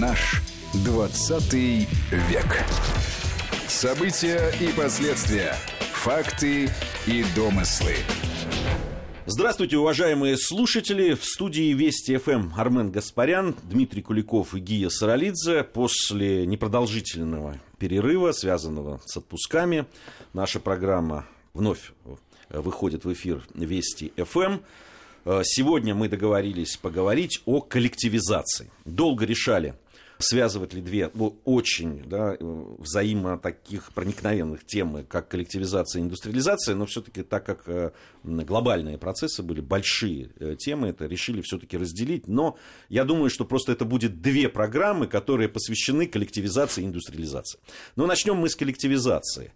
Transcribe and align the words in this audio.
Наш 0.00 0.42
20 0.84 1.54
век. 1.54 2.64
События 3.66 4.52
и 4.60 4.70
последствия. 4.76 5.54
Факты 5.92 6.68
и 7.06 7.24
домыслы. 7.34 7.94
Здравствуйте, 9.24 9.78
уважаемые 9.78 10.36
слушатели. 10.36 11.14
В 11.14 11.24
студии 11.24 11.72
Вести 11.72 12.18
ФМ 12.18 12.50
Армен 12.58 12.90
Гаспарян, 12.90 13.56
Дмитрий 13.62 14.02
Куликов 14.02 14.54
и 14.54 14.58
Гия 14.58 14.90
Саралидзе. 14.90 15.64
После 15.64 16.44
непродолжительного 16.46 17.58
перерыва, 17.78 18.32
связанного 18.32 19.00
с 19.06 19.16
отпусками, 19.16 19.86
наша 20.34 20.60
программа 20.60 21.26
вновь 21.54 21.92
выходит 22.50 23.06
в 23.06 23.12
эфир 23.14 23.46
Вести 23.54 24.12
ФМ. 24.16 24.58
Сегодня 25.42 25.92
мы 25.92 26.08
договорились 26.08 26.76
поговорить 26.76 27.42
о 27.46 27.60
коллективизации. 27.60 28.70
Долго 28.84 29.24
решали, 29.24 29.74
связывать 30.18 30.72
ли 30.72 30.80
две 30.80 31.10
ну, 31.14 31.38
очень 31.44 32.02
да, 32.06 32.36
взаимо 32.40 33.38
таких 33.38 33.92
проникновенных 33.92 34.64
темы, 34.64 35.04
как 35.04 35.28
коллективизация 35.28 36.00
и 36.00 36.04
индустриализация, 36.04 36.74
но 36.74 36.86
все-таки 36.86 37.22
так 37.22 37.44
как 37.44 37.68
э, 37.68 37.90
глобальные 38.24 38.98
процессы 38.98 39.42
были 39.42 39.60
большие 39.60 40.30
э, 40.38 40.56
темы, 40.56 40.88
это 40.88 41.06
решили 41.06 41.42
все-таки 41.42 41.76
разделить. 41.76 42.28
Но 42.28 42.56
я 42.88 43.04
думаю, 43.04 43.30
что 43.30 43.44
просто 43.44 43.72
это 43.72 43.84
будет 43.84 44.20
две 44.22 44.48
программы, 44.48 45.06
которые 45.06 45.48
посвящены 45.48 46.06
коллективизации 46.06 46.82
и 46.82 46.86
индустриализации. 46.86 47.58
Но 47.96 48.06
начнем 48.06 48.36
мы 48.36 48.48
с 48.48 48.56
коллективизации. 48.56 49.52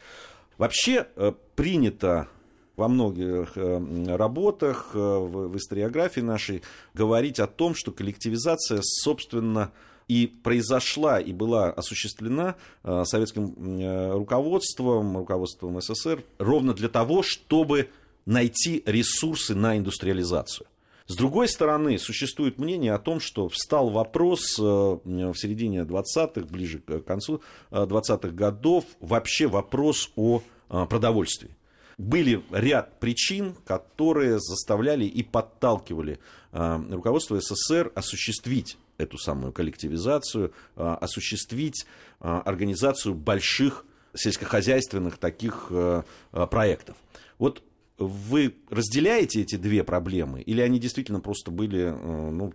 Вообще 0.59 1.07
э, 1.17 1.33
принято 1.57 2.29
во 2.77 2.89
многих 2.89 3.57
работах 3.57 4.95
в 4.95 5.55
историографии 5.55 6.21
нашей 6.21 6.63
говорить 6.95 7.39
о 7.39 7.47
том, 7.47 7.75
что 7.75 7.93
коллективизация, 7.93 8.81
собственно, 8.83 9.71
и 10.11 10.27
произошла 10.27 11.21
и 11.21 11.33
была 11.33 11.71
осуществлена 11.71 12.57
э, 12.83 13.05
советским 13.07 13.55
э, 13.81 14.13
руководством, 14.15 15.17
руководством 15.17 15.81
СССР 15.81 16.25
ровно 16.39 16.75
для 16.75 16.89
того, 16.89 17.23
чтобы 17.23 17.91
найти 18.27 18.83
ресурсы 18.87 19.55
на 19.55 19.79
индустриализацию. 19.79 20.67
С 21.07 21.15
другой 21.15 21.47
стороны, 21.47 21.97
существует 21.97 22.59
мнение 22.59 22.93
о 22.93 22.99
том, 22.99 23.21
что 23.21 23.49
встал 23.49 23.91
вопрос 23.91 24.59
э, 24.59 24.63
в 24.63 25.35
середине 25.37 25.83
20-х, 25.83 26.41
ближе 26.51 26.81
к 26.81 27.03
концу 27.03 27.41
20-х 27.71 28.31
годов, 28.31 28.87
вообще 28.99 29.47
вопрос 29.47 30.11
о 30.17 30.43
продовольствии. 30.69 31.57
Были 31.99 32.43
ряд 32.51 32.99
причин, 32.99 33.55
которые 33.65 34.41
заставляли 34.41 35.05
и 35.05 35.23
подталкивали 35.23 36.19
руководство 36.53 37.41
СССР 37.41 37.93
осуществить 37.95 38.77
эту 39.01 39.19
самую 39.19 39.53
коллективизацию, 39.53 40.53
а, 40.77 40.97
осуществить 40.97 41.87
а, 42.21 42.41
организацию 42.43 43.15
больших 43.15 43.85
сельскохозяйственных 44.15 45.19
таких 45.19 45.69
а, 45.71 46.05
проектов. 46.47 46.97
Вот 47.39 47.63
вы 47.99 48.57
разделяете 48.71 49.43
эти 49.43 49.57
две 49.57 49.85
проблемы, 49.85 50.41
или 50.41 50.61
они 50.61 50.79
действительно 50.79 51.21
просто 51.21 51.51
были 51.51 51.91
ну, 51.91 52.55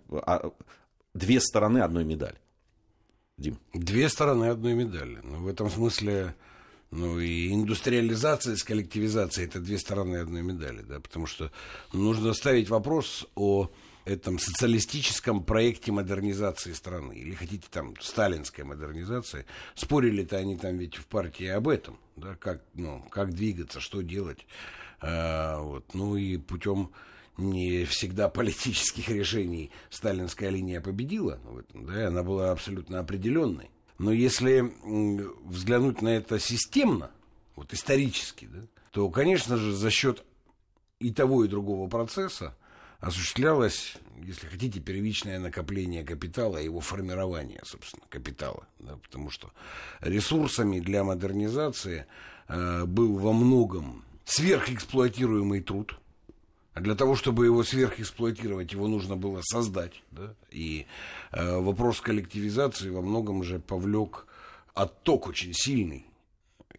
две 1.14 1.40
стороны 1.40 1.78
одной 1.78 2.04
медали? 2.04 2.36
Дим. 3.38 3.58
Две 3.72 4.08
стороны 4.08 4.46
одной 4.46 4.74
медали. 4.74 5.20
Ну, 5.22 5.44
в 5.44 5.48
этом 5.48 5.70
смысле 5.70 6.34
ну 6.90 7.18
и 7.18 7.52
индустриализация 7.52 8.56
с 8.56 8.62
коллективизацией 8.62 9.48
это 9.48 9.60
две 9.60 9.78
стороны 9.78 10.16
одной 10.16 10.42
медали, 10.42 10.82
да, 10.82 11.00
потому 11.00 11.26
что 11.26 11.50
нужно 11.92 12.32
ставить 12.32 12.70
вопрос 12.70 13.26
о 13.34 13.70
этом 14.06 14.38
социалистическом 14.38 15.42
проекте 15.42 15.90
модернизации 15.90 16.72
страны, 16.72 17.14
или 17.14 17.34
хотите 17.34 17.66
там 17.70 17.94
сталинской 18.00 18.64
модернизации, 18.64 19.46
спорили-то 19.74 20.36
они 20.36 20.56
там 20.56 20.78
ведь 20.78 20.94
в 20.94 21.06
партии 21.06 21.48
об 21.48 21.66
этом, 21.66 21.98
да, 22.14 22.36
как, 22.36 22.62
ну, 22.74 23.04
как 23.10 23.34
двигаться, 23.34 23.80
что 23.80 24.02
делать, 24.02 24.46
а, 25.00 25.60
вот, 25.60 25.92
ну 25.92 26.16
и 26.16 26.38
путем 26.38 26.92
не 27.36 27.84
всегда 27.84 28.28
политических 28.28 29.08
решений 29.08 29.72
сталинская 29.90 30.50
линия 30.50 30.80
победила 30.80 31.40
в 31.44 31.58
этом, 31.58 31.84
да, 31.84 32.06
она 32.06 32.22
была 32.22 32.52
абсолютно 32.52 33.00
определенной. 33.00 33.70
Но 33.98 34.12
если 34.12 34.72
взглянуть 35.44 36.00
на 36.00 36.10
это 36.10 36.38
системно, 36.38 37.10
вот 37.56 37.74
исторически, 37.74 38.46
да, 38.46 38.60
то, 38.92 39.10
конечно 39.10 39.56
же, 39.56 39.74
за 39.74 39.90
счет 39.90 40.22
и 41.00 41.12
того, 41.12 41.44
и 41.44 41.48
другого 41.48 41.88
процесса 41.88 42.54
осуществлялось, 43.00 43.96
если 44.22 44.46
хотите, 44.46 44.80
первичное 44.80 45.38
накопление 45.38 46.04
капитала, 46.04 46.56
его 46.56 46.80
формирование, 46.80 47.60
собственно, 47.64 48.04
капитала. 48.08 48.66
Да, 48.78 48.96
потому 48.96 49.30
что 49.30 49.52
ресурсами 50.00 50.80
для 50.80 51.04
модернизации 51.04 52.06
э, 52.48 52.84
был 52.84 53.18
во 53.18 53.32
многом 53.32 54.04
сверхэксплуатируемый 54.24 55.60
труд. 55.60 55.98
А 56.74 56.80
для 56.80 56.94
того, 56.94 57.16
чтобы 57.16 57.46
его 57.46 57.64
сверхэксплуатировать, 57.64 58.72
его 58.72 58.86
нужно 58.86 59.16
было 59.16 59.40
создать. 59.42 60.02
Да? 60.10 60.34
И 60.50 60.86
э, 61.32 61.58
вопрос 61.58 62.02
коллективизации 62.02 62.90
во 62.90 63.00
многом 63.00 63.42
же 63.44 63.58
повлек 63.58 64.26
отток 64.74 65.26
очень 65.26 65.54
сильный 65.54 66.06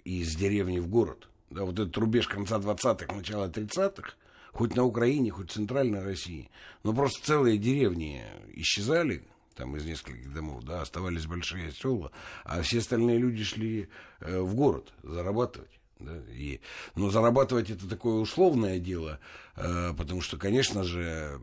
из 0.03 0.35
деревни 0.35 0.79
в 0.79 0.87
город. 0.87 1.27
Да, 1.49 1.63
вот 1.63 1.79
этот 1.79 1.97
рубеж 1.97 2.27
конца 2.27 2.57
20-х, 2.57 3.13
начала 3.15 3.47
30-х, 3.47 4.13
хоть 4.57 4.75
на 4.75 4.83
Украине, 4.83 5.29
хоть 5.29 5.51
в 5.51 5.53
Центральной 5.53 6.03
России. 6.03 6.49
Но 6.83 6.91
просто 6.91 7.23
целые 7.23 7.59
деревни 7.59 8.23
исчезали, 8.55 9.23
там 9.55 9.77
из 9.77 9.85
нескольких 9.85 10.33
домов, 10.33 10.63
да, 10.63 10.81
оставались 10.81 11.27
большие 11.27 11.71
села, 11.71 12.11
а 12.43 12.63
все 12.63 12.79
остальные 12.79 13.19
люди 13.19 13.43
шли 13.43 13.87
э, 14.19 14.39
в 14.39 14.55
город 14.55 14.91
зарабатывать. 15.03 15.79
Да, 15.99 16.15
и, 16.31 16.59
но 16.95 17.11
зарабатывать 17.11 17.69
это 17.69 17.87
такое 17.87 18.15
условное 18.15 18.79
дело, 18.79 19.19
э, 19.55 19.93
потому 19.95 20.21
что, 20.21 20.37
конечно 20.37 20.83
же, 20.83 21.39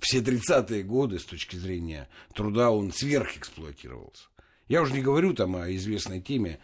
все 0.00 0.20
30-е 0.20 0.84
годы 0.84 1.18
с 1.18 1.24
точки 1.24 1.56
зрения 1.56 2.08
труда 2.32 2.70
он 2.70 2.92
сверхэксплуатировался. 2.92 4.28
Я 4.68 4.82
уже 4.82 4.92
не 4.92 5.02
говорю 5.02 5.34
там 5.34 5.56
о 5.56 5.68
известной 5.72 6.20
теме 6.20 6.60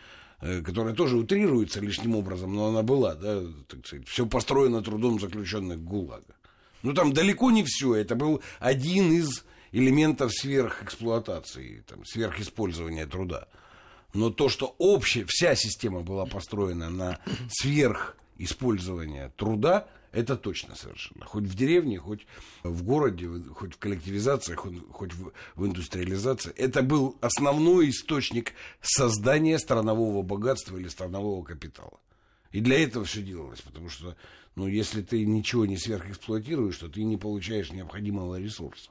которая 0.64 0.94
тоже 0.94 1.16
утрируется 1.16 1.80
лишним 1.80 2.16
образом, 2.16 2.54
но 2.54 2.66
она 2.66 2.82
была, 2.82 3.14
да, 3.14 3.42
так 3.68 3.86
сказать, 3.86 4.08
все 4.08 4.26
построено 4.26 4.82
трудом 4.82 5.20
заключенных 5.20 5.82
ГУЛАГа. 5.82 6.34
Ну, 6.82 6.92
там 6.94 7.12
далеко 7.12 7.50
не 7.50 7.62
все, 7.64 7.94
это 7.94 8.16
был 8.16 8.42
один 8.58 9.12
из 9.12 9.44
элементов 9.70 10.32
сверхэксплуатации, 10.34 11.84
там, 11.86 12.04
сверхиспользования 12.04 13.06
труда. 13.06 13.46
Но 14.14 14.30
то, 14.30 14.48
что 14.48 14.74
общая, 14.78 15.24
вся 15.26 15.54
система 15.54 16.00
была 16.00 16.26
построена 16.26 16.90
на 16.90 17.18
сверхиспользование 17.48 19.32
труда– 19.36 19.86
это 20.12 20.36
точно 20.36 20.76
совершенно. 20.76 21.24
Хоть 21.24 21.44
в 21.44 21.54
деревне, 21.54 21.98
хоть 21.98 22.26
в 22.62 22.82
городе, 22.84 23.28
хоть 23.54 23.74
в 23.74 23.78
коллективизации, 23.78 24.54
хоть, 24.54 25.14
в, 25.14 25.32
в 25.56 25.66
индустриализации. 25.66 26.52
Это 26.52 26.82
был 26.82 27.16
основной 27.22 27.88
источник 27.88 28.52
создания 28.82 29.58
странового 29.58 30.22
богатства 30.22 30.76
или 30.76 30.88
странового 30.88 31.42
капитала. 31.42 31.98
И 32.50 32.60
для 32.60 32.82
этого 32.84 33.06
все 33.06 33.22
делалось, 33.22 33.62
потому 33.62 33.88
что, 33.88 34.14
ну, 34.54 34.66
если 34.66 35.00
ты 35.00 35.24
ничего 35.24 35.64
не 35.64 35.78
сверхэксплуатируешь, 35.78 36.76
то 36.76 36.90
ты 36.90 37.02
не 37.04 37.16
получаешь 37.16 37.72
необходимого 37.72 38.38
ресурса. 38.38 38.90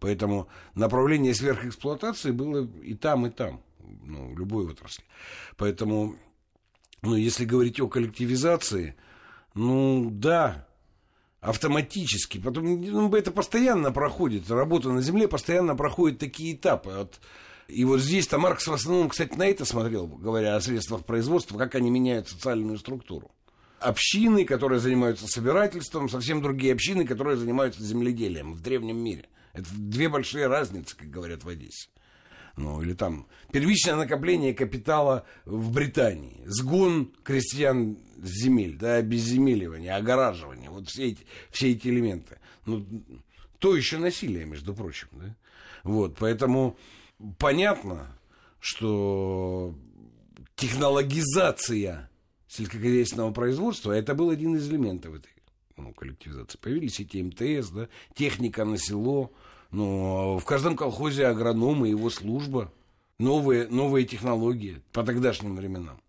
Поэтому 0.00 0.48
направление 0.74 1.34
сверхэксплуатации 1.34 2.30
было 2.30 2.68
и 2.82 2.92
там, 2.92 3.26
и 3.26 3.30
там, 3.30 3.62
ну, 4.04 4.34
в 4.34 4.38
любой 4.38 4.66
отрасли. 4.66 5.04
Поэтому, 5.56 6.18
ну, 7.00 7.16
если 7.16 7.46
говорить 7.46 7.80
о 7.80 7.88
коллективизации– 7.88 8.96
ну, 9.54 10.08
да, 10.10 10.66
автоматически. 11.40 12.38
Потом 12.38 12.80
ну, 12.80 13.14
это 13.14 13.30
постоянно 13.30 13.92
проходит. 13.92 14.50
Работа 14.50 14.90
на 14.90 15.02
Земле 15.02 15.28
постоянно 15.28 15.76
проходит 15.76 16.18
такие 16.18 16.54
этапы. 16.54 16.90
От... 16.90 17.20
И 17.68 17.84
вот 17.84 18.00
здесь-то 18.00 18.38
Маркс 18.38 18.66
в 18.66 18.72
основном, 18.72 19.08
кстати, 19.08 19.34
на 19.36 19.46
это 19.46 19.64
смотрел, 19.64 20.06
говоря 20.06 20.56
о 20.56 20.60
средствах 20.60 21.04
производства, 21.04 21.58
как 21.58 21.74
они 21.74 21.90
меняют 21.90 22.28
социальную 22.28 22.78
структуру. 22.78 23.30
Общины, 23.80 24.44
которые 24.44 24.78
занимаются 24.78 25.26
собирательством, 25.26 26.08
совсем 26.08 26.40
другие 26.40 26.72
общины, 26.72 27.04
которые 27.04 27.36
занимаются 27.36 27.82
земледелием 27.82 28.54
в 28.54 28.60
древнем 28.60 28.98
мире. 28.98 29.24
Это 29.52 29.66
две 29.72 30.08
большие 30.08 30.46
разницы, 30.46 30.96
как 30.96 31.10
говорят 31.10 31.42
в 31.44 31.48
Одессе 31.48 31.88
ну, 32.56 32.82
или 32.82 32.94
там 32.94 33.26
первичное 33.50 33.96
накопление 33.96 34.54
капитала 34.54 35.24
в 35.44 35.72
Британии, 35.72 36.42
сгон 36.46 37.12
крестьян 37.22 37.98
с 38.22 38.42
земель, 38.42 38.76
да, 38.76 38.96
обезземеливание, 38.96 39.94
огораживание, 39.94 40.70
вот 40.70 40.88
все 40.88 41.08
эти, 41.08 41.24
все 41.50 41.72
эти 41.72 41.88
элементы. 41.88 42.38
Ну, 42.66 42.86
то 43.58 43.76
еще 43.76 43.98
насилие, 43.98 44.44
между 44.44 44.74
прочим, 44.74 45.08
да. 45.12 45.36
Вот, 45.82 46.16
поэтому 46.18 46.76
понятно, 47.38 48.18
что 48.60 49.74
технологизация 50.54 52.10
сельскохозяйственного 52.48 53.32
производства, 53.32 53.92
это 53.92 54.14
был 54.14 54.30
один 54.30 54.56
из 54.56 54.68
элементов 54.68 55.14
этой 55.14 55.30
ну, 55.76 55.92
коллективизации. 55.92 56.58
Появились 56.58 57.00
эти 57.00 57.18
МТС, 57.18 57.70
да, 57.70 57.88
техника 58.14 58.64
на 58.64 58.78
село, 58.78 59.32
Ну, 59.72 60.38
в 60.38 60.44
каждом 60.44 60.76
колхозе 60.76 61.26
агроном 61.26 61.84
и 61.84 61.90
его 61.90 62.10
служба. 62.10 62.70
Новые, 63.18 63.68
новые 63.68 64.04
технологии 64.04 64.82
по 64.92 65.02
тогдашним 65.02 65.56
временам. 65.56 66.00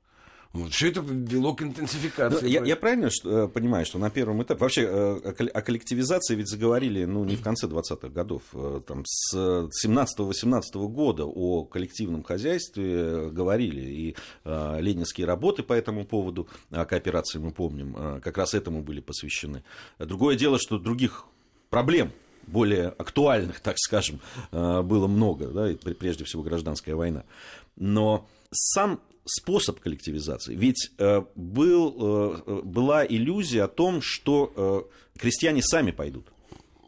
Вот. 0.52 0.72
Все 0.72 0.90
это 0.90 1.02
вело 1.02 1.56
к 1.56 1.64
интенсификации. 1.64 2.42
Ну, 2.42 2.48
я, 2.48 2.64
я 2.64 2.76
правильно 2.76 3.10
что, 3.10 3.46
э, 3.46 3.48
понимаю, 3.48 3.88
что 3.88 3.98
на 3.98 4.12
первом 4.12 4.44
этапе... 4.44 4.60
Вообще 4.60 4.82
э, 4.84 5.48
о 5.48 5.62
коллективизации 5.62 6.36
ведь 6.36 6.48
заговорили 6.48 7.06
ну, 7.06 7.26
не 7.26 7.36
в 7.36 7.42
конце 7.42 7.66
20-х 7.66 8.10
годов. 8.10 8.44
Э, 8.54 8.82
там, 8.86 9.04
с 9.04 9.36
17-18 9.36 10.62
года 10.90 11.26
о 11.26 11.64
коллективном 11.64 12.22
хозяйстве 12.22 13.32
говорили. 13.32 13.82
И 13.82 14.16
э, 14.46 14.78
ленинские 14.80 15.26
работы 15.26 15.64
по 15.64 15.74
этому 15.74 16.06
поводу, 16.06 16.48
о 16.70 16.86
кооперации 16.86 17.40
мы 17.40 17.52
помним, 17.52 18.22
как 18.22 18.38
раз 18.38 18.54
этому 18.54 18.84
были 18.84 19.00
посвящены. 19.02 19.64
Другое 19.98 20.36
дело, 20.36 20.60
что 20.60 20.78
других 20.78 21.26
проблем 21.72 22.12
более 22.48 22.90
актуальных, 22.90 23.60
так 23.60 23.76
скажем, 23.78 24.20
было 24.52 25.08
много, 25.08 25.48
да, 25.48 25.74
прежде 25.94 26.24
всего 26.24 26.44
гражданская 26.44 26.96
война. 26.96 27.24
Но 27.76 28.28
сам 28.52 29.00
способ 29.26 29.80
коллективизации. 29.80 30.56
Ведь 30.56 30.92
э, 30.98 31.24
был, 31.36 31.96
э, 32.46 32.62
была 32.64 33.06
иллюзия 33.06 33.64
о 33.64 33.68
том, 33.68 34.02
что 34.02 34.88
э, 35.16 35.20
крестьяне 35.20 35.62
сами 35.62 35.92
пойдут, 35.92 36.28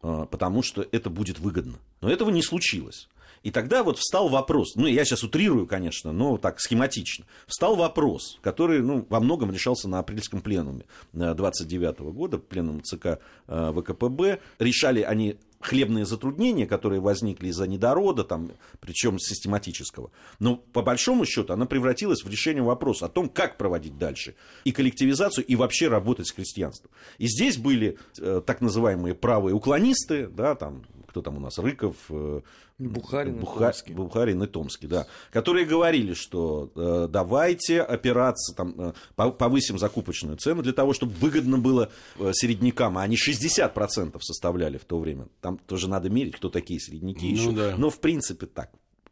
э, 0.04 0.25
потому 0.30 0.62
что 0.62 0.86
это 0.92 1.10
будет 1.10 1.40
выгодно. 1.40 1.78
Но 2.02 2.10
этого 2.10 2.30
не 2.30 2.42
случилось. 2.42 3.07
И 3.45 3.51
тогда 3.51 3.83
вот 3.83 4.00
встал 4.00 4.27
вопрос, 4.27 4.75
ну, 4.75 4.88
я 4.88 5.06
сейчас 5.06 5.24
утрирую, 5.24 5.68
конечно, 5.68 6.12
но 6.12 6.39
так 6.39 6.59
схематично. 6.59 7.25
Встал 7.45 7.75
вопрос, 7.75 8.39
который 8.42 8.81
ну, 8.81 9.06
во 9.07 9.19
многом 9.19 9.51
решался 9.51 9.88
на 9.88 10.00
апрельском 10.00 10.42
пленуме 10.42 10.86
29 11.13 12.00
года, 12.12 12.39
пленум 12.39 12.81
ЦК 12.83 13.19
э, 13.47 13.71
ВКПБ. 13.71 14.39
Решали 14.57 15.01
они 15.01 15.38
хлебные 15.59 16.06
затруднения, 16.06 16.65
которые 16.65 17.01
возникли 17.01 17.50
из-за 17.50 17.68
недорода, 17.68 18.24
там, 18.24 18.51
причем 18.80 19.19
систематического. 19.19 20.09
Но 20.39 20.56
по 20.57 20.81
большому 20.81 21.25
счету 21.25 21.53
она 21.53 21.68
превратилась 21.68 22.24
в 22.24 22.30
решение 22.30 22.63
вопроса 22.63 23.06
о 23.06 23.09
том, 23.09 23.30
как 23.30 23.57
проводить 23.57 24.00
дальше 24.00 24.33
и 24.63 24.71
коллективизацию, 24.71 25.45
и 25.45 25.56
вообще 25.56 25.88
работать 25.88 26.27
с 26.27 26.31
крестьянством. 26.31 26.89
И 27.19 27.27
здесь 27.27 27.57
были 27.57 27.97
э, 28.19 28.42
так 28.44 28.62
называемые 28.62 29.13
правые 29.13 29.53
уклонисты, 29.53 30.27
да, 30.27 30.56
там, 30.56 30.83
кто 31.15 31.21
там 31.21 31.38
у 31.38 31.39
нас, 31.39 31.57
Рыков, 31.57 31.95
э, 32.09 32.41
Бухарин, 32.77 33.38
Буха... 33.38 33.73
и 33.85 33.94
Бухарин 33.94 34.44
и 34.44 34.47
Томский, 34.47 34.85
да, 34.88 35.07
которые 35.31 35.65
говорили, 35.65 36.13
что 36.13 36.69
э, 36.75 37.07
давайте 37.09 37.81
опираться, 37.81 38.53
там, 38.53 38.75
э, 38.77 39.31
повысим 39.31 39.79
закупочную 39.79 40.35
цену 40.35 40.62
для 40.62 40.73
того, 40.73 40.91
чтобы 40.91 41.13
выгодно 41.13 41.57
было 41.57 41.89
э, 42.19 42.31
середнякам, 42.33 42.97
а 42.97 43.03
они 43.03 43.15
60% 43.15 44.19
составляли 44.19 44.77
в 44.77 44.83
то 44.83 45.00
время. 45.00 45.29
Там 45.39 45.57
тоже 45.57 45.88
надо 45.88 46.09
мерить, 46.09 46.35
кто 46.35 46.50
такие 46.50 46.81
середняки 46.81 47.29
ну, 47.29 47.33
еще. 47.33 47.51
Да. 47.53 47.75
Но 47.77 47.89
в 47.89 48.00
принципе 48.01 48.45
так 48.45 48.71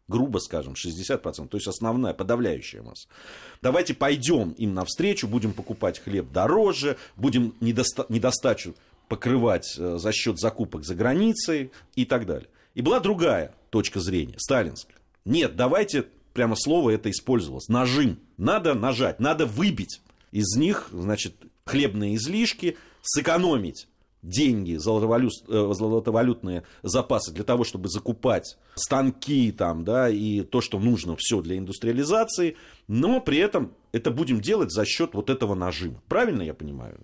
грубо 0.09 0.39
скажем, 0.39 0.73
60%, 0.73 1.47
то 1.47 1.57
есть 1.57 1.67
основная, 1.67 2.13
подавляющая 2.13 2.81
масса. 2.83 3.07
Давайте 3.61 3.93
пойдем 3.93 4.51
им 4.51 4.73
навстречу, 4.73 5.29
будем 5.29 5.53
покупать 5.53 5.99
хлеб 5.99 6.29
дороже, 6.29 6.97
будем 7.15 7.55
недоста- 7.61 8.05
недостачу 8.09 8.75
покрывать 9.13 9.75
э, 9.77 9.97
за 9.99 10.11
счет 10.11 10.39
закупок 10.39 10.83
за 10.83 10.95
границей 10.95 11.71
и 11.95 12.03
так 12.03 12.25
далее. 12.25 12.49
И 12.73 12.81
была 12.81 12.99
другая 12.99 13.53
точка 13.69 13.99
зрения, 13.99 14.33
сталинская. 14.39 14.97
Нет, 15.23 15.55
давайте, 15.55 16.05
прямо 16.33 16.55
слово 16.55 16.89
это 16.89 17.11
использовалось, 17.11 17.67
нажим. 17.67 18.17
Надо 18.37 18.73
нажать, 18.73 19.19
надо 19.19 19.45
выбить 19.45 20.01
из 20.31 20.57
них, 20.57 20.89
значит, 20.91 21.35
хлебные 21.63 22.15
излишки, 22.15 22.75
сэкономить 23.03 23.87
деньги, 24.23 24.77
э, 24.77 25.73
золотовалютные 25.73 26.63
запасы 26.81 27.31
для 27.31 27.43
того, 27.43 27.63
чтобы 27.63 27.89
закупать 27.89 28.57
станки 28.73 29.51
там, 29.51 29.83
да, 29.83 30.09
и 30.09 30.41
то, 30.41 30.59
что 30.59 30.79
нужно 30.79 31.15
все 31.19 31.39
для 31.43 31.59
индустриализации, 31.59 32.57
но 32.87 33.21
при 33.21 33.37
этом 33.37 33.75
это 33.91 34.09
будем 34.09 34.41
делать 34.41 34.71
за 34.71 34.85
счет 34.85 35.13
вот 35.13 35.29
этого 35.29 35.53
нажима. 35.53 36.01
Правильно 36.07 36.41
я 36.41 36.55
понимаю? 36.55 36.99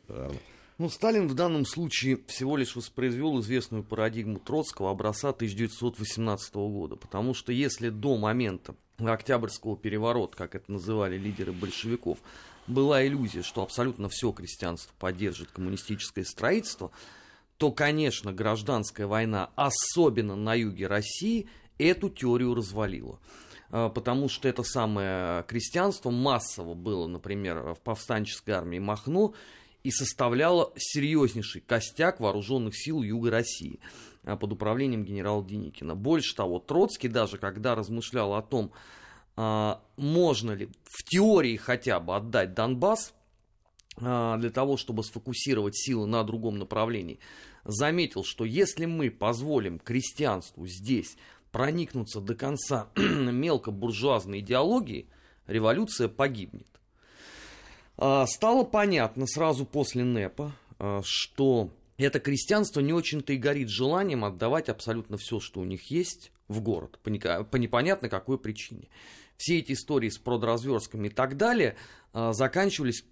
Ну, 0.80 0.88
Сталин 0.88 1.28
в 1.28 1.34
данном 1.34 1.66
случае 1.66 2.22
всего 2.28 2.56
лишь 2.56 2.78
воспроизвел 2.78 3.42
известную 3.42 3.84
парадигму 3.84 4.40
Троцкого 4.40 4.92
образца 4.92 5.28
1918 5.28 6.56
года, 6.56 6.96
потому 6.96 7.34
что 7.34 7.52
если 7.52 7.90
до 7.90 8.18
момента 8.18 8.76
Октябрьского 8.98 9.76
переворота, 9.76 10.38
как 10.38 10.56
это 10.56 10.72
называли 10.72 11.18
лидеры 11.18 11.52
большевиков, 11.52 12.20
была 12.66 13.06
иллюзия, 13.06 13.44
что 13.44 13.62
абсолютно 13.62 14.08
все 14.08 14.32
крестьянство 14.32 14.94
поддержит 14.98 15.52
коммунистическое 15.52 16.24
строительство, 16.24 16.92
то, 17.58 17.74
конечно, 17.74 18.32
гражданская 18.32 19.06
война, 19.06 19.50
особенно 19.58 20.38
на 20.38 20.54
юге 20.54 20.88
России, 20.88 21.50
эту 21.78 22.10
теорию 22.10 22.56
развалила. 22.56 23.20
А, 23.70 23.90
потому 23.90 24.30
что 24.30 24.48
это 24.48 24.64
самое 24.64 25.44
крестьянство 25.44 26.10
массово 26.10 26.74
было, 26.74 27.06
например, 27.06 27.74
в 27.74 27.82
повстанческой 27.82 28.52
армии 28.52 28.80
Махно, 28.80 29.34
и 29.84 29.92
составляла 29.92 30.72
серьезнейший 30.76 31.62
костяк 31.62 32.20
вооруженных 32.20 32.76
сил 32.78 33.02
Юга 33.02 33.32
России 33.32 33.80
а, 34.24 34.36
под 34.36 34.54
управлением 34.54 35.06
генерала 35.06 35.44
Деникина. 35.44 35.96
Больше 35.96 36.36
того, 36.36 36.60
Троцкий 36.60 37.08
даже, 37.08 37.38
когда 37.38 37.76
размышлял 37.76 38.34
о 38.34 38.42
том, 38.42 38.72
а, 39.36 39.82
можно 39.96 40.52
ли 40.52 40.70
в 40.84 41.04
теории 41.10 41.56
хотя 41.56 42.00
бы 42.00 42.16
отдать 42.16 42.54
Донбасс 42.54 43.14
а, 43.98 44.38
для 44.38 44.50
того, 44.50 44.78
чтобы 44.78 45.04
сфокусировать 45.04 45.78
силы 45.78 46.08
на 46.08 46.24
другом 46.24 46.58
направлении, 46.58 47.20
заметил, 47.64 48.24
что 48.24 48.46
если 48.46 48.86
мы 48.86 49.10
позволим 49.10 49.80
крестьянству 49.80 50.68
здесь 50.68 51.16
проникнуться 51.52 52.22
до 52.22 52.36
конца 52.36 52.90
мелкобуржуазной 52.96 54.40
идеологии, 54.40 55.10
революция 55.48 56.08
погибнет. 56.08 56.68
А, 58.02 58.26
стало 58.28 58.64
понятно 58.64 59.28
сразу 59.28 59.66
после 59.66 60.06
НЭПа, 60.06 60.54
а, 60.80 61.02
что 61.04 61.70
это 61.98 62.22
крестьянство 62.22 62.80
не 62.80 62.94
очень-то 62.94 63.34
и 63.34 63.38
горит 63.38 63.68
желанием 63.68 64.24
отдавать 64.24 64.70
абсолютно 64.70 65.18
все, 65.18 65.42
что 65.42 65.60
у 65.60 65.66
них 65.66 65.92
есть, 65.92 66.32
в 66.48 66.62
город, 66.62 66.98
по, 67.04 67.58
непонятно 67.58 68.08
какой 68.08 68.40
причине. 68.40 68.88
Все 69.36 69.60
эти 69.60 69.74
истории 69.74 70.10
с 70.10 70.18
продразверстками 70.18 71.08
и 71.08 71.12
так 71.12 71.36
далее 71.36 71.76
а, 72.14 72.32
заканчивались 72.32 73.04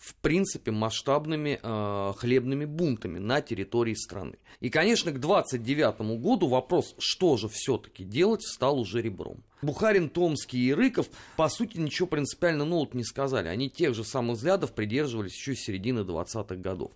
в 0.00 0.14
принципе, 0.14 0.70
масштабными 0.70 1.60
э, 1.62 2.12
хлебными 2.16 2.64
бунтами 2.64 3.18
на 3.18 3.42
территории 3.42 3.92
страны. 3.92 4.38
И, 4.60 4.70
конечно, 4.70 5.12
к 5.12 5.20
29 5.20 6.00
году 6.18 6.48
вопрос, 6.48 6.94
что 6.98 7.36
же 7.36 7.50
все-таки 7.50 8.02
делать, 8.02 8.42
стал 8.42 8.80
уже 8.80 9.02
ребром. 9.02 9.44
Бухарин, 9.60 10.08
Томский 10.08 10.68
и 10.68 10.72
Рыков, 10.72 11.10
по 11.36 11.50
сути, 11.50 11.76
ничего 11.76 12.08
принципиально 12.08 12.64
нового 12.64 12.88
не 12.94 13.04
сказали. 13.04 13.48
Они 13.48 13.68
тех 13.68 13.94
же 13.94 14.02
самых 14.02 14.38
взглядов 14.38 14.72
придерживались 14.72 15.36
еще 15.36 15.54
с 15.54 15.60
середины 15.60 16.00
20-х 16.00 16.56
годов. 16.56 16.92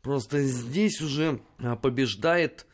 Просто 0.00 0.44
здесь 0.44 1.00
уже 1.00 1.40
а, 1.58 1.74
побеждает 1.74 2.66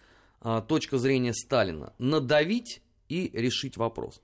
а, 0.42 0.60
точка 0.60 0.98
зрения 0.98 1.32
Сталина. 1.32 1.94
Надавить 1.98 2.82
и 3.08 3.30
решить 3.32 3.78
вопрос. 3.78 4.20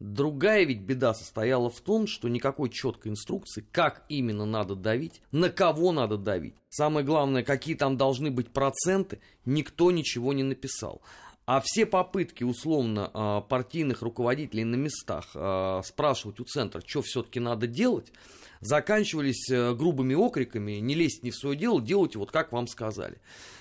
Другая 0.00 0.64
ведь 0.64 0.82
беда 0.82 1.12
состояла 1.12 1.70
в 1.70 1.80
том, 1.80 2.06
что 2.06 2.28
никакой 2.28 2.70
четкой 2.70 3.10
инструкции, 3.10 3.66
как 3.72 4.04
именно 4.08 4.44
надо 4.44 4.76
давить, 4.76 5.20
на 5.32 5.50
кого 5.50 5.90
надо 5.90 6.16
давить. 6.16 6.54
Самое 6.68 7.04
главное, 7.04 7.42
какие 7.42 7.74
там 7.74 7.96
должны 7.96 8.30
быть 8.30 8.50
проценты, 8.52 9.20
никто 9.44 9.90
ничего 9.90 10.32
не 10.32 10.44
написал. 10.44 11.02
А 11.46 11.60
все 11.64 11.84
попытки, 11.86 12.44
условно, 12.44 13.10
а, 13.12 13.40
партийных 13.40 14.02
руководителей 14.02 14.64
на 14.64 14.76
местах 14.76 15.30
а, 15.34 15.82
спрашивать 15.82 16.38
у 16.38 16.44
центра, 16.44 16.80
что 16.86 17.02
все-таки 17.02 17.40
надо 17.40 17.66
делать, 17.66 18.12
заканчивались 18.60 19.48
э, 19.50 19.72
грубыми 19.74 20.14
окриками, 20.14 20.72
не 20.72 20.94
лезьте 20.94 21.20
не 21.22 21.30
в 21.30 21.36
свое 21.36 21.56
дело, 21.56 21.80
делайте 21.80 22.18
вот 22.18 22.32
как 22.32 22.52
вам 22.52 22.66
сказали. 22.66 23.20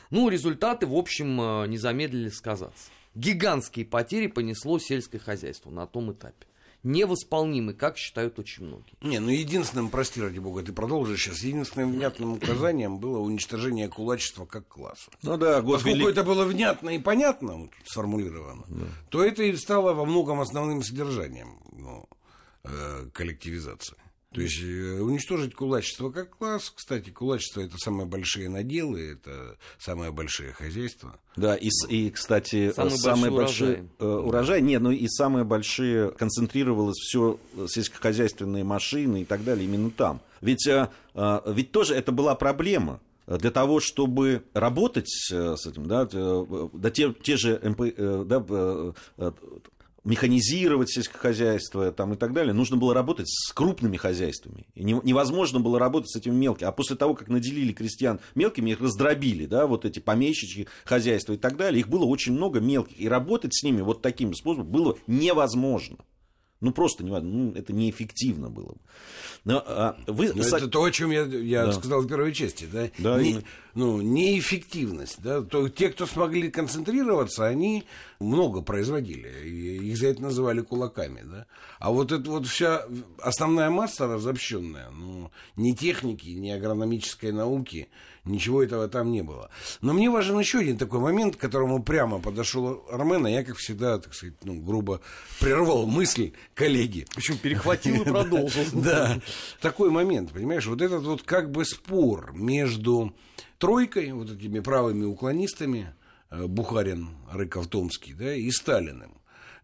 Ну, 0.09 0.27
результаты, 0.27 0.87
в 0.87 0.95
общем, 0.95 1.39
э, 1.39 1.67
не 1.67 1.77
замедлили 1.77 2.29
сказаться 2.29 2.89
гигантские 3.17 3.85
потери 3.85 4.27
понесло 4.27 4.79
сельское 4.79 5.19
хозяйство 5.19 5.69
на 5.71 5.87
том 5.87 6.11
этапе. 6.11 6.45
Невосполнимы, 6.83 7.73
как 7.73 7.97
считают 7.97 8.37
очень 8.37 8.65
многие. 8.65 8.93
Не, 9.01 9.19
ну 9.19 9.29
единственным, 9.29 9.89
прости 9.89 10.21
ради 10.21 10.37
бога, 10.39 10.61
ты 10.61 10.71
продолжишь 10.71 11.23
сейчас, 11.23 11.39
единственным 11.39 11.91
внятным 11.91 12.33
указанием 12.33 12.99
было 12.99 13.17
уничтожение 13.17 13.89
кулачества 13.89 14.45
как 14.45 14.67
класса. 14.67 15.09
Ну 15.23 15.37
да, 15.37 15.61
год 15.61 15.77
Поскольку 15.77 15.97
велик... 15.97 16.09
это 16.09 16.23
было 16.23 16.45
внятно 16.45 16.91
и 16.91 16.99
понятно 16.99 17.57
вот, 17.57 17.71
сформулировано, 17.83 18.63
да. 18.67 18.85
то 19.09 19.23
это 19.23 19.43
и 19.43 19.55
стало 19.57 19.93
во 19.93 20.05
многом 20.05 20.39
основным 20.39 20.83
содержанием 20.83 21.59
ну, 21.71 22.07
э, 22.63 23.09
коллективизации. 23.11 23.97
То 24.37 24.43
есть 24.43 24.61
э, 24.61 24.99
уничтожить 25.01 25.55
кулачество 25.55 26.11
как 26.11 26.37
класс. 26.37 26.71
Кстати, 26.75 27.09
кулачество 27.09 27.61
это 27.61 27.75
самые 27.79 28.05
большие 28.05 28.49
наделы, 28.49 29.13
это 29.13 29.57
самое 29.79 30.11
большое 30.11 30.53
хозяйство. 30.53 31.19
Да, 31.35 31.55
и, 31.55 31.69
и 31.89 32.11
кстати, 32.11 32.71
самый 32.71 32.97
самые 32.99 33.31
большие 33.31 33.69
урожай. 33.69 33.87
Э, 33.97 34.05
урожай, 34.05 34.61
не, 34.61 34.77
ну 34.77 34.91
и 34.91 35.07
самые 35.07 35.43
большие 35.43 36.11
концентрировалось 36.11 36.97
все 36.99 37.39
сельскохозяйственные 37.67 38.63
машины 38.63 39.23
и 39.23 39.25
так 39.25 39.43
далее 39.43 39.65
именно 39.65 39.89
там. 39.89 40.21
Ведь, 40.41 40.67
э, 40.67 40.87
ведь 41.47 41.71
тоже 41.71 41.95
это 41.95 42.11
была 42.11 42.35
проблема 42.35 42.99
для 43.25 43.49
того, 43.49 43.79
чтобы 43.79 44.43
работать 44.53 45.09
с 45.09 45.65
этим, 45.65 45.87
да, 45.87 46.05
да 46.05 46.91
те, 46.91 47.11
те 47.11 47.37
же 47.37 47.59
МП, 47.63 47.81
да, 47.97 49.33
механизировать 50.07 50.89
сельское 50.89 51.17
хозяйство 51.17 51.91
там, 51.91 52.13
и 52.13 52.17
так 52.17 52.33
далее, 52.33 52.53
нужно 52.53 52.77
было 52.77 52.93
работать 52.93 53.27
с 53.29 53.51
крупными 53.51 53.97
хозяйствами. 53.97 54.65
И 54.73 54.83
невозможно 54.83 55.59
было 55.59 55.77
работать 55.77 56.09
с 56.09 56.15
этими 56.15 56.33
мелкими. 56.33 56.67
А 56.67 56.71
после 56.71 56.95
того, 56.95 57.13
как 57.13 57.27
наделили 57.27 57.73
крестьян 57.73 58.19
мелкими, 58.33 58.71
их 58.71 58.79
раздробили, 58.79 59.45
да, 59.45 59.67
вот 59.67 59.85
эти 59.85 59.99
помещичьи 59.99 60.67
хозяйства 60.85 61.33
и 61.33 61.37
так 61.37 61.57
далее, 61.57 61.81
их 61.81 61.89
было 61.89 62.05
очень 62.05 62.33
много 62.33 62.61
мелких. 62.61 62.99
И 62.99 63.09
работать 63.09 63.53
с 63.53 63.63
ними 63.63 63.81
вот 63.81 64.01
таким 64.01 64.33
способом 64.33 64.67
было 64.67 64.97
невозможно. 65.07 65.97
Ну, 66.59 66.71
просто 66.71 67.03
невозможно. 67.03 67.37
Ну, 67.37 67.51
это 67.53 67.71
неэффективно 67.71 68.49
было 68.49 68.69
бы. 68.69 68.79
Но, 69.45 69.63
а, 69.65 69.95
вы... 70.07 70.33
Но 70.33 70.43
это 70.43 70.67
то, 70.67 70.83
о 70.83 70.91
чем 70.91 71.11
я, 71.11 71.23
я 71.23 71.67
да. 71.67 71.73
сказал 71.73 72.01
в 72.01 72.07
первой 72.07 72.33
части. 72.33 72.67
Да? 72.71 72.89
Да, 72.97 73.21
Не, 73.21 73.43
ну, 73.75 74.01
неэффективность. 74.01 75.21
Да? 75.21 75.41
То, 75.41 75.69
те, 75.69 75.89
кто 75.89 76.07
смогли 76.07 76.49
концентрироваться, 76.49 77.45
они 77.45 77.83
много 78.19 78.61
производили. 78.61 79.29
И 79.45 79.89
их 79.89 79.97
за 79.97 80.07
это 80.07 80.23
называли 80.23 80.61
кулаками. 80.61 81.21
Да? 81.23 81.45
А 81.79 81.91
вот 81.91 82.11
эта 82.11 82.29
вот 82.29 82.47
вся 82.47 82.85
основная 83.19 83.69
масса 83.69 84.07
разобщенная, 84.07 84.89
ну, 84.89 85.31
ни 85.55 85.73
техники, 85.73 86.29
ни 86.29 86.49
агрономической 86.49 87.31
науки, 87.31 87.87
Ничего 88.27 88.63
этого 88.63 88.87
там 88.87 89.11
не 89.11 89.21
было. 89.23 89.49
Но 89.81 89.93
мне 89.93 90.09
важен 90.09 90.39
еще 90.39 90.59
один 90.59 90.77
такой 90.77 90.99
момент, 90.99 91.35
к 91.35 91.39
которому 91.39 91.81
прямо 91.81 92.19
подошел 92.19 92.85
Армен, 92.91 93.25
а 93.25 93.29
я, 93.29 93.43
как 93.43 93.57
всегда, 93.57 93.97
так 93.99 94.13
сказать, 94.13 94.35
ну, 94.43 94.55
грубо 94.61 95.01
прервал 95.39 95.85
мысль 95.85 96.33
коллеги. 96.53 97.05
Причем 97.15 97.37
перехватил 97.37 98.01
и 98.01 98.05
продолжил. 98.09 98.63
Да, 98.73 99.19
такой 99.61 99.89
момент, 99.89 100.31
понимаешь, 100.31 100.65
вот 100.65 100.81
этот 100.81 101.03
вот 101.03 101.23
как 101.23 101.51
бы 101.51 101.65
спор 101.65 102.31
между 102.33 103.15
тройкой, 103.57 104.11
вот 104.11 104.31
этими 104.31 104.59
правыми 104.59 105.05
уклонистами, 105.05 105.93
э, 106.29 106.45
Бухарин, 106.45 107.09
Рыков, 107.31 107.67
Томский, 107.67 108.13
да, 108.13 108.33
и 108.35 108.49
Сталиным 108.51 109.16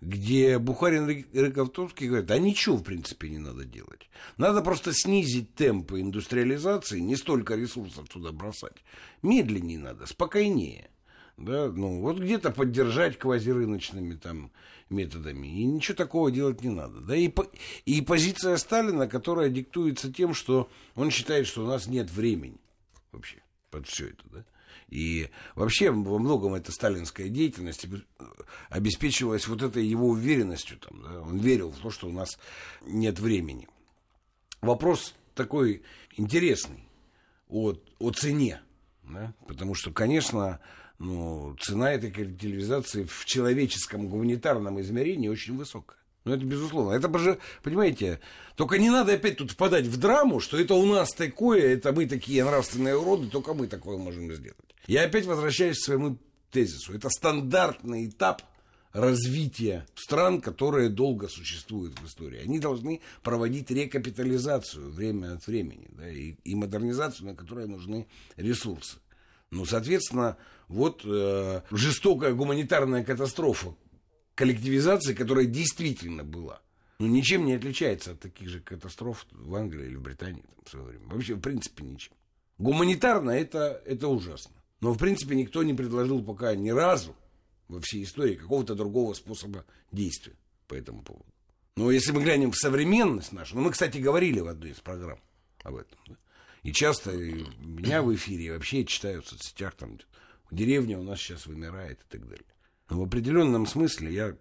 где 0.03 0.59
Бухарин 0.59 1.25
Рыковтовский 1.33 2.07
говорят, 2.07 2.29
а 2.31 2.37
ничего, 2.37 2.77
в 2.77 2.83
принципе, 2.83 3.29
не 3.29 3.37
надо 3.37 3.65
делать. 3.65 4.09
Надо 4.37 4.61
просто 4.61 4.93
снизить 4.93 5.55
темпы 5.55 6.01
индустриализации, 6.01 6.99
не 6.99 7.15
столько 7.15 7.55
ресурсов 7.55 8.09
туда 8.09 8.31
бросать. 8.31 8.83
Медленнее 9.21 9.79
надо, 9.79 10.05
спокойнее. 10.05 10.89
Да, 11.37 11.71
ну, 11.71 12.01
вот 12.01 12.19
где-то 12.19 12.51
поддержать 12.51 13.17
квазирыночными 13.17 14.15
там 14.15 14.51
методами. 14.89 15.47
И 15.47 15.65
ничего 15.65 15.95
такого 15.95 16.29
делать 16.29 16.61
не 16.61 16.69
надо. 16.69 16.99
Да, 16.99 17.15
и, 17.15 17.31
и 17.85 18.01
позиция 18.01 18.57
Сталина, 18.57 19.07
которая 19.07 19.49
диктуется 19.49 20.13
тем, 20.13 20.33
что 20.33 20.69
он 20.95 21.09
считает, 21.09 21.47
что 21.47 21.63
у 21.63 21.67
нас 21.67 21.87
нет 21.87 22.11
времени 22.11 22.59
вообще 23.11 23.37
под 23.71 23.87
все 23.87 24.09
это, 24.09 24.23
да. 24.31 24.45
И 24.89 25.29
вообще 25.55 25.91
во 25.91 26.19
многом 26.19 26.53
эта 26.53 26.71
сталинская 26.71 27.29
деятельность 27.29 27.85
обеспечивалась 28.69 29.47
вот 29.47 29.61
этой 29.61 29.85
его 29.85 30.09
уверенностью. 30.09 30.77
Там, 30.79 31.01
да? 31.01 31.21
Он 31.21 31.37
верил 31.39 31.71
в 31.71 31.79
то, 31.79 31.89
что 31.89 32.07
у 32.07 32.11
нас 32.11 32.37
нет 32.81 33.19
времени. 33.19 33.67
Вопрос 34.61 35.15
такой 35.35 35.83
интересный 36.15 36.87
о, 37.49 37.73
о 37.99 38.11
цене. 38.11 38.61
Да? 39.03 39.33
Потому 39.47 39.75
что, 39.75 39.91
конечно, 39.91 40.59
ну, 40.99 41.55
цена 41.59 41.91
этой 41.91 42.11
коллективизации 42.11 43.03
в 43.03 43.25
человеческом 43.25 44.07
гуманитарном 44.07 44.79
измерении 44.81 45.27
очень 45.27 45.57
высокая. 45.57 45.97
Ну, 46.25 46.33
это 46.33 46.45
безусловно. 46.45 46.93
Это 46.93 47.17
же, 47.19 47.37
понимаете, 47.63 48.19
только 48.55 48.77
не 48.77 48.89
надо 48.89 49.13
опять 49.13 49.37
тут 49.37 49.51
впадать 49.51 49.85
в 49.85 49.97
драму, 49.97 50.39
что 50.39 50.57
это 50.57 50.73
у 50.73 50.85
нас 50.85 51.11
такое, 51.11 51.73
это 51.73 51.91
мы 51.91 52.05
такие 52.05 52.45
нравственные 52.45 52.97
уроды, 52.97 53.29
только 53.29 53.53
мы 53.53 53.67
такое 53.67 53.97
можем 53.97 54.31
сделать. 54.33 54.57
Я 54.87 55.03
опять 55.03 55.25
возвращаюсь 55.25 55.79
к 55.79 55.83
своему 55.83 56.17
тезису. 56.49 56.93
Это 56.93 57.09
стандартный 57.09 58.07
этап 58.07 58.41
развития 58.93 59.85
стран, 59.95 60.39
которые 60.39 60.89
долго 60.89 61.27
существуют 61.27 61.99
в 61.99 62.05
истории. 62.05 62.41
Они 62.41 62.59
должны 62.59 63.01
проводить 63.23 63.71
рекапитализацию 63.71 64.91
время 64.91 65.33
от 65.33 65.47
времени 65.47 65.87
да, 65.89 66.07
и, 66.07 66.35
и 66.43 66.55
модернизацию, 66.55 67.27
на 67.27 67.35
которой 67.35 67.67
нужны 67.67 68.07
ресурсы. 68.37 68.99
Ну, 69.49 69.65
соответственно, 69.65 70.37
вот 70.67 71.01
э, 71.05 71.61
жестокая 71.71 72.33
гуманитарная 72.33 73.03
катастрофа 73.03 73.75
коллективизации, 74.35 75.13
которая 75.13 75.45
действительно 75.45 76.23
была, 76.23 76.61
ну, 76.99 77.07
ничем 77.07 77.45
не 77.45 77.53
отличается 77.53 78.11
от 78.11 78.19
таких 78.19 78.49
же 78.49 78.59
катастроф 78.59 79.25
в 79.31 79.55
Англии 79.55 79.87
или 79.87 79.95
в 79.95 80.01
Британии 80.01 80.41
там, 80.41 80.55
в 80.65 80.69
свое 80.69 80.85
время. 80.85 81.07
Вообще, 81.07 81.35
в 81.35 81.41
принципе, 81.41 81.83
ничем. 81.83 82.13
Гуманитарно 82.57 83.31
это, 83.31 83.81
это 83.85 84.07
ужасно. 84.07 84.55
Но, 84.79 84.93
в 84.93 84.97
принципе, 84.97 85.35
никто 85.35 85.63
не 85.63 85.73
предложил 85.73 86.23
пока 86.23 86.55
ни 86.55 86.69
разу 86.69 87.15
во 87.67 87.79
всей 87.81 88.03
истории 88.03 88.35
какого-то 88.35 88.75
другого 88.75 89.13
способа 89.13 89.65
действия 89.91 90.35
по 90.67 90.75
этому 90.75 91.01
поводу. 91.01 91.25
Но 91.75 91.89
если 91.89 92.11
мы 92.11 92.21
глянем 92.21 92.51
в 92.51 92.57
современность 92.57 93.31
нашу, 93.31 93.55
ну, 93.55 93.61
мы, 93.61 93.71
кстати, 93.71 93.97
говорили 93.97 94.39
в 94.39 94.47
одной 94.47 94.71
из 94.71 94.79
программ 94.79 95.19
об 95.63 95.75
этом, 95.75 95.97
да? 96.07 96.15
и 96.61 96.71
часто 96.71 97.11
меня 97.11 98.03
в 98.03 98.13
эфире, 98.13 98.53
вообще 98.53 98.85
читают 98.85 99.25
в 99.25 99.29
соцсетях, 99.29 99.73
там, 99.75 99.97
деревня 100.51 100.99
у 100.99 101.03
нас 101.03 101.19
сейчас 101.19 101.47
вымирает 101.47 101.99
и 101.99 102.11
так 102.11 102.27
далее. 102.27 102.45
Но 102.89 102.99
в 102.99 103.03
определенном 103.03 103.65
смысле 103.65 104.13
я 104.13 104.35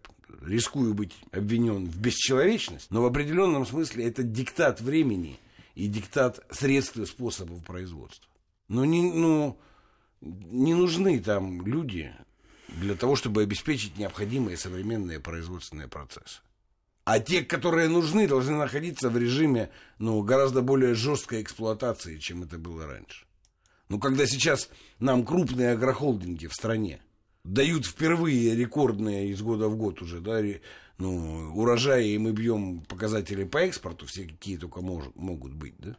рискую 0.45 0.95
быть 0.95 1.15
обвинен 1.31 1.87
в 1.87 1.99
бесчеловечность, 1.99 2.91
но 2.91 3.03
в 3.03 3.07
определенном 3.07 3.67
смысле 3.67 4.07
это 4.07 4.23
диктат 4.23 4.81
времени 4.81 5.39
и 5.75 5.87
диктат 5.87 6.45
средств 6.51 6.97
и 6.97 7.07
способов 7.07 7.65
производства. 7.65 8.29
Но 8.69 8.85
не, 8.85 9.03
ну, 9.03 9.59
не 10.21 10.75
нужны 10.75 11.21
там 11.21 11.67
люди 11.67 12.15
для 12.69 12.95
того, 12.95 13.17
чтобы 13.17 13.43
обеспечить 13.43 13.99
необходимые 13.99 14.57
современные 14.57 15.21
производственные 15.21 15.89
процессы. 15.89 16.41
А 17.05 17.19
те, 17.19 17.43
которые 17.43 17.89
нужны, 17.89 18.29
должны 18.29 18.57
находиться 18.57 19.11
в 19.11 19.19
режиме 19.19 19.71
ну, 19.99 20.23
гораздо 20.23 20.63
более 20.63 20.95
жесткой 20.95 21.43
эксплуатации, 21.43 22.19
чем 22.19 22.45
это 22.45 22.59
было 22.59 22.87
раньше. 22.87 23.27
Ну, 23.89 23.99
когда 23.99 24.25
сейчас 24.27 24.71
нам 25.01 25.27
крупные 25.27 25.73
агрохолдинги 25.73 26.47
в 26.47 26.55
стране 26.55 27.03
дают 27.45 27.87
впервые 27.87 28.55
рекордные 28.55 29.31
из 29.31 29.43
года 29.43 29.69
в 29.69 29.77
год 29.77 30.03
уже, 30.03 30.21
да, 30.21 30.43
ну, 30.99 31.53
урожаи, 31.55 32.11
и 32.11 32.19
мы 32.19 32.33
бьем 32.33 32.81
показатели 32.81 33.45
по 33.45 33.59
экспорту, 33.59 34.07
все 34.07 34.25
какие 34.25 34.57
только 34.57 34.81
мож, 34.81 35.05
могут 35.15 35.53
быть, 35.53 35.75
да, 35.79 35.97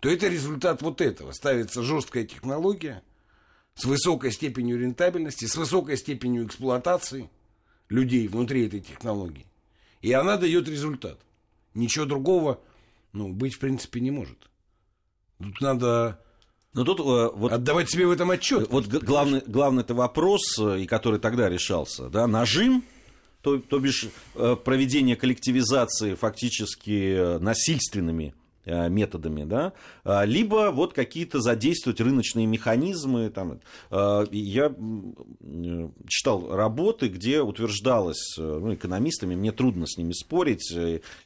то 0.00 0.08
это 0.08 0.28
результат 0.28 0.82
вот 0.82 1.00
этого. 1.00 1.32
Ставится 1.32 1.82
жесткая 1.82 2.24
технология, 2.24 3.02
с 3.74 3.84
высокой 3.84 4.32
степенью 4.32 4.78
рентабельности, 4.78 5.46
с 5.46 5.56
высокой 5.56 5.96
степенью 5.96 6.46
эксплуатации 6.46 7.30
людей 7.88 8.28
внутри 8.28 8.66
этой 8.66 8.80
технологии. 8.80 9.46
И 10.02 10.12
она 10.12 10.36
дает 10.36 10.68
результат. 10.68 11.20
Ничего 11.74 12.04
другого 12.04 12.60
ну, 13.12 13.32
быть 13.32 13.54
в 13.54 13.58
принципе 13.58 14.00
не 14.00 14.10
может. 14.10 14.50
Тут 15.38 15.60
надо 15.60 16.22
но 16.72 16.84
тут, 16.84 17.00
э, 17.00 17.30
вот, 17.34 17.52
отдавать 17.52 17.90
себе 17.90 18.06
в 18.06 18.10
этом 18.10 18.30
отчет. 18.30 18.70
Вот 18.70 18.86
главный, 18.86 19.42
главный 19.46 19.82
это 19.82 19.94
вопрос, 19.94 20.58
э, 20.58 20.80
и 20.80 20.86
который 20.86 21.18
тогда 21.18 21.48
решался, 21.48 22.08
да, 22.08 22.26
нажим, 22.26 22.84
то, 23.42 23.58
то 23.58 23.78
бишь 23.78 24.06
э, 24.34 24.56
проведение 24.62 25.16
коллективизации 25.16 26.14
фактически 26.14 27.38
насильственными 27.38 28.34
Э, 28.34 28.39
методами, 28.66 29.44
да, 29.44 29.72
а, 30.04 30.24
либо 30.24 30.70
вот 30.72 30.92
какие-то 30.92 31.40
задействовать 31.40 32.00
рыночные 32.00 32.46
механизмы. 32.46 33.30
Там. 33.30 33.60
Э, 33.90 34.26
я 34.30 34.74
читал 36.08 36.54
работы, 36.54 37.08
где 37.08 37.40
утверждалось 37.40 38.36
э, 38.38 38.42
ну, 38.42 38.74
экономистами, 38.74 39.34
мне 39.34 39.52
трудно 39.52 39.86
с 39.86 39.96
ними 39.96 40.12
спорить 40.12 40.70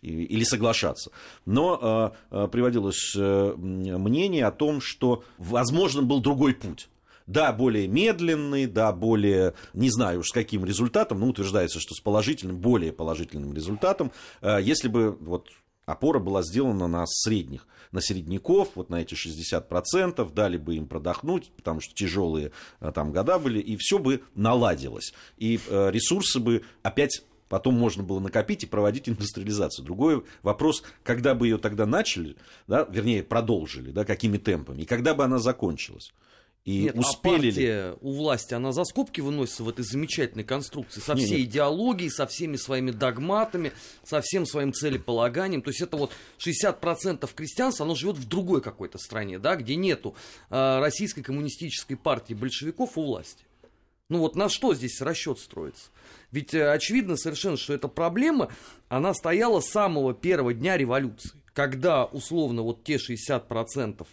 или 0.02 0.44
соглашаться, 0.44 1.10
но 1.46 2.14
приводилось 2.30 3.14
мнение 3.14 4.46
о 4.46 4.50
том, 4.50 4.80
что 4.80 5.24
возможно 5.38 6.02
был 6.02 6.20
другой 6.20 6.54
путь. 6.54 6.88
Да, 7.26 7.52
более 7.52 7.88
медленный, 7.88 8.66
да, 8.66 8.92
более, 8.92 9.54
не 9.72 9.90
знаю 9.90 10.20
уж 10.20 10.28
с 10.28 10.32
каким 10.32 10.64
результатом, 10.64 11.20
но 11.20 11.28
утверждается, 11.28 11.80
что 11.80 11.94
с 11.94 12.00
положительным, 12.00 12.58
более 12.58 12.92
положительным 12.92 13.54
результатом, 13.54 14.12
если 14.42 14.88
бы 14.88 15.16
вот 15.20 15.48
опора 15.86 16.18
была 16.18 16.42
сделана 16.42 16.86
на 16.88 17.04
средних, 17.06 17.66
на 17.92 18.00
середняков, 18.00 18.70
вот 18.74 18.90
на 18.90 19.00
эти 19.02 19.14
60%, 19.14 20.32
дали 20.32 20.56
бы 20.56 20.76
им 20.76 20.86
продохнуть, 20.86 21.50
потому 21.56 21.80
что 21.80 21.94
тяжелые 21.94 22.52
э, 22.80 22.92
там 22.94 23.12
года 23.12 23.38
были, 23.38 23.60
и 23.60 23.76
все 23.76 23.98
бы 23.98 24.22
наладилось. 24.34 25.14
И 25.36 25.60
э, 25.68 25.90
ресурсы 25.90 26.40
бы 26.40 26.62
опять 26.82 27.24
потом 27.48 27.74
можно 27.74 28.02
было 28.02 28.20
накопить 28.20 28.64
и 28.64 28.66
проводить 28.66 29.08
индустриализацию. 29.08 29.84
Другой 29.84 30.24
вопрос, 30.42 30.82
когда 31.02 31.34
бы 31.34 31.46
ее 31.46 31.58
тогда 31.58 31.86
начали, 31.86 32.36
да, 32.66 32.86
вернее, 32.90 33.22
продолжили, 33.22 33.90
да, 33.90 34.04
какими 34.04 34.38
темпами, 34.38 34.82
и 34.82 34.86
когда 34.86 35.14
бы 35.14 35.24
она 35.24 35.38
закончилась. 35.38 36.12
И 36.64 36.84
Нет, 36.84 36.96
а 36.96 37.00
успели 37.00 37.42
ли? 37.42 37.50
партия 37.50 37.96
у 38.00 38.12
власти, 38.12 38.54
она 38.54 38.72
за 38.72 38.84
скобки 38.84 39.20
выносится 39.20 39.64
в 39.64 39.68
этой 39.68 39.84
замечательной 39.84 40.44
конструкции, 40.44 41.00
со 41.00 41.14
всей 41.14 41.40
нет. 41.40 41.50
идеологией, 41.50 42.10
со 42.10 42.26
всеми 42.26 42.56
своими 42.56 42.90
догматами, 42.90 43.72
со 44.02 44.22
всем 44.22 44.46
своим 44.46 44.72
целеполаганием. 44.72 45.60
То 45.60 45.68
есть 45.68 45.82
это 45.82 45.98
вот 45.98 46.12
60% 46.38 47.28
крестьянства, 47.34 47.84
оно 47.84 47.94
живет 47.94 48.16
в 48.16 48.26
другой 48.26 48.62
какой-то 48.62 48.96
стране, 48.96 49.38
да, 49.38 49.56
где 49.56 49.76
нету 49.76 50.14
э, 50.48 50.78
российской 50.80 51.20
коммунистической 51.20 51.98
партии 51.98 52.32
большевиков 52.32 52.96
у 52.96 53.04
власти. 53.04 53.44
Ну 54.08 54.20
вот 54.20 54.34
на 54.34 54.48
что 54.48 54.74
здесь 54.74 55.02
расчет 55.02 55.38
строится? 55.40 55.90
Ведь 56.30 56.54
э, 56.54 56.70
очевидно 56.70 57.18
совершенно, 57.18 57.58
что 57.58 57.74
эта 57.74 57.88
проблема, 57.88 58.50
она 58.88 59.12
стояла 59.12 59.60
с 59.60 59.68
самого 59.68 60.14
первого 60.14 60.54
дня 60.54 60.78
революции, 60.78 61.32
когда 61.52 62.06
условно 62.06 62.62
вот 62.62 62.84
те 62.84 62.96
60% 62.96 64.06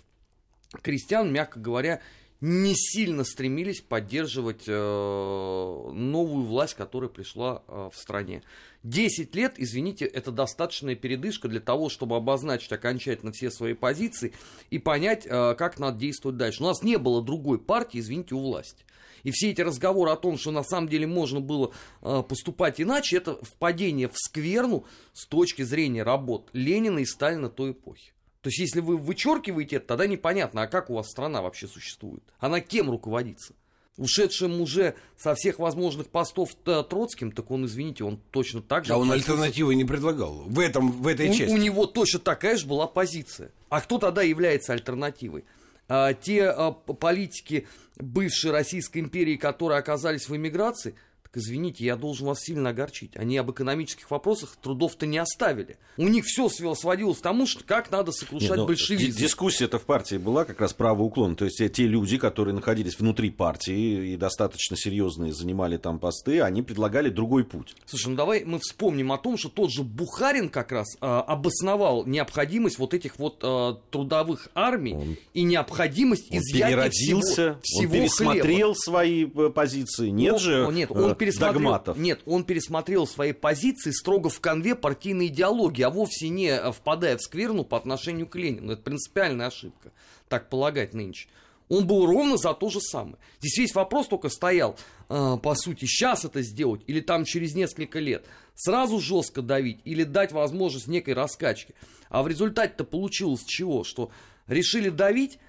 крестьян, 0.82 1.32
мягко 1.32 1.60
говоря, 1.60 2.02
не 2.42 2.74
сильно 2.76 3.24
стремились 3.24 3.82
поддерживать 3.82 4.64
э, 4.68 4.72
новую 4.74 6.46
власть, 6.46 6.74
которая 6.74 7.10
пришла 7.10 7.64
э, 7.68 7.90
в 7.94 7.98
стране. 7.98 8.42
10 8.84 9.36
лет, 9.36 9.54
извините, 9.58 10.06
это 10.06 10.32
достаточная 10.32 10.96
передышка 10.96 11.48
для 11.48 11.60
того, 11.60 11.90
чтобы 11.90 12.16
обозначить 12.16 12.72
окончательно 12.72 13.32
все 13.32 13.52
свои 13.52 13.76
позиции 13.76 14.34
и 14.72 14.80
понять, 14.80 15.28
э, 15.28 15.54
как 15.56 15.78
надо 15.78 16.00
действовать 16.00 16.38
дальше. 16.38 16.64
У 16.64 16.66
нас 16.66 16.82
не 16.82 16.98
было 16.98 17.22
другой 17.22 17.60
партии, 17.60 18.00
извините, 18.00 18.34
у 18.34 18.42
власти. 18.42 18.86
И 19.22 19.30
все 19.30 19.52
эти 19.52 19.62
разговоры 19.62 20.10
о 20.10 20.16
том, 20.16 20.40
что 20.40 20.50
на 20.50 20.64
самом 20.64 20.90
деле 20.90 21.06
можно 21.06 21.42
было 21.42 21.72
э, 22.02 22.24
поступать 22.28 22.82
иначе, 22.82 23.18
это 23.18 23.36
впадение 23.44 24.08
в 24.08 24.18
скверну 24.18 24.86
с 25.14 25.28
точки 25.28 25.62
зрения 25.62 26.02
работ 26.02 26.50
Ленина 26.54 27.00
и 27.00 27.06
Сталина 27.06 27.50
той 27.50 27.72
эпохи. 27.72 28.14
То 28.42 28.50
есть, 28.50 28.60
если 28.60 28.80
вы 28.80 28.98
вычеркиваете 28.98 29.78
это, 29.78 29.88
тогда 29.88 30.08
непонятно, 30.08 30.64
а 30.64 30.68
как 30.68 30.90
у 30.90 30.96
вас 30.96 31.10
страна 31.10 31.42
вообще 31.42 31.68
существует? 31.68 32.24
Она 32.40 32.60
кем 32.60 32.90
руководится? 32.90 33.54
Ушедшим 33.98 34.62
уже 34.62 34.96
со 35.16 35.36
всех 35.36 35.60
возможных 35.60 36.08
постов 36.08 36.56
Троцким, 36.64 37.32
так 37.32 37.52
он, 37.52 37.66
извините, 37.66 38.04
он 38.04 38.20
точно 38.32 38.62
так 38.62 38.86
же... 38.86 38.94
А 38.94 38.98
он 38.98 39.12
альтернативы 39.12 39.76
не 39.76 39.86
предлагал. 39.86 40.44
В, 40.48 40.60
этом, 40.60 40.92
в 40.92 41.08
этой 41.08 41.30
у, 41.30 41.34
части. 41.34 41.54
у 41.54 41.58
него 41.58 41.86
точно 41.86 42.20
такая 42.20 42.58
же 42.58 42.66
была 42.66 42.88
позиция. 42.88 43.52
А 43.70 43.80
кто 43.82 44.00
тогда 44.00 44.24
является 44.24 44.74
альтернативой? 44.74 45.46
А, 45.88 46.14
те 46.14 46.46
а, 46.46 46.72
политики 46.72 47.68
бывшей 47.98 48.52
Российской 48.52 49.00
империи, 49.00 49.36
которые 49.36 49.78
оказались 49.78 50.30
в 50.30 50.36
эмиграции, 50.36 50.96
так 51.34 51.42
извините, 51.42 51.86
я 51.86 51.96
должен 51.96 52.28
вас 52.28 52.42
сильно 52.42 52.72
огорчить. 52.72 53.16
Они 53.16 53.38
об 53.38 53.50
экономических 53.52 54.12
вопросах 54.12 54.58
трудов-то 54.62 55.06
не 55.06 55.18
оставили. 55.18 55.78
У 55.98 56.08
них 56.08 56.26
все 56.26 56.50
сводилось 56.50 57.20
к 57.20 57.22
тому, 57.22 57.48
что 57.48 57.64
как 57.64 57.90
надо 57.90 58.12
сокрушать 58.12 58.58
ну, 58.58 58.66
большевизм. 58.66 59.16
ди- 59.18 59.24
Дискуссия-то 59.24 59.80
в 59.80 59.84
партии 59.84 60.18
была 60.18 60.44
как 60.44 60.60
раз 60.60 60.74
правый 60.74 61.06
уклон. 61.08 61.36
То 61.38 61.46
есть 61.46 61.58
те- 61.74 61.88
люди, 61.88 62.18
которые 62.18 62.54
находились 62.54 63.00
внутри 63.00 63.30
партии 63.30 64.12
и 64.14 64.18
достаточно 64.18 64.76
серьезные 64.76 65.32
занимали 65.34 65.78
там 65.78 66.00
посты, 66.00 66.42
они 66.42 66.62
предлагали 66.64 67.10
другой 67.10 67.46
путь. 67.46 67.76
Слушай, 67.86 68.10
ну 68.10 68.16
давай 68.16 68.44
мы 68.44 68.60
вспомним 68.60 69.12
о 69.14 69.18
том, 69.18 69.38
что 69.38 69.48
тот 69.50 69.72
же 69.72 69.84
Бухарин 69.84 70.50
как 70.50 70.72
раз 70.74 70.88
а, 71.00 71.22
обосновал 71.22 72.06
необходимость 72.06 72.78
вот 72.78 72.94
этих 72.94 73.18
вот 73.20 73.40
а, 73.44 73.80
трудовых 73.90 74.50
армий 74.54 74.94
Он- 74.96 75.18
и 75.34 75.44
необходимость 75.44 76.30
Он 76.32 76.40
изъятия 76.40 76.76
переродился, 76.76 77.58
всего, 77.64 77.82
он 77.84 77.88
всего 77.88 77.94
пересмотрел 77.94 78.76
свои 78.76 79.26
э, 79.26 79.50
позиции. 79.50 80.10
Нет 80.10 80.34
Он- 80.34 80.40
же 80.40 80.70
нет, 80.74 80.92
э, 80.92 80.94
он 80.94 81.16
пересмотрел, 81.26 81.54
догматов. 81.54 81.98
Нет, 81.98 82.22
он 82.26 82.44
пересмотрел 82.44 83.08
свои 83.08 83.32
позиции 83.32 83.92
строго 83.92 84.30
в 84.30 84.40
конве 84.40 84.76
партийной 84.76 85.28
идеологии, 85.28 85.84
а 85.84 85.90
вовсе 85.90 86.30
не 86.30 86.48
э, 86.48 86.72
впадая 86.72 87.18
в 87.18 87.22
скверну 87.22 87.64
по 87.64 87.78
отношению 87.78 88.28
к 88.28 88.36
Ленину. 88.36 88.74
Это 88.74 88.82
принципиальная 88.82 89.48
ошибка, 89.48 89.92
так 90.28 90.50
полагать 90.50 90.94
нынче. 90.94 91.28
Он 91.70 91.88
был 91.88 92.06
ровно 92.06 92.36
за 92.36 92.54
то 92.54 92.70
же 92.70 92.82
самое. 92.82 93.16
Здесь 93.40 93.58
весь 93.58 93.76
вопрос 93.76 94.08
только 94.08 94.28
стоял, 94.28 94.76
э, 95.10 95.38
по 95.42 95.56
сути, 95.56 95.86
сейчас 95.86 96.26
это 96.26 96.42
сделать 96.42 96.82
или 96.88 97.00
там 97.00 97.24
через 97.24 97.56
несколько 97.56 98.00
лет. 98.00 98.26
Сразу 98.56 99.00
жестко 99.00 99.42
давить 99.42 99.80
или 99.86 100.04
дать 100.04 100.32
возможность 100.34 100.88
некой 100.88 101.14
раскачки. 101.14 101.74
А 102.10 102.24
в 102.24 102.28
результате-то 102.28 102.84
получилось 102.84 103.46
чего? 103.46 103.84
Что 103.86 104.12
решили 104.48 104.90
давить, 104.90 105.40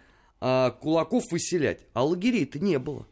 а 0.41 0.71
кулаков 0.71 1.31
выселять, 1.31 1.81
а 1.93 2.05
лагерей-то 2.05 2.59
не 2.59 2.79
было. 2.79 3.07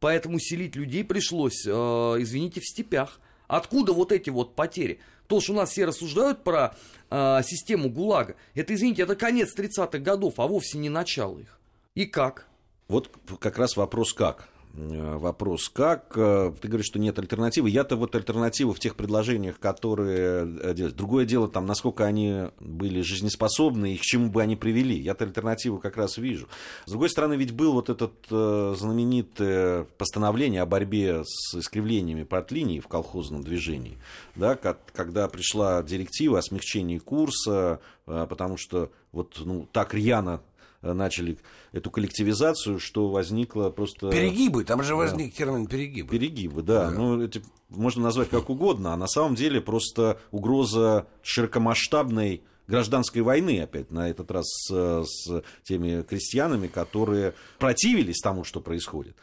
Поэтому 0.00 0.38
селить 0.40 0.76
людей 0.76 1.04
пришлось, 1.04 1.66
э, 1.66 1.70
извините, 1.70 2.60
в 2.60 2.66
степях. 2.66 3.20
Откуда 3.46 3.92
вот 3.92 4.12
эти 4.12 4.30
вот 4.30 4.56
потери? 4.56 5.00
То, 5.26 5.40
что 5.40 5.52
у 5.52 5.56
нас 5.56 5.70
все 5.70 5.84
рассуждают 5.84 6.42
про 6.42 6.74
э, 7.10 7.40
систему 7.44 7.90
ГУЛАГа, 7.90 8.36
это, 8.54 8.74
извините, 8.74 9.02
это 9.02 9.14
конец 9.14 9.56
30-х 9.56 9.98
годов, 9.98 10.34
а 10.38 10.46
вовсе 10.46 10.78
не 10.78 10.88
начало 10.88 11.38
их. 11.38 11.60
И 11.94 12.06
как? 12.06 12.46
Вот 12.88 13.10
как 13.38 13.58
раз 13.58 13.76
вопрос 13.76 14.12
как. 14.12 14.48
Э, 14.74 15.16
Вопрос 15.16 15.68
как. 15.68 16.12
Э, 16.16 16.52
Ты 16.60 16.68
говоришь, 16.68 16.86
что 16.86 16.98
нет 16.98 17.18
альтернативы. 17.18 17.70
Я-то 17.70 17.96
вот 17.96 18.14
альтернативу 18.14 18.72
в 18.72 18.78
тех 18.78 18.94
предложениях, 18.96 19.58
которые 19.58 20.58
э, 20.62 20.74
делать. 20.74 20.96
Другое 20.96 21.24
дело, 21.26 21.48
там, 21.48 21.66
насколько 21.66 22.04
они 22.04 22.44
были 22.60 23.00
жизнеспособны 23.02 23.94
и 23.94 23.96
к 23.96 24.02
чему 24.02 24.30
бы 24.30 24.42
они 24.42 24.56
привели. 24.56 24.96
Я-то 24.98 25.24
альтернативу 25.24 25.78
как 25.78 25.96
раз 25.96 26.18
вижу. 26.18 26.48
С 26.86 26.90
другой 26.90 27.10
стороны, 27.10 27.34
ведь 27.34 27.52
был 27.52 27.72
вот 27.72 27.90
этот 27.90 28.12
знаменитое 28.30 29.84
постановление 29.98 30.62
о 30.62 30.66
борьбе 30.66 31.22
с 31.24 31.54
искривлениями 31.54 32.22
партлинии 32.24 32.80
в 32.80 32.88
колхозном 32.88 33.42
движении, 33.42 33.98
да, 34.36 34.56
ко- 34.56 34.78
когда 34.92 35.28
пришла 35.28 35.82
директива 35.82 36.38
о 36.38 36.42
смягчении 36.42 36.98
курса, 36.98 37.80
потому 38.06 38.56
что 38.56 38.90
вот 39.12 39.40
ну, 39.44 39.68
так 39.72 39.94
рьяно 39.94 40.40
начали 40.82 41.38
эту 41.72 41.90
коллективизацию, 41.90 42.78
что 42.78 43.08
возникло 43.08 43.70
просто... 43.70 44.10
Перегибы, 44.10 44.64
там 44.64 44.82
же 44.82 44.94
возник 44.94 45.34
термин 45.34 45.66
перегибы. 45.66 46.10
Перегибы, 46.10 46.62
да. 46.62 46.90
Ну, 46.90 47.22
эти 47.22 47.42
можно 47.68 48.02
назвать 48.02 48.28
как 48.28 48.50
угодно, 48.50 48.92
а 48.92 48.96
на 48.96 49.06
самом 49.06 49.34
деле 49.34 49.60
просто 49.60 50.18
угроза 50.30 51.06
широкомасштабной 51.22 52.42
гражданской 52.66 53.22
войны 53.22 53.60
опять 53.60 53.90
на 53.90 54.08
этот 54.08 54.30
раз 54.30 54.46
с, 54.46 55.04
с 55.04 55.42
теми 55.64 56.02
крестьянами, 56.02 56.68
которые 56.68 57.34
противились 57.58 58.20
тому, 58.20 58.44
что 58.44 58.60
происходит. 58.60 59.16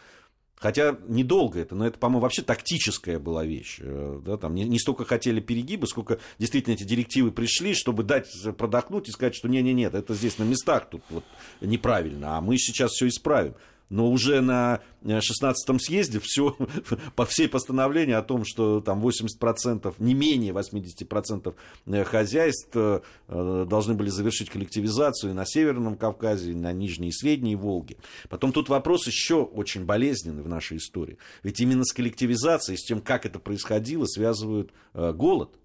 Хотя 0.60 0.98
недолго 1.08 1.60
это, 1.60 1.76
но 1.76 1.86
это, 1.86 2.00
по-моему, 2.00 2.22
вообще 2.22 2.42
тактическая 2.42 3.20
была 3.20 3.46
вещь. 3.46 3.78
Э, 3.80 4.20
Да, 4.26 4.38
там 4.38 4.56
не, 4.56 4.64
не 4.64 4.80
столько 4.80 5.06
хотели 5.06 5.40
перегибы, 5.40 5.86
сколько 5.88 6.20
действительно 6.40 6.74
эти 6.74 6.84
директивы 6.84 7.32
пришли, 7.32 7.76
чтобы 7.76 8.04
дать 8.04 8.28
продохнуть 8.58 9.08
и 9.08 9.12
сказать, 9.12 9.36
что 9.36 9.48
не-не-нет, 9.48 9.94
это 9.94 10.16
здесь 10.16 10.40
на 10.40 10.44
местах 10.44 10.90
тут 10.90 11.04
вот 11.10 11.24
неправильно, 11.62 12.38
а 12.38 12.42
мы 12.42 12.58
сейчас 12.58 12.92
все 12.92 13.08
исправим. 13.08 13.54
Но 13.90 14.12
уже 14.12 14.42
на 14.42 14.82
16-м 15.04 15.80
съезде 15.80 16.20
все, 16.22 16.58
по 17.16 17.26
всей 17.26 17.48
постановления 17.48 18.18
о 18.18 18.22
том, 18.22 18.44
что 18.46 18.82
там 18.82 19.06
80%, 19.06 19.96
не 20.00 20.14
менее 20.14 20.54
80% 20.54 21.56
хозяйств 22.04 22.76
э, 22.76 23.02
должны 23.28 23.94
были 23.94 24.10
завершить 24.10 24.50
коллективизацию 24.50 25.34
на 25.34 25.46
Северном 25.46 25.98
Кавказе, 25.98 26.54
на 26.54 26.74
Нижней 26.74 27.10
и 27.10 27.14
Средней 27.14 27.56
Волге. 27.56 27.98
Потом 28.30 28.52
тут 28.52 28.68
вопрос 28.70 29.08
еще 29.08 29.44
очень 29.44 29.86
болезненный 29.86 30.44
в 30.44 30.50
нашей 30.50 30.78
истории. 30.78 31.18
Ведь 31.44 31.60
именно 31.62 31.86
с 31.86 31.94
коллективизацией, 31.94 32.78
с 32.78 32.84
тем, 32.84 33.02
как 33.02 33.26
это 33.26 33.40
происходило, 33.40 34.06
связывают 34.06 34.74
э, 34.94 35.14
голод 35.14 35.58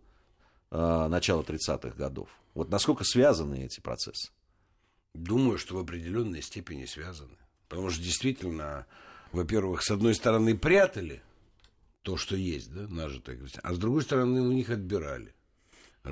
э, 0.70 1.06
начала 1.08 1.42
30-х 1.42 1.96
годов. 1.96 2.28
Вот 2.54 2.70
насколько 2.70 3.02
связаны 3.04 3.64
эти 3.64 3.80
процессы? 3.80 4.30
Думаю, 5.14 5.58
что 5.58 5.76
в 5.76 5.78
определенной 5.78 6.42
степени 6.42 6.86
связаны. 6.86 7.36
Потому 7.72 7.88
что 7.88 8.02
действительно, 8.02 8.84
во-первых, 9.32 9.82
с 9.82 9.90
одной 9.90 10.14
стороны 10.14 10.54
прятали 10.54 11.22
то, 12.02 12.18
что 12.18 12.36
есть, 12.36 12.70
да, 12.70 12.86
нажитое 12.86 13.40
а 13.62 13.72
с 13.72 13.78
другой 13.78 14.02
стороны 14.02 14.42
у 14.42 14.52
них 14.52 14.68
отбирали. 14.68 15.34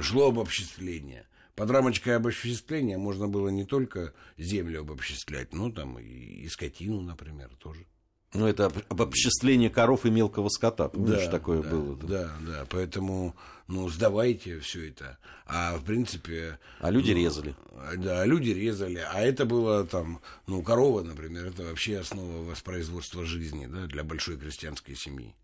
Шло 0.00 0.28
обобществление. 0.28 1.28
Под 1.54 1.70
рамочкой 1.70 2.16
обобществления 2.16 2.96
можно 2.96 3.28
было 3.28 3.50
не 3.50 3.66
только 3.66 4.14
землю 4.38 4.80
обобществлять, 4.80 5.52
но 5.52 5.70
там 5.70 5.98
и, 5.98 6.06
и 6.06 6.48
скотину, 6.48 7.02
например, 7.02 7.50
тоже. 7.56 7.84
Ну, 8.32 8.46
это 8.46 8.66
об- 8.66 8.78
обобществление 8.88 9.70
коров 9.70 10.06
и 10.06 10.10
мелкого 10.10 10.48
скота. 10.48 10.88
Помнишь, 10.88 11.26
такое 11.30 11.62
да, 11.62 11.68
было? 11.68 11.96
Да, 11.96 12.32
да, 12.46 12.66
поэтому, 12.70 13.34
ну, 13.66 13.88
сдавайте 13.88 14.60
все 14.60 14.88
это. 14.88 15.18
А 15.46 15.76
в 15.76 15.84
принципе... 15.84 16.60
А 16.78 16.90
люди 16.90 17.10
ну, 17.10 17.18
резали. 17.18 17.56
Да, 17.96 18.24
люди 18.24 18.50
резали. 18.50 19.04
А 19.12 19.20
это 19.20 19.46
было 19.46 19.84
там, 19.84 20.20
ну, 20.46 20.62
корова, 20.62 21.02
например, 21.02 21.46
это 21.46 21.64
вообще 21.64 21.98
основа 21.98 22.44
воспроизводства 22.44 23.24
жизни, 23.24 23.66
да, 23.66 23.86
для 23.86 24.04
большой 24.04 24.36
крестьянской 24.36 24.94
семьи. 24.94 25.34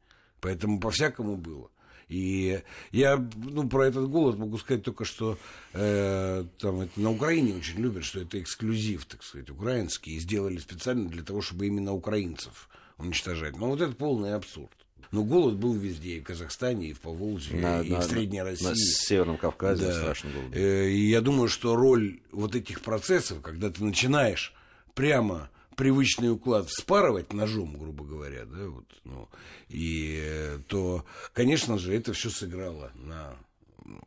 Поэтому 0.40 0.79
по-всякому 0.79 1.37
было. 1.37 1.70
И 2.09 2.62
я, 2.92 3.16
ну, 3.37 3.69
про 3.69 3.87
этот 3.87 4.09
голод 4.09 4.38
могу 4.38 4.59
сказать 4.59 4.85
только, 4.85 5.05
что 5.05 5.38
э, 5.73 6.45
там 6.59 6.81
это 6.83 7.01
на 7.01 7.11
Украине 7.11 7.55
очень 7.57 7.81
любят, 7.81 8.05
что 8.05 8.21
это 8.21 8.40
эксклюзив, 8.40 9.05
так 9.07 9.23
сказать, 9.25 9.51
украинский, 9.51 10.14
и 10.14 10.19
сделали 10.21 10.59
специально 10.59 11.09
для 11.09 11.25
того, 11.25 11.40
чтобы 11.42 11.66
именно 11.66 11.92
украинцев 11.92 12.69
уничтожать. 12.99 13.57
Но 13.59 13.69
вот 13.71 13.81
это 13.81 13.92
полный 13.95 14.35
абсурд. 14.35 14.71
Но 15.12 15.23
голод 15.25 15.55
был 15.57 15.75
везде, 15.75 16.16
и 16.16 16.21
в 16.21 16.25
Казахстане, 16.25 16.88
и 16.88 16.92
в 16.92 17.01
Поволжье, 17.01 17.61
На- 17.61 17.81
и 17.81 17.90
на- 17.90 18.01
в 18.01 18.05
Средней 18.05 18.38
на 18.38 18.45
России. 18.45 18.75
Северном 18.75 19.37
Кавказе 19.38 19.87
Да. 19.87 19.92
страшно 19.95 20.31
было. 20.31 20.53
Э, 20.55 20.88
И 20.90 21.09
я 21.11 21.21
думаю, 21.21 21.49
что 21.49 21.75
роль 21.77 22.21
вот 22.33 22.55
этих 22.55 22.81
процессов, 22.83 23.40
когда 23.40 23.71
ты 23.71 23.83
начинаешь 23.85 24.53
прямо 24.95 25.49
привычный 25.77 26.31
уклад 26.31 26.69
вспарывать 26.69 27.33
ножом, 27.33 27.79
грубо 27.79 28.05
говоря, 28.05 28.45
да, 28.45 28.69
вот, 28.69 28.87
ну, 29.05 29.29
и 29.69 30.19
э, 30.23 30.59
то, 30.67 31.05
конечно 31.33 31.79
же, 31.79 31.95
это 31.95 32.12
все 32.12 32.31
сыграло 32.31 32.91
на, 32.95 33.37
ну, 33.85 34.01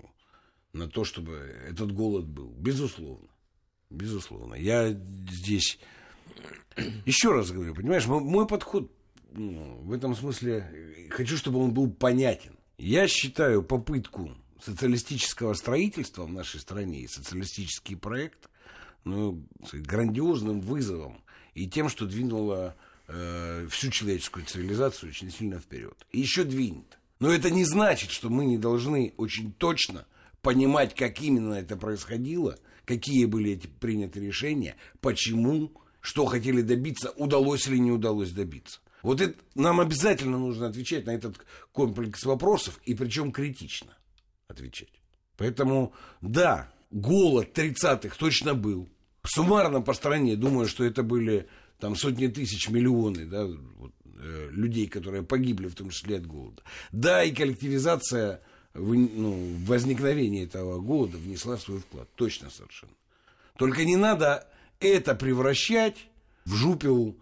на 0.74 0.88
то, 0.88 1.04
чтобы 1.04 1.34
этот 1.68 1.92
голод 1.94 2.26
был, 2.26 2.54
безусловно, 2.58 3.30
безусловно. 3.90 4.56
Я 4.56 4.92
здесь 4.92 5.80
еще 7.06 7.32
раз 7.32 7.52
говорю, 7.52 7.76
понимаешь, 7.76 8.08
мой 8.08 8.48
подход 8.48 8.92
ну, 9.32 9.80
в 9.84 9.94
этом 9.94 10.16
смысле 10.16 11.08
хочу, 11.10 11.38
чтобы 11.38 11.60
он 11.60 11.74
был 11.74 11.90
понятен. 11.90 12.58
Я 12.78 13.08
считаю 13.08 13.62
попытку 13.62 14.32
социалистического 14.62 15.54
строительства 15.54 16.26
в 16.26 16.32
нашей 16.32 16.60
стране 16.60 17.02
и 17.02 17.08
социалистический 17.08 17.96
проект 17.96 18.50
ну, 19.04 19.44
грандиозным 19.72 20.62
вызовом 20.62 21.22
и 21.54 21.68
тем, 21.68 21.90
что 21.90 22.06
двинуло 22.06 22.76
э, 23.08 23.68
всю 23.70 23.90
человеческую 23.90 24.46
цивилизацию 24.46 25.10
очень 25.10 25.32
сильно 25.32 25.60
вперед. 25.60 25.96
И 26.12 26.20
еще 26.20 26.44
двинет. 26.44 26.98
Но 27.20 27.32
это 27.32 27.50
не 27.50 27.66
значит, 27.66 28.12
что 28.12 28.30
мы 28.30 28.46
не 28.46 28.58
должны 28.58 29.14
очень 29.18 29.52
точно 29.54 30.06
понимать, 30.42 30.96
как 30.96 31.22
именно 31.22 31.56
это 31.56 31.76
происходило, 31.76 32.58
какие 32.86 33.26
были 33.26 33.52
эти 33.52 33.68
приняты 33.68 34.20
решения, 34.20 34.78
почему, 35.02 35.72
что 36.02 36.26
хотели 36.26 36.62
добиться, 36.62 37.12
удалось 37.12 37.68
или 37.68 37.78
не 37.78 37.92
удалось 37.92 38.32
добиться. 38.32 38.80
Вот 39.02 39.22
это, 39.22 39.38
нам 39.56 39.80
обязательно 39.80 40.38
нужно 40.38 40.68
отвечать 40.68 41.06
на 41.06 41.12
этот 41.12 41.38
комплекс 41.72 42.24
вопросов, 42.26 42.80
и 42.86 42.94
причем 42.96 43.32
критично 43.32 43.98
отвечать. 44.48 45.02
Поэтому, 45.38 45.94
да, 46.22 46.72
голод 46.92 47.58
30-х 47.58 48.16
точно 48.18 48.56
был. 48.56 48.90
Суммарно 49.30 49.82
по 49.82 49.94
стране, 49.94 50.36
думаю, 50.36 50.68
что 50.68 50.84
это 50.84 51.04
были 51.04 51.48
там 51.80 51.96
сотни 51.96 52.28
тысяч, 52.28 52.68
миллионы 52.70 53.26
да, 53.26 53.46
вот, 53.46 53.92
э, 54.18 54.50
людей, 54.52 54.88
которые 54.88 55.24
погибли, 55.24 55.68
в 55.68 55.76
том 55.76 55.92
числе 55.92 56.18
от 56.18 56.26
голода. 56.26 56.64
Да, 56.92 57.24
и 57.24 57.32
коллективизация 57.32 58.42
в, 58.74 58.94
ну, 58.94 59.56
возникновение 59.66 60.46
этого 60.46 60.80
голода 60.80 61.18
внесла 61.18 61.58
свой 61.58 61.80
вклад. 61.80 62.10
Точно 62.16 62.50
совершенно. 62.50 62.94
Только 63.56 63.86
не 63.86 63.98
надо 63.98 64.48
это 64.80 65.14
превращать 65.14 65.98
в 66.46 66.56
жупел 66.56 67.16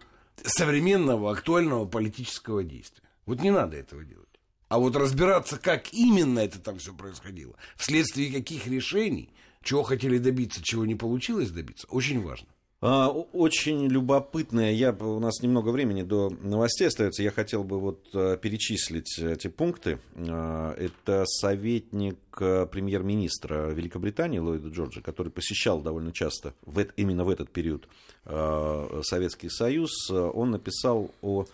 современного, 0.44 1.32
актуального 1.32 1.84
политического 1.84 2.64
действия. 2.64 3.04
Вот 3.26 3.42
не 3.42 3.50
надо 3.50 3.76
этого 3.76 4.02
делать. 4.02 4.28
А 4.68 4.78
вот 4.78 4.96
разбираться, 4.96 5.58
как 5.58 5.92
именно 5.92 6.38
это 6.38 6.58
там 6.58 6.78
все 6.78 6.94
происходило, 6.94 7.54
вследствие 7.76 8.32
каких 8.32 8.66
решений, 8.66 9.30
чего 9.62 9.82
хотели 9.82 10.18
добиться, 10.18 10.62
чего 10.62 10.86
не 10.86 10.94
получилось 10.94 11.50
добиться, 11.50 11.86
очень 11.88 12.22
важно. 12.22 12.48
А, 12.80 13.08
очень 13.08 13.88
любопытное. 13.88 14.70
Я, 14.72 14.92
у 14.92 15.18
нас 15.18 15.42
немного 15.42 15.70
времени 15.70 16.02
до 16.02 16.30
новостей 16.30 16.86
остается. 16.86 17.24
Я 17.24 17.32
хотел 17.32 17.64
бы 17.64 17.80
вот 17.80 18.06
э, 18.14 18.38
перечислить 18.40 19.18
эти 19.18 19.48
пункты. 19.48 19.98
А, 20.16 20.74
это 20.74 21.24
советник 21.26 22.18
э, 22.38 22.66
премьер-министра 22.70 23.70
Великобритании 23.70 24.38
Ллойда 24.38 24.68
Джорджа, 24.68 25.00
который 25.00 25.32
посещал 25.32 25.80
довольно 25.80 26.12
часто 26.12 26.54
в, 26.62 26.86
именно 26.96 27.24
в 27.24 27.30
этот 27.30 27.50
период 27.50 27.88
э, 28.26 29.00
Советский 29.02 29.48
Союз. 29.48 30.08
Он 30.10 30.52
написал 30.52 31.10
о 31.20 31.46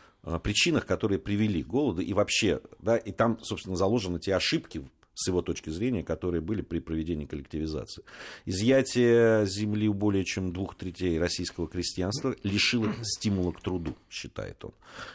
причинах, 0.43 0.85
которые 0.85 1.19
привели 1.19 1.63
к 1.63 1.67
голоду, 1.67 2.03
и 2.03 2.13
вообще, 2.13 2.61
да, 2.81 2.97
и 2.97 3.13
там, 3.13 3.39
собственно, 3.43 3.77
заложены 3.77 4.19
те 4.19 4.35
ошибки, 4.35 4.83
с 5.15 5.29
его 5.29 5.43
точки 5.43 5.71
зрения, 5.71 6.03
которые 6.03 6.41
были 6.41 6.63
при 6.63 6.81
проведении 6.81 7.27
коллективизации. 7.27 8.05
Изъятие 8.45 9.47
земли 9.47 9.89
у 9.89 9.95
более 9.95 10.25
чем 10.25 10.53
двух 10.53 10.77
третей 10.77 11.19
российского 11.19 11.69
крестьянства 11.69 12.35
лишило 12.43 12.93
стимула 13.03 13.53
к 13.53 13.61
труду, 13.61 13.97
считает 14.11 14.65
он. 14.65 14.73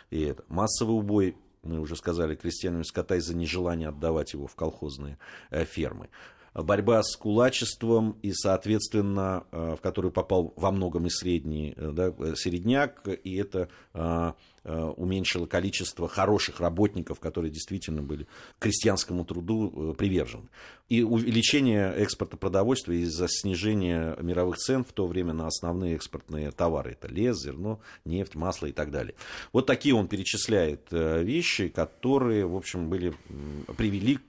И 0.10 0.22
это 0.22 0.44
массовый 0.48 0.96
убой 0.96 1.36
мы 1.64 1.80
уже 1.80 1.96
сказали, 1.96 2.36
крестьянами 2.36 2.84
скота 2.84 3.16
из-за 3.18 3.36
нежелания 3.36 3.90
отдавать 3.90 4.34
его 4.34 4.48
в 4.48 4.56
колхозные 4.56 5.18
э, 5.50 5.66
фермы 5.66 6.10
борьба 6.54 7.04
с 7.04 7.16
кулачеством 7.16 8.18
и, 8.22 8.34
соответственно, 8.34 9.44
э, 9.52 9.76
в 9.78 9.82
которую 9.82 10.12
попал 10.12 10.54
во 10.56 10.72
многом 10.72 11.08
и 11.08 11.10
средний 11.10 11.74
э, 11.76 11.92
да, 11.92 12.14
середняк, 12.36 13.08
и 13.08 13.36
это 13.36 13.70
э, 13.94 14.34
уменьшило 14.98 15.46
количество 15.46 16.08
хороших 16.08 16.60
работников, 16.60 17.20
которые 17.20 17.50
действительно 17.50 18.02
были 18.02 18.28
крестьянскому 18.60 19.26
труду 19.26 19.96
привержены. 19.98 20.50
И 20.90 21.02
увеличение 21.02 21.94
экспорта 21.96 22.36
продовольствия 22.36 23.00
из-за 23.02 23.28
снижения 23.30 24.16
мировых 24.20 24.58
цен 24.58 24.84
в 24.84 24.92
то 24.92 25.08
время 25.08 25.34
на 25.34 25.48
основные 25.48 25.96
экспортные 25.96 26.52
товары. 26.52 26.92
Это 26.92 27.08
лес, 27.08 27.42
зерно, 27.42 27.80
нефть, 28.06 28.36
масло 28.36 28.68
и 28.68 28.72
так 28.72 28.92
далее. 28.92 29.16
Вот 29.54 29.66
такие 29.66 29.96
он 29.96 30.08
перечисляет 30.08 30.88
вещи, 30.92 31.70
которые, 31.70 32.46
в 32.46 32.56
общем, 32.56 32.90
были, 32.90 33.16
привели 33.78 34.20
Э, 34.20 34.29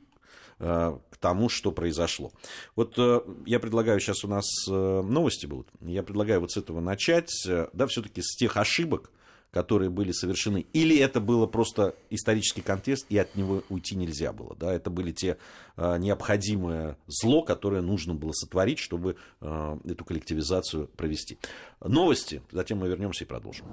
к 0.60 1.16
тому, 1.18 1.48
что 1.48 1.72
произошло. 1.72 2.32
Вот 2.76 2.94
э, 2.98 3.20
я 3.46 3.58
предлагаю, 3.60 3.98
сейчас 3.98 4.24
у 4.24 4.28
нас 4.28 4.44
э, 4.68 4.72
новости 5.02 5.46
будут, 5.46 5.68
я 5.80 6.02
предлагаю 6.02 6.40
вот 6.40 6.52
с 6.52 6.56
этого 6.58 6.80
начать, 6.80 7.32
да, 7.72 7.86
все-таки 7.86 8.20
с 8.22 8.36
тех 8.36 8.56
ошибок, 8.56 9.10
которые 9.50 9.90
были 9.90 10.12
совершены, 10.12 10.66
или 10.72 10.96
это 10.98 11.20
было 11.20 11.46
просто 11.46 11.94
исторический 12.08 12.62
контекст, 12.62 13.06
и 13.08 13.18
от 13.18 13.34
него 13.34 13.62
уйти 13.68 13.96
нельзя 13.96 14.32
было. 14.32 14.54
Да? 14.56 14.72
Это 14.72 14.90
были 14.90 15.12
те 15.12 15.38
э, 15.76 15.98
необходимое 15.98 16.96
зло, 17.06 17.42
которое 17.42 17.82
нужно 17.82 18.14
было 18.14 18.32
сотворить, 18.32 18.78
чтобы 18.78 19.16
э, 19.40 19.78
эту 19.84 20.04
коллективизацию 20.04 20.88
провести. 20.96 21.38
Новости, 21.84 22.42
затем 22.52 22.78
мы 22.78 22.88
вернемся 22.88 23.24
и 23.24 23.26
продолжим. 23.26 23.66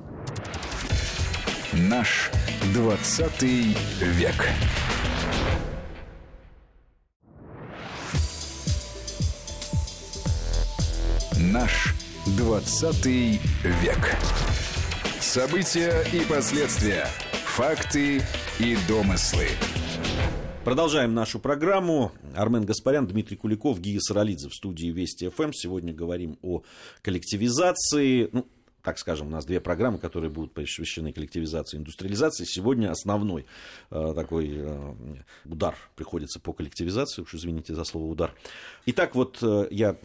Наш 1.74 2.32
20 2.74 3.42
век. 3.42 4.36
Наш 11.54 11.94
20 12.38 13.06
век. 13.06 14.18
События 15.22 16.04
и 16.12 16.26
последствия. 16.26 17.08
Факты 17.46 18.22
и 18.60 18.78
домыслы. 18.88 19.48
Продолжаем 20.66 21.14
нашу 21.14 21.40
программу. 21.40 22.12
Армен 22.36 22.66
Гаспарян, 22.66 23.08
Дмитрий 23.08 23.38
Куликов, 23.38 23.80
Гия 23.80 24.00
Саралидзе 24.02 24.50
в 24.50 24.54
студии 24.54 24.88
Вести 24.88 25.30
ФМ. 25.30 25.54
Сегодня 25.54 25.94
говорим 25.94 26.38
о 26.42 26.64
коллективизации. 27.02 28.30
Ну, 28.34 28.46
так 28.84 29.00
скажем, 29.00 29.28
у 29.28 29.30
нас 29.30 29.46
две 29.46 29.60
программы, 29.60 29.98
которые 29.98 30.30
будут 30.30 30.54
посвящены 30.54 31.12
коллективизации 31.12 31.78
и 31.78 31.80
индустриализации. 31.80 32.46
Сегодня 32.46 32.92
основной 32.92 33.46
э, 33.90 34.14
такой 34.16 34.52
э, 34.54 34.94
удар 35.46 35.76
приходится 35.96 36.40
по 36.40 36.54
коллективизации, 36.54 37.22
уж 37.22 37.34
извините 37.34 37.76
за 37.76 37.84
слово 37.84 38.06
удар. 38.06 38.34
Итак, 38.86 39.16
вот 39.16 39.40
э, 39.42 39.68
я 39.72 39.98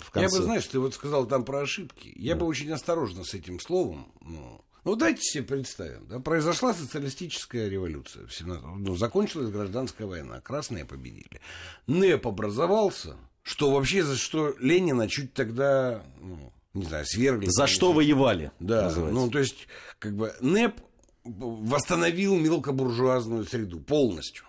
в 0.00 0.10
конце... 0.10 0.28
Я 0.32 0.38
бы, 0.38 0.44
знаешь, 0.44 0.66
ты 0.66 0.78
вот 0.78 0.94
сказал 0.94 1.26
там 1.26 1.44
про 1.44 1.60
ошибки. 1.60 2.12
Я 2.16 2.34
да. 2.34 2.40
бы 2.40 2.46
очень 2.46 2.70
осторожно 2.70 3.24
с 3.24 3.34
этим 3.34 3.58
словом, 3.58 4.12
ну, 4.20 4.64
ну, 4.84 4.96
дайте 4.96 5.20
себе 5.22 5.44
представим, 5.44 6.06
да, 6.08 6.20
произошла 6.20 6.72
социалистическая 6.72 7.68
революция 7.68 8.26
в 8.26 8.32
17 8.32 8.64
ну, 8.76 8.96
закончилась 8.96 9.50
гражданская 9.50 10.06
война, 10.06 10.40
красные 10.40 10.86
победили. 10.86 11.40
НЭП 11.86 12.28
образовался, 12.28 13.16
что 13.42 13.70
вообще 13.70 14.02
за 14.02 14.16
что 14.16 14.54
Ленина 14.58 15.08
чуть 15.08 15.34
тогда, 15.34 16.02
ну, 16.20 16.52
не 16.74 16.84
знаю, 16.84 17.04
свергли. 17.04 17.48
За 17.48 17.66
что 17.66 17.92
воевали? 17.92 18.52
Да, 18.60 18.84
называется. 18.84 19.20
ну, 19.20 19.30
то 19.30 19.38
есть, 19.38 19.68
как 19.98 20.16
бы, 20.16 20.32
НЭП 20.40 20.80
восстановил 21.24 22.36
мелкобуржуазную 22.36 23.44
среду 23.44 23.80
полностью. 23.80 24.44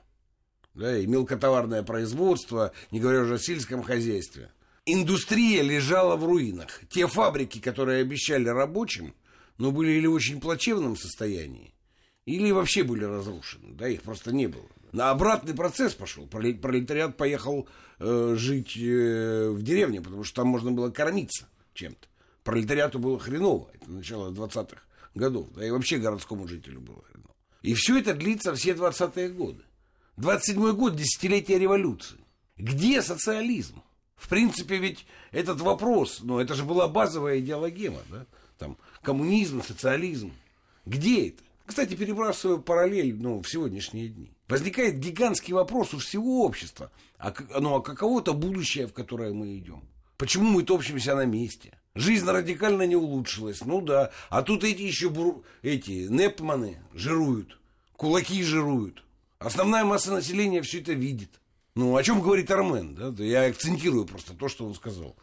Да, 0.74 0.98
и 0.98 1.06
мелкотоварное 1.06 1.84
производство, 1.84 2.72
не 2.92 3.00
говоря 3.02 3.22
уже 3.22 3.36
о 3.36 3.40
сельском 3.40 3.84
хозяйстве. 3.84 4.52
Индустрия 4.86 5.64
лежала 5.64 6.16
в 6.16 6.24
руинах. 6.24 6.82
Те 6.90 7.08
фабрики, 7.08 7.60
которые 7.60 8.02
обещали 8.02 8.48
рабочим, 8.48 9.14
но 9.58 9.72
были 9.72 9.92
или 9.92 10.08
в 10.08 10.14
очень 10.14 10.40
плачевном 10.40 10.96
состоянии, 10.96 11.74
или 12.26 12.52
вообще 12.52 12.84
были 12.84 13.04
разрушены. 13.04 13.74
Да, 13.74 13.88
их 13.90 14.02
просто 14.02 14.32
не 14.34 14.48
было. 14.48 14.66
На 14.94 15.12
обратный 15.12 15.54
процесс 15.54 15.94
пошел. 15.94 16.26
Пролетариат 16.26 17.18
поехал 17.18 17.68
э, 18.00 18.36
жить 18.38 18.78
э, 18.78 19.50
в 19.50 19.62
деревне, 19.62 20.02
потому 20.02 20.24
что 20.24 20.42
там 20.42 20.48
можно 20.48 20.72
было 20.72 20.90
кормиться 20.90 21.48
чем-то 21.74 22.08
пролетариату 22.44 23.00
было 23.00 23.20
хреново. 23.20 23.70
Это 23.74 23.92
начало 23.92 24.32
20-х 24.32 24.82
годов. 25.16 25.50
Да 25.54 25.66
и 25.66 25.72
вообще 25.72 25.98
городскому 25.98 26.48
жителю 26.48 26.82
было 26.82 27.02
хреново. 27.04 27.36
И 27.62 27.74
все 27.74 28.00
это 28.00 28.14
длится 28.14 28.54
все 28.56 28.72
20-е 28.74 29.30
годы. 29.30 29.64
27-й 30.18 30.74
год, 30.74 30.96
десятилетие 30.96 31.60
революции. 31.60 32.18
Где 32.58 33.02
социализм? 33.02 33.82
В 34.16 34.30
принципе, 34.30 34.78
ведь 34.78 35.06
этот 35.32 35.62
вопрос, 35.62 36.20
ну, 36.22 36.40
это 36.40 36.54
же 36.54 36.64
была 36.64 36.88
базовая 36.88 37.40
идеологема, 37.40 38.02
да? 38.10 38.26
Там, 38.60 38.78
коммунизм, 39.02 39.64
социализм. 39.64 40.32
Где 40.86 41.30
это? 41.30 41.44
Кстати, 41.66 41.96
перебрасываю 41.96 42.62
параллель 42.62 43.16
ну, 43.16 43.42
в 43.42 43.50
сегодняшние 43.50 44.10
дни. 44.10 44.32
Возникает 44.48 45.00
гигантский 45.00 45.54
вопрос 45.54 45.94
у 45.94 45.98
всего 45.98 46.46
общества. 46.46 46.92
А, 47.18 47.34
ну, 47.60 47.76
а 47.76 47.82
каково-то 47.82 48.34
будущее, 48.34 48.88
в 48.88 48.94
которое 48.94 49.34
мы 49.34 49.58
идем? 49.58 49.82
Почему 50.22 50.52
мы 50.52 50.62
топчемся 50.62 51.16
на 51.16 51.26
месте? 51.26 51.74
Жизнь 51.96 52.28
радикально 52.28 52.84
не 52.84 52.96
улучшилась, 52.96 53.66
ну 53.66 53.82
да. 53.82 54.12
А 54.30 54.44
тут 54.44 54.64
эти 54.64 54.84
еще 54.84 55.10
буру... 55.10 55.44
эти 55.64 56.06
непманы 56.12 56.78
жируют, 56.94 57.58
кулаки 57.96 58.44
жируют. 58.44 59.04
Основная 59.40 59.84
масса 59.84 60.12
населения 60.12 60.62
все 60.62 60.80
это 60.80 60.94
видит. 60.94 61.42
Ну, 61.74 61.96
о 61.98 62.04
чем 62.04 62.22
говорит 62.22 62.52
Армен, 62.52 62.94
да? 62.94 63.24
Я 63.24 63.46
акцентирую 63.46 64.06
просто 64.06 64.36
то, 64.36 64.48
что 64.48 64.68
он 64.68 64.76
сказал. 64.76 65.16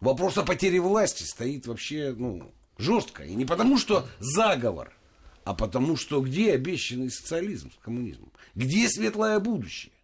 Вопрос 0.00 0.36
о 0.36 0.42
потере 0.42 0.78
власти 0.78 1.22
стоит 1.22 1.66
вообще, 1.66 2.14
ну, 2.14 2.52
жестко. 2.76 3.24
И 3.24 3.34
не 3.34 3.46
потому, 3.46 3.78
что 3.78 4.06
заговор, 4.18 4.92
а 5.44 5.54
потому, 5.54 5.96
что 5.96 6.20
где 6.20 6.52
обещанный 6.52 7.10
социализм 7.10 7.72
с 7.72 7.82
коммунизмом? 7.82 8.30
Где 8.54 8.90
светлое 8.90 9.38
будущее? 9.40 9.94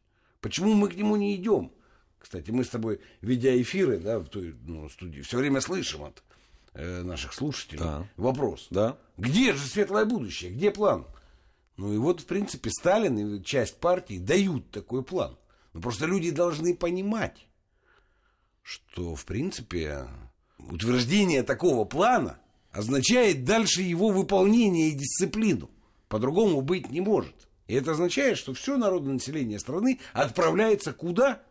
Почему 0.41 0.73
мы 0.73 0.89
к 0.89 0.95
нему 0.95 1.17
не 1.17 1.37
идем? 1.37 1.73
Кстати, 2.21 2.51
мы 2.51 2.65
с 2.65 2.69
тобой, 2.69 3.01
ведя 3.23 3.61
эфиры 3.61 3.99
да, 3.99 4.19
в 4.19 4.29
той 4.29 4.55
ну, 4.67 4.89
студии, 4.91 5.23
все 5.23 5.39
время 5.39 5.61
слышим 5.61 6.05
от 6.05 6.23
э, 6.75 7.03
наших 7.03 7.33
слушателей 7.33 7.81
да. 7.81 8.07
вопрос. 8.17 8.69
Да. 8.71 8.99
Где 9.17 9.55
же 9.55 9.67
светлое 9.67 10.05
будущее? 10.05 10.53
Где 10.53 10.71
план? 10.71 11.07
Ну 11.77 11.95
и 11.95 11.97
вот, 11.97 12.21
в 12.21 12.27
принципе, 12.27 12.71
Сталин 12.71 13.37
и 13.37 13.43
часть 13.43 13.79
партии 13.81 14.19
дают 14.19 14.71
такой 14.71 15.03
план. 15.03 15.39
Но 15.73 15.81
просто 15.81 16.05
люди 16.05 16.31
должны 16.31 16.77
понимать, 16.77 17.47
что, 18.63 19.15
в 19.15 19.25
принципе, 19.25 20.07
утверждение 20.59 21.43
такого 21.43 21.87
плана 21.87 22.39
означает 22.71 23.45
дальше 23.45 23.81
его 23.81 24.11
выполнение 24.11 24.91
и 24.91 24.95
дисциплину. 24.95 25.71
По-другому 26.09 26.61
быть 26.61 26.91
не 26.91 27.01
может. 27.01 27.35
И 27.67 27.75
это 27.75 27.93
означает, 27.93 28.37
что 28.37 28.53
все 28.53 28.77
народное 28.77 29.15
население 29.15 29.59
страны 29.59 30.01
отправляется 30.13 30.93
куда? 30.93 31.43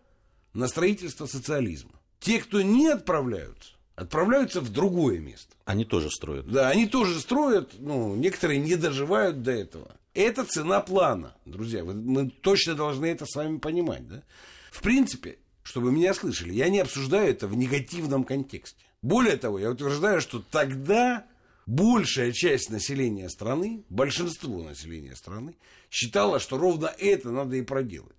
На 0.54 0.68
строительство 0.68 1.26
социализма. 1.26 1.92
Те, 2.20 2.40
кто 2.40 2.62
не 2.62 2.88
отправляются, 2.88 3.74
отправляются 3.96 4.62
в 4.62 4.72
другое 4.72 5.20
место. 5.20 5.56
Они 5.66 5.86
тоже 5.86 6.10
строят. 6.10 6.48
Да, 6.48 6.70
они 6.70 6.88
тоже 6.88 7.20
строят, 7.20 7.74
ну, 7.80 8.16
некоторые 8.16 8.60
не 8.60 8.76
доживают 8.76 9.44
до 9.44 9.52
этого. 9.52 9.96
Это 10.14 10.44
цена 10.44 10.82
плана, 10.82 11.36
друзья. 11.46 11.84
Мы 11.84 12.30
точно 12.30 12.76
должны 12.76 13.06
это 13.06 13.26
с 13.26 13.36
вами 13.36 13.58
понимать. 13.58 14.08
Да? 14.08 14.24
В 14.72 14.82
принципе, 14.82 15.38
чтобы 15.64 15.92
меня 15.92 16.14
слышали, 16.14 16.52
я 16.54 16.70
не 16.70 16.80
обсуждаю 16.80 17.30
это 17.30 17.48
в 17.48 17.56
негативном 17.56 18.24
контексте. 18.24 18.84
Более 19.02 19.38
того, 19.38 19.60
я 19.60 19.70
утверждаю, 19.70 20.20
что 20.20 20.40
тогда 20.40 21.26
большая 21.66 22.32
часть 22.32 22.70
населения 22.70 23.30
страны, 23.30 23.84
большинство 23.90 24.64
населения 24.64 25.16
страны, 25.16 25.56
считала, 25.92 26.40
что 26.40 26.58
ровно 26.58 26.88
это 26.98 27.30
надо 27.30 27.56
и 27.56 27.62
проделать. 27.62 28.16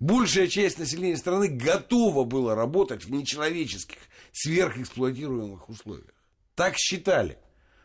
Большая 0.00 0.46
часть 0.46 0.78
населения 0.78 1.16
страны 1.16 1.48
готова 1.48 2.24
была 2.24 2.54
работать 2.54 3.04
в 3.04 3.10
нечеловеческих, 3.10 3.98
сверхэксплуатируемых 4.32 5.68
условиях. 5.68 6.14
Так 6.54 6.76
считали. 6.76 7.38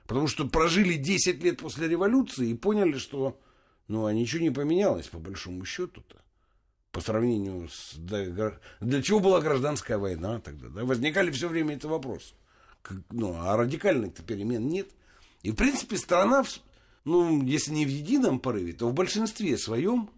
Потому 0.06 0.28
что 0.28 0.48
прожили 0.48 0.96
10 0.96 1.44
лет 1.44 1.60
после 1.60 1.88
революции 1.88 2.50
и 2.50 2.54
поняли, 2.54 2.98
что 2.98 3.40
ну, 3.88 4.06
а 4.06 4.14
ничего 4.14 4.42
не 4.42 4.50
поменялось 4.50 5.08
по 5.08 5.20
большому 5.20 5.66
счету-то. 5.66 6.22
По 6.92 7.02
сравнению 7.02 7.70
с... 7.70 7.96
Для 7.96 9.02
чего 9.02 9.20
была 9.20 9.42
гражданская 9.42 9.98
война 9.98 10.40
тогда? 10.40 10.70
Да? 10.70 10.86
Возникали 10.86 11.32
все 11.32 11.48
время 11.48 11.76
это 11.76 11.88
вопросы. 11.88 12.36
Ну, 13.12 13.36
а 13.36 13.58
радикальных-то 13.58 14.24
перемен 14.24 14.68
нет. 14.68 14.90
И, 15.42 15.52
в 15.52 15.56
принципе, 15.56 15.98
страна, 15.98 16.44
ну, 17.06 17.44
если 17.44 17.72
не 17.72 17.86
в 17.86 17.90
едином 17.90 18.40
порыве, 18.40 18.74
то 18.74 18.90
в 18.90 18.94
большинстве 18.94 19.58
своем 19.58 20.10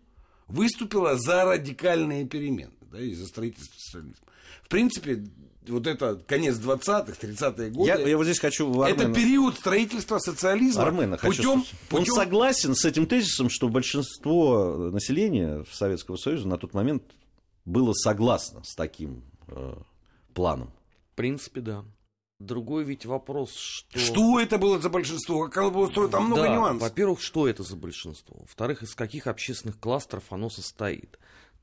выступила 0.47 1.17
за 1.17 1.45
радикальные 1.45 2.25
перемены, 2.25 2.73
да, 2.91 2.99
и 2.99 3.13
за 3.13 3.25
строительство 3.25 3.77
социализма. 3.77 4.25
В 4.63 4.69
принципе, 4.69 5.23
вот 5.67 5.87
это 5.87 6.15
конец 6.27 6.57
20-х, 6.57 7.13
30-е 7.19 7.69
годы. 7.71 7.87
Я, 7.87 7.97
я 7.97 8.17
вот 8.17 8.25
здесь 8.25 8.39
хочу 8.39 8.67
Армена... 8.81 9.03
Это 9.03 9.13
период 9.13 9.55
строительства 9.55 10.19
социализма. 10.19 10.83
Армена 10.83 11.17
путем, 11.17 11.61
хочу 11.61 11.77
путем... 11.89 12.13
Он 12.13 12.19
согласен 12.19 12.75
с 12.75 12.85
этим 12.85 13.05
тезисом, 13.05 13.49
что 13.49 13.69
большинство 13.69 14.89
населения 14.91 15.65
Советского 15.71 16.17
Союза 16.17 16.47
на 16.47 16.57
тот 16.57 16.73
момент 16.73 17.03
было 17.65 17.93
согласно 17.93 18.63
с 18.63 18.75
таким 18.75 19.23
э, 19.47 19.75
планом. 20.33 20.71
В 21.13 21.15
принципе, 21.15 21.61
да. 21.61 21.85
Другой 22.39 22.83
ведь 22.83 23.05
вопрос, 23.05 23.55
что... 23.55 23.97
Что 23.97 24.39
это 24.41 24.57
было 24.57 24.77
за 24.79 24.89
большинство? 24.89 25.45
Как 25.45 25.57
оно 25.57 25.71
было 25.71 25.85
устроено? 25.85 26.11
Там 26.11 26.25
много 26.25 26.43
да, 26.43 26.53
нюансов. 26.53 26.81
Во-первых, 26.81 27.21
что 27.21 27.47
это 27.47 27.63
за 27.63 27.77
большинство? 27.77 28.37
Во-вторых, 28.41 28.83
из 28.83 28.93
каких 28.93 29.27
общественных 29.27 29.79
кластеров 29.79 30.25
оно 30.31 30.49
состоит? 30.49 31.17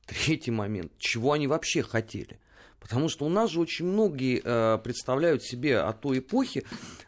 Третий 0.07 0.49
момент. 0.51 0.91
Чего 0.97 1.33
они 1.33 1.47
вообще 1.47 1.83
хотели? 1.83 2.39
Потому 2.79 3.07
что 3.07 3.25
у 3.25 3.29
нас 3.29 3.51
же 3.51 3.61
очень 3.61 3.85
многие 3.85 4.41
э, 4.43 4.79
представляют 4.79 5.43
себе 5.43 5.79
о 5.79 5.93
той 5.93 6.19
эпохе 6.19 6.63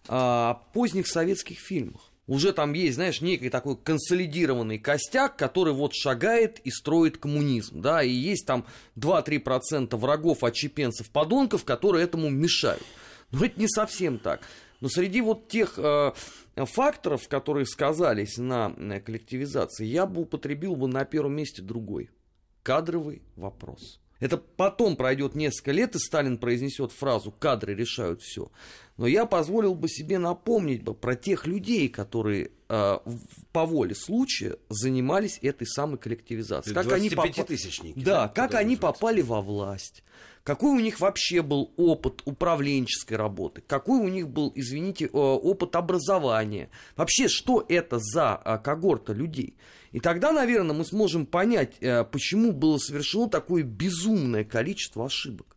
э, 0.08 0.54
поздних 0.72 1.08
советских 1.08 1.58
фильмах. 1.58 2.12
Уже 2.28 2.54
там 2.54 2.74
есть, 2.74 2.96
знаешь, 2.96 3.22
некий 3.22 3.50
такой 3.50 3.78
консолидированный 3.78 4.80
костяк, 4.80 5.38
который 5.38 5.74
вот 5.74 5.94
шагает 5.94 6.60
и 6.60 6.72
строит 6.72 7.18
коммунизм, 7.18 7.82
да, 7.82 8.02
и 8.02 8.10
есть 8.10 8.48
там 8.48 8.66
2-3% 8.98 9.96
врагов, 9.96 10.44
отчепенцев, 10.44 11.10
подонков, 11.10 11.66
которые 11.66 12.04
этому 12.04 12.30
мешают. 12.30 12.84
Но 13.40 13.46
это 13.46 13.60
не 13.60 13.68
совсем 13.68 14.20
так. 14.20 14.42
Но 14.82 14.90
среди 14.90 15.22
вот 15.22 15.48
тех 15.48 15.78
э, 15.78 16.14
факторов, 16.56 17.28
которые 17.28 17.66
сказались 17.66 18.38
на 18.38 18.74
э, 18.78 19.00
коллективизации, 19.00 19.86
я 19.86 20.06
бы 20.06 20.22
употребил 20.22 20.76
бы 20.76 20.88
на 20.88 21.06
первом 21.06 21.36
месте 21.36 21.62
другой. 21.62 22.10
Кадровый 22.64 23.22
вопрос. 23.36 24.00
Это 24.20 24.38
потом 24.38 24.96
пройдет 24.96 25.36
несколько 25.36 25.72
лет, 25.72 25.96
и 25.96 26.00
Сталин 26.00 26.38
произнесет 26.38 26.92
фразу 26.92 27.32
«кадры 27.32 27.76
решают 27.76 28.22
все». 28.22 28.50
Но 28.98 29.08
я 29.08 29.26
позволил 29.26 29.76
бы 29.76 29.90
себе 29.90 30.20
напомнить 30.20 30.82
бы 30.82 30.94
про 30.94 31.16
тех 31.16 31.46
людей, 31.46 31.90
которые 31.90 32.52
э, 32.70 32.98
по 33.52 33.66
воле 33.66 33.94
случая 33.94 34.56
занимались 34.70 35.38
этой 35.42 35.68
самой 35.68 35.98
коллективизацией. 35.98 36.74
Как 36.74 36.90
они, 36.94 37.10
поп... 37.10 37.26
да, 37.96 38.30
как 38.30 38.54
они 38.56 38.78
попали 38.78 39.22
во 39.22 39.42
власть, 39.42 40.02
какой 40.44 40.78
у 40.78 40.80
них 40.80 41.02
вообще 41.02 41.42
был 41.42 41.74
опыт 41.76 42.22
управленческой 42.24 43.18
работы, 43.18 43.62
какой 43.68 44.00
у 44.00 44.08
них 44.08 44.30
был, 44.30 44.54
извините, 44.56 45.08
опыт 45.08 45.76
образования, 45.76 46.70
вообще 46.96 47.28
что 47.28 47.66
это 47.68 48.00
за 48.00 48.42
э, 48.46 48.60
когорта 48.64 49.12
людей. 49.12 49.58
И 49.96 50.02
тогда, 50.02 50.34
наверное, 50.34 50.76
мы 50.76 50.84
сможем 50.84 51.26
понять, 51.26 51.78
э, 51.80 52.04
почему 52.04 52.52
было 52.52 52.78
совершено 52.80 53.30
такое 53.30 53.64
безумное 53.64 54.44
количество 54.44 55.06
ошибок, 55.06 55.56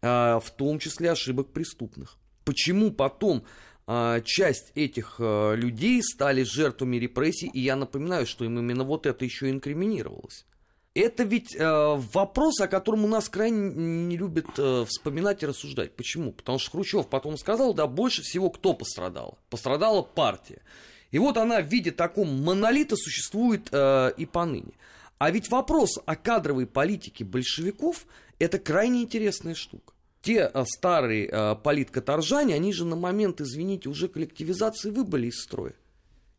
э, 0.00 0.06
в 0.40 0.48
том 0.56 0.78
числе 0.78 1.10
ошибок 1.10 1.52
преступных. 1.52 2.18
Почему 2.44 2.92
потом 2.92 3.42
э, 3.88 4.22
часть 4.24 4.70
этих 4.76 5.16
людей 5.18 6.00
стали 6.04 6.44
жертвами 6.44 6.98
репрессий, 6.98 7.50
и 7.52 7.58
я 7.58 7.74
напоминаю, 7.74 8.28
что 8.28 8.44
им 8.44 8.60
именно 8.60 8.84
вот 8.84 9.06
это 9.06 9.24
еще 9.24 9.50
инкриминировалось. 9.50 10.46
Это 10.94 11.24
ведь 11.24 11.56
э, 11.56 11.96
вопрос, 12.12 12.60
о 12.60 12.68
котором 12.68 13.04
у 13.04 13.08
нас 13.08 13.28
крайне 13.28 13.70
не 13.70 14.16
любят 14.16 14.46
э, 14.56 14.84
вспоминать 14.88 15.42
и 15.42 15.46
рассуждать. 15.46 15.96
Почему? 15.96 16.30
Потому 16.30 16.60
что 16.60 16.70
Хрущев 16.70 17.08
потом 17.08 17.36
сказал, 17.36 17.74
да, 17.74 17.88
больше 17.88 18.22
всего 18.22 18.50
кто 18.50 18.72
пострадал? 18.72 19.36
Пострадала 19.50 20.02
партия. 20.02 20.62
И 21.10 21.18
вот 21.18 21.36
она 21.36 21.60
в 21.62 21.66
виде 21.66 21.90
такого 21.90 22.26
монолита 22.26 22.96
существует 22.96 23.68
э, 23.72 24.12
и 24.16 24.26
поныне. 24.26 24.72
А 25.18 25.30
ведь 25.30 25.50
вопрос 25.50 25.98
о 26.04 26.16
кадровой 26.16 26.66
политике 26.66 27.24
большевиков– 27.24 28.06
это 28.38 28.58
крайне 28.58 29.02
интересная 29.02 29.54
штука. 29.54 29.94
Те 30.22 30.50
э, 30.52 30.64
старые 30.66 31.28
э, 31.28 31.56
политкоторжане, 31.56 32.54
они 32.54 32.72
же 32.72 32.84
на 32.84 32.96
момент, 32.96 33.40
извините, 33.40 33.88
уже 33.88 34.08
коллективизации 34.08 34.90
выбыли 34.90 35.28
из 35.28 35.42
строя. 35.42 35.74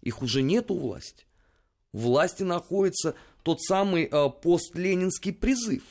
Их 0.02 0.22
уже 0.22 0.42
нет 0.42 0.72
у 0.72 0.78
власти. 0.78 1.26
В 1.92 2.02
власти 2.02 2.44
находится 2.44 3.16
тот 3.44 3.62
самый 3.62 4.06
э, 4.06 4.30
постленинский 4.30 5.34
призыв. 5.34 5.84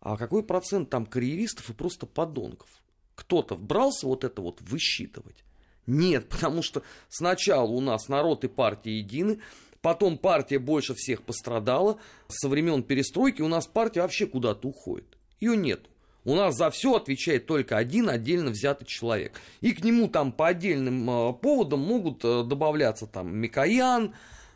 А 0.00 0.16
какой 0.16 0.42
процент 0.42 0.88
там 0.88 1.04
карьеристов 1.04 1.68
и 1.70 1.74
просто 1.74 2.06
подонков? 2.06 2.68
Кто-то 3.14 3.56
брался 3.56 4.06
вот 4.06 4.24
это 4.24 4.40
вот 4.40 4.60
высчитывать. 4.60 5.44
Нет, 5.86 6.28
потому 6.30 6.62
что 6.62 6.82
сначала 7.08 7.68
у 7.68 7.80
нас 7.80 8.08
народ 8.08 8.44
и 8.44 8.48
партия 8.48 8.98
едины, 8.98 9.40
потом 9.80 10.18
партия 10.18 10.58
больше 10.58 10.94
всех 10.94 11.22
пострадала, 11.22 11.98
со 12.28 12.48
времен 12.48 12.82
перестройки 12.82 13.42
у 13.42 13.48
нас 13.48 13.66
партия 13.66 14.02
вообще 14.02 14.26
куда-то 14.26 14.68
уходит. 14.68 15.16
Ее 15.40 15.56
нет. 15.56 15.88
У 16.26 16.34
нас 16.34 16.56
за 16.56 16.70
все 16.70 16.96
отвечает 16.96 17.46
только 17.46 17.76
один 17.76 18.08
отдельно 18.08 18.50
взятый 18.50 18.84
человек. 18.84 19.40
И 19.60 19.72
к 19.72 19.84
нему 19.84 20.08
там 20.08 20.32
по 20.32 20.48
отдельным 20.48 21.08
э, 21.08 21.32
поводам 21.34 21.80
могут 21.80 22.24
э, 22.24 22.42
добавляться 22.42 23.06
там 23.06 23.36
Микоян, 23.36 24.12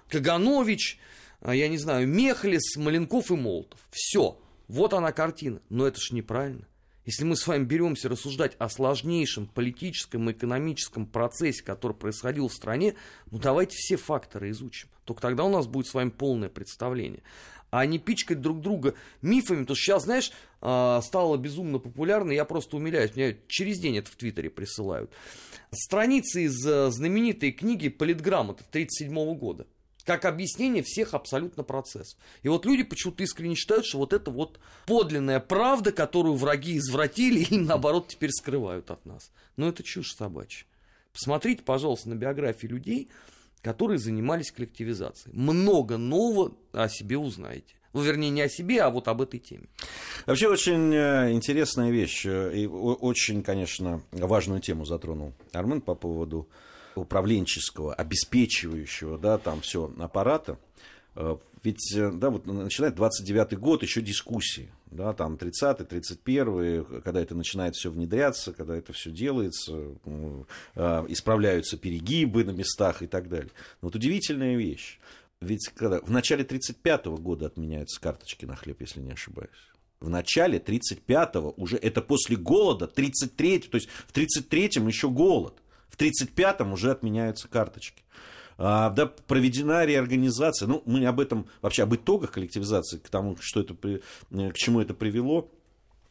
Каганович, 0.09 0.99
э, 1.43 1.55
я 1.55 1.69
не 1.69 1.79
знаю, 1.79 2.09
Мехлис, 2.09 2.77
Маленков 2.77 3.31
и 3.31 3.37
Молотов. 3.37 3.79
Все. 3.93 4.37
Вот 4.67 4.95
она 4.95 5.13
картина. 5.13 5.61
Но 5.69 5.87
это 5.87 6.01
ж 6.01 6.11
неправильно. 6.11 6.67
Если 7.11 7.25
мы 7.25 7.35
с 7.35 7.45
вами 7.45 7.65
беремся 7.65 8.09
рассуждать 8.09 8.55
о 8.61 8.69
сложнейшем 8.69 9.49
политическом 9.49 10.31
и 10.31 10.33
экономическом 10.33 11.07
процессе, 11.07 11.61
который 11.61 11.93
происходил 11.93 12.47
в 12.47 12.55
стране, 12.55 12.95
ну 13.33 13.39
давайте 13.41 13.75
все 13.77 13.97
факторы 13.97 14.51
изучим. 14.51 14.89
Только 15.05 15.21
тогда 15.21 15.43
у 15.43 15.51
нас 15.51 15.67
будет 15.67 15.89
с 15.89 15.95
вами 15.95 16.11
полное 16.11 16.49
представление. 16.49 17.25
А 17.73 17.85
не 17.85 17.99
пичкать 17.99 18.41
друг 18.41 18.61
друга 18.61 18.95
мифами, 19.23 19.65
то 19.65 19.75
сейчас, 19.75 20.05
знаешь, 20.05 20.31
а, 20.61 21.01
стало 21.03 21.37
безумно 21.37 21.81
популярно, 21.81 22.31
я 22.31 22.45
просто 22.45 22.77
умиляюсь, 22.77 23.17
мне 23.17 23.37
через 23.49 23.81
день 23.81 23.99
это 23.99 24.09
в 24.09 24.15
Твиттере 24.15 24.49
присылают. 24.49 25.11
Страницы 25.73 26.45
из 26.45 26.65
э, 26.65 26.93
знаменитой 26.93 27.51
книги 27.51 27.89
«Политграмота» 27.89 28.63
1937 28.71 29.35
года 29.37 29.67
как 30.05 30.25
объяснение 30.25 30.83
всех 30.83 31.15
абсолютно 31.15 31.63
процессов. 31.63 32.19
И 32.43 32.49
вот 32.49 32.67
люди 32.67 32.83
почему-то 32.83 33.23
искренне 33.23 33.55
считают, 33.55 33.87
что 33.87 33.99
вот 33.99 34.13
это 34.13 34.31
вот 34.31 34.59
подлинная 34.87 35.41
правда, 35.41 35.93
которую 35.93 36.35
враги 36.35 36.79
извратили 36.79 37.41
и 37.41 37.59
наоборот 37.59 38.09
теперь 38.09 38.31
скрывают 38.31 38.91
от 38.91 39.05
нас. 39.07 39.31
Но 39.57 39.69
это 39.69 39.83
чушь 39.83 40.15
собачья. 40.15 40.67
Посмотрите, 41.13 41.63
пожалуйста, 41.63 42.09
на 42.09 42.15
биографии 42.15 42.67
людей, 42.67 43.11
которые 43.63 43.99
занимались 43.99 44.53
коллективизацией. 44.53 45.37
Много 45.37 45.97
нового 45.97 46.55
о 46.73 46.89
себе 46.89 47.19
узнаете. 47.19 47.75
Ну, 47.93 48.03
вернее, 48.03 48.31
не 48.31 48.43
о 48.43 48.49
себе, 48.49 48.83
а 48.83 48.91
вот 48.91 49.09
об 49.09 49.21
этой 49.21 49.41
теме. 49.41 49.67
Вообще 50.27 50.49
очень 50.49 50.95
э, 50.95 51.33
интересная 51.33 51.91
вещь. 51.91 52.25
Э, 52.25 52.53
и 52.55 52.67
очень, 52.67 53.43
конечно, 53.43 54.03
важную 54.13 54.61
тему 54.61 54.85
затронул 54.85 55.33
Армен 55.53 55.81
по 55.81 55.97
поводу 55.97 56.49
управленческого, 56.95 57.95
обеспечивающего, 57.95 59.19
да, 59.19 59.39
там 59.39 59.61
все 59.61 59.93
аппарата. 59.99 60.59
Э, 61.15 61.37
ведь, 61.63 61.95
да, 61.95 62.31
вот 62.31 62.47
начинает 62.47 62.99
29-й 62.99 63.57
год, 63.57 63.83
еще 63.83 64.01
дискуссии, 64.01 64.71
да, 64.91 65.13
там 65.13 65.35
30-й, 65.35 65.85
31-й, 65.85 67.03
когда 67.03 67.21
это 67.21 67.35
начинает 67.35 67.77
все 67.77 67.91
внедряться, 67.91 68.53
когда 68.53 68.77
это 68.77 68.95
все 68.95 69.11
делается, 69.11 69.95
исправляются 70.75 71.77
перегибы 71.77 72.45
на 72.45 72.53
местах 72.53 73.03
и 73.03 73.07
так 73.07 73.29
далее. 73.29 73.51
Но 73.83 73.89
вот 73.89 73.95
удивительная 73.95 74.57
вещь 74.57 74.99
ведь 75.41 75.69
когда, 75.75 76.01
в 76.01 76.11
начале 76.11 76.45
35-го 76.45 77.17
года 77.17 77.47
отменяются 77.47 78.01
карточки 78.01 78.45
на 78.45 78.57
хлеб, 78.57 78.81
если 78.81 79.01
не 79.01 79.13
ошибаюсь. 79.13 79.51
В 79.99 80.09
начале 80.09 80.59
35-го, 80.59 81.55
уже 81.57 81.77
это 81.77 82.03
после 82.03 82.37
голода, 82.37 82.87
33 82.87 83.61
то 83.61 83.77
есть 83.77 83.89
в 84.07 84.13
33-м 84.13 84.87
еще 84.87 85.11
голод, 85.11 85.55
в 85.91 85.97
35-м 85.97 86.73
уже 86.73 86.91
отменяются 86.91 87.49
карточки. 87.49 88.03
А, 88.63 88.91
да, 88.91 89.07
проведена 89.07 89.85
реорганизация, 89.85 90.69
ну, 90.69 90.83
мы 90.85 91.05
об 91.07 91.19
этом, 91.21 91.47
вообще 91.63 91.83
об 91.83 91.95
итогах 91.95 92.33
коллективизации, 92.33 92.99
к 92.99 93.09
тому, 93.09 93.37
что 93.41 93.61
это, 93.61 93.75
к 93.75 94.55
чему 94.55 94.81
это 94.81 94.93
привело, 94.95 95.51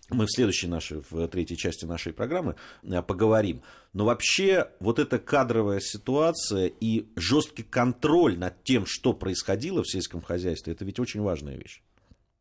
мы 0.10 0.26
в 0.26 0.32
следующей 0.32 0.68
нашей, 0.68 1.04
в 1.10 1.28
третьей 1.28 1.58
части 1.58 1.86
нашей 1.86 2.14
программы 2.14 2.56
э, 2.84 3.02
поговорим. 3.02 3.62
Но 3.94 4.06
вообще 4.06 4.70
вот 4.80 5.00
эта 5.00 5.20
кадровая 5.20 5.80
ситуация 5.80 6.72
и 6.80 7.08
жесткий 7.16 7.64
контроль 7.64 8.38
над 8.38 8.64
тем, 8.64 8.86
что 8.88 9.14
происходило 9.14 9.84
в 9.84 9.90
сельском 9.90 10.22
хозяйстве, 10.22 10.74
это 10.74 10.86
ведь 10.86 11.00
очень 11.00 11.22
важная 11.22 11.56
вещь. 11.56 11.84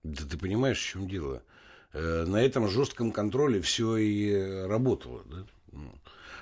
Да 0.03 0.25
ты 0.25 0.39
понимаешь, 0.39 0.81
в 0.81 0.87
чем 0.87 1.09
дело? 1.09 1.43
Э, 1.93 2.25
на 2.27 2.43
этом 2.43 2.69
жестком 2.69 3.13
контроле 3.13 3.61
все 3.61 3.97
и 3.97 4.33
работало. 4.67 5.25
Да? 5.27 5.45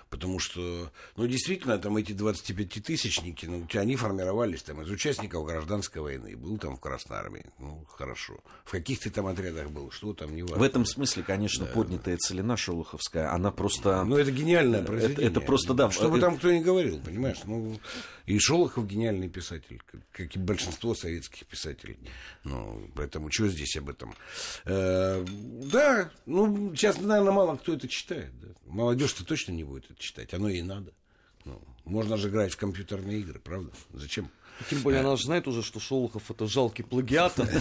Потому 0.08 0.38
что, 0.38 0.90
ну, 1.16 1.26
действительно, 1.26 1.78
там 1.78 1.96
эти 1.96 2.12
25-тысячники, 2.12 3.46
ну, 3.46 3.66
они 3.74 3.96
формировались 3.96 4.62
там 4.62 4.80
из 4.82 4.90
участников 4.90 5.44
гражданской 5.44 6.00
войны. 6.00 6.36
Был 6.36 6.58
там 6.58 6.76
в 6.76 6.80
Красной 6.80 7.16
Армии, 7.16 7.44
ну, 7.58 7.84
хорошо. 7.88 8.38
В 8.64 8.70
каких 8.70 9.00
ты 9.00 9.10
там 9.10 9.26
отрядах 9.26 9.70
был, 9.70 9.90
что 9.90 10.14
там, 10.14 10.34
не 10.34 10.42
важно. 10.42 10.58
В 10.58 10.62
этом 10.62 10.84
смысле, 10.84 11.24
конечно, 11.24 11.66
да. 11.66 11.72
поднятая 11.72 12.16
целина 12.18 12.56
Шолоховская, 12.56 13.32
она 13.32 13.50
просто... 13.50 14.04
Ну, 14.04 14.16
это 14.16 14.30
гениальное 14.30 14.82
произведение. 14.84 15.28
Это, 15.28 15.38
это 15.38 15.46
просто, 15.46 15.74
да. 15.74 15.90
Что 15.90 16.08
бы 16.08 16.20
там 16.20 16.38
кто 16.38 16.52
ни 16.52 16.60
говорил, 16.60 17.00
понимаешь? 17.00 17.38
Ну, 17.44 17.76
и 18.26 18.38
Шолохов 18.38 18.86
гениальный 18.86 19.28
писатель, 19.28 19.80
как 20.12 20.36
и 20.36 20.38
большинство 20.38 20.94
советских 20.94 21.46
писателей. 21.46 21.98
Ну, 22.44 22.90
поэтому 22.94 23.30
что 23.30 23.48
здесь 23.48 23.76
об 23.76 23.88
этом? 23.88 24.14
Э, 24.64 25.24
да, 25.26 26.10
ну, 26.26 26.74
сейчас, 26.74 27.00
наверное, 27.00 27.32
мало 27.32 27.56
кто 27.56 27.74
это 27.74 27.88
читает. 27.88 28.32
Да. 28.40 28.48
Молодежь-то 28.66 29.24
точно 29.24 29.52
не 29.52 29.64
будет 29.64 29.90
это 29.90 30.00
читать, 30.00 30.34
оно 30.34 30.48
ей 30.48 30.62
надо. 30.62 30.92
Ну, 31.44 31.62
можно 31.84 32.16
же 32.16 32.28
играть 32.28 32.52
в 32.52 32.56
компьютерные 32.56 33.20
игры, 33.20 33.38
правда? 33.38 33.70
Зачем? 33.92 34.28
Тем 34.70 34.80
более 34.80 35.00
она 35.00 35.16
же 35.16 35.24
знает 35.24 35.46
уже, 35.48 35.62
что 35.62 35.80
Шолохов 35.80 36.30
это 36.30 36.46
жалкий 36.46 36.84
плагиатор. 36.84 37.48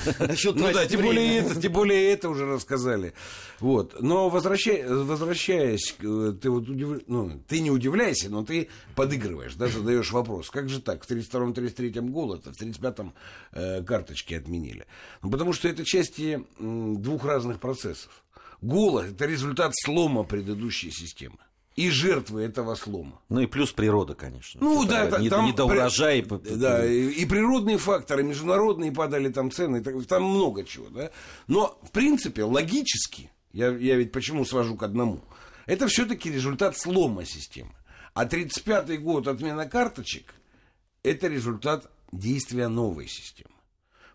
Ну 0.56 0.72
да, 0.74 0.86
тем 0.86 1.02
более 1.02 1.40
это, 1.40 1.60
тем 1.60 1.74
более 1.74 2.12
это 2.12 2.30
уже 2.30 2.46
рассказали. 2.46 3.14
Вот. 3.60 4.02
Но 4.02 4.30
возвращаясь, 4.30 5.96
ты 5.98 6.50
вот 6.50 6.70
удив... 6.70 7.02
ну, 7.08 7.42
ты 7.48 7.60
не 7.60 7.72
удивляйся, 7.72 8.30
но 8.30 8.44
ты 8.44 8.70
подыгрываешь, 8.96 9.56
да, 9.56 9.68
задаешь 9.68 10.12
вопрос. 10.12 10.50
Как 10.50 10.70
же 10.70 10.82
так? 10.82 11.04
В 11.04 11.10
32-33 11.10 12.00
голод, 12.10 12.48
а 12.48 12.52
в 12.54 12.62
35-м 12.62 13.14
э, 13.52 13.84
карточки 13.84 14.34
отменили. 14.34 14.86
Ну, 15.22 15.30
потому 15.30 15.54
что 15.54 15.68
это 15.68 15.84
части 15.84 16.44
двух 16.60 17.26
разных 17.26 17.60
процессов. 17.60 18.24
Голод– 18.62 19.06
это 19.12 19.26
результат 19.26 19.74
слома 19.76 20.24
предыдущей 20.24 20.92
системы 20.92 21.38
и 21.76 21.90
жертвы 21.90 22.44
этого 22.44 22.76
слома. 22.76 23.20
Ну 23.30 23.42
и 23.42 23.48
плюс 23.48 23.74
природа, 23.74 24.16
конечно. 24.16 24.62
Ну 24.64 24.86
да, 24.86 25.08
да 25.08 25.20
не, 25.20 25.30
там 25.30 25.46
недоурожай. 25.46 26.24
При... 26.24 26.56
Да, 26.56 26.86
и, 26.86 27.10
и 27.10 27.26
природные 27.26 27.78
факторы, 27.78 28.24
международные 28.24 28.92
падали 28.92 29.30
там 29.30 29.52
цены, 29.52 29.84
там 29.84 30.24
много 30.24 30.64
чего, 30.64 30.88
да. 30.90 31.12
Но 31.48 31.78
в 31.84 31.92
принципе 31.92 32.44
логически, 32.44 33.30
я, 33.52 33.70
я 33.70 33.96
ведь 33.96 34.14
почему 34.14 34.46
свожу 34.46 34.76
к 34.76 34.84
одному, 34.84 35.22
это 35.66 35.88
все-таки 35.88 36.32
результат 36.32 36.78
слома 36.78 37.26
системы. 37.26 37.72
А 38.14 38.26
35-й 38.26 38.98
год 38.98 39.28
отмена 39.28 39.66
карточек– 39.66 40.34
это 41.04 41.28
результат 41.28 41.92
действия 42.14 42.70
новой 42.70 43.08
системы. 43.08 43.50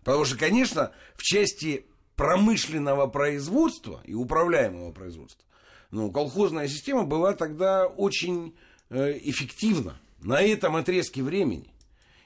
Потому 0.03 0.25
что, 0.25 0.35
конечно, 0.37 0.91
в 1.15 1.21
части 1.21 1.85
промышленного 2.15 3.05
производства 3.05 4.01
и 4.05 4.15
управляемого 4.15 4.91
производства 4.91 5.45
ну, 5.91 6.09
колхозная 6.09 6.67
система 6.69 7.03
была 7.03 7.33
тогда 7.33 7.85
очень 7.85 8.55
э, 8.89 9.19
эффективна 9.23 9.99
на 10.21 10.41
этом 10.41 10.77
отрезке 10.77 11.21
времени. 11.21 11.73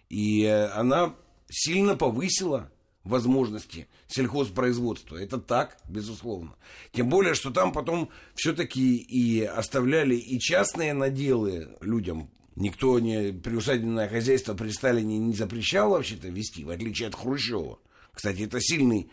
И 0.07 0.43
э, 0.43 0.67
она 0.67 1.15
сильно 1.49 1.95
повысила 1.95 2.71
возможности 3.03 3.87
сельхозпроизводства. 4.07 5.17
Это 5.17 5.39
так, 5.39 5.77
безусловно. 5.89 6.55
Тем 6.91 7.09
более, 7.09 7.33
что 7.33 7.49
там 7.51 7.71
потом 7.71 8.09
все-таки 8.35 8.97
и 8.97 9.41
оставляли 9.43 10.15
и 10.15 10.39
частные 10.39 10.93
наделы 10.93 11.75
людям. 11.81 12.29
Никто 12.55 12.99
не 12.99 13.33
приусадебное 13.33 14.07
хозяйство 14.07 14.53
при 14.53 14.69
Сталине 14.69 15.17
не 15.17 15.33
запрещал 15.33 15.89
вообще-то 15.89 16.29
вести, 16.29 16.63
в 16.63 16.69
отличие 16.69 17.07
от 17.09 17.15
Хрущева. 17.15 17.79
Кстати, 18.13 18.43
это 18.43 18.61
сильный 18.61 19.09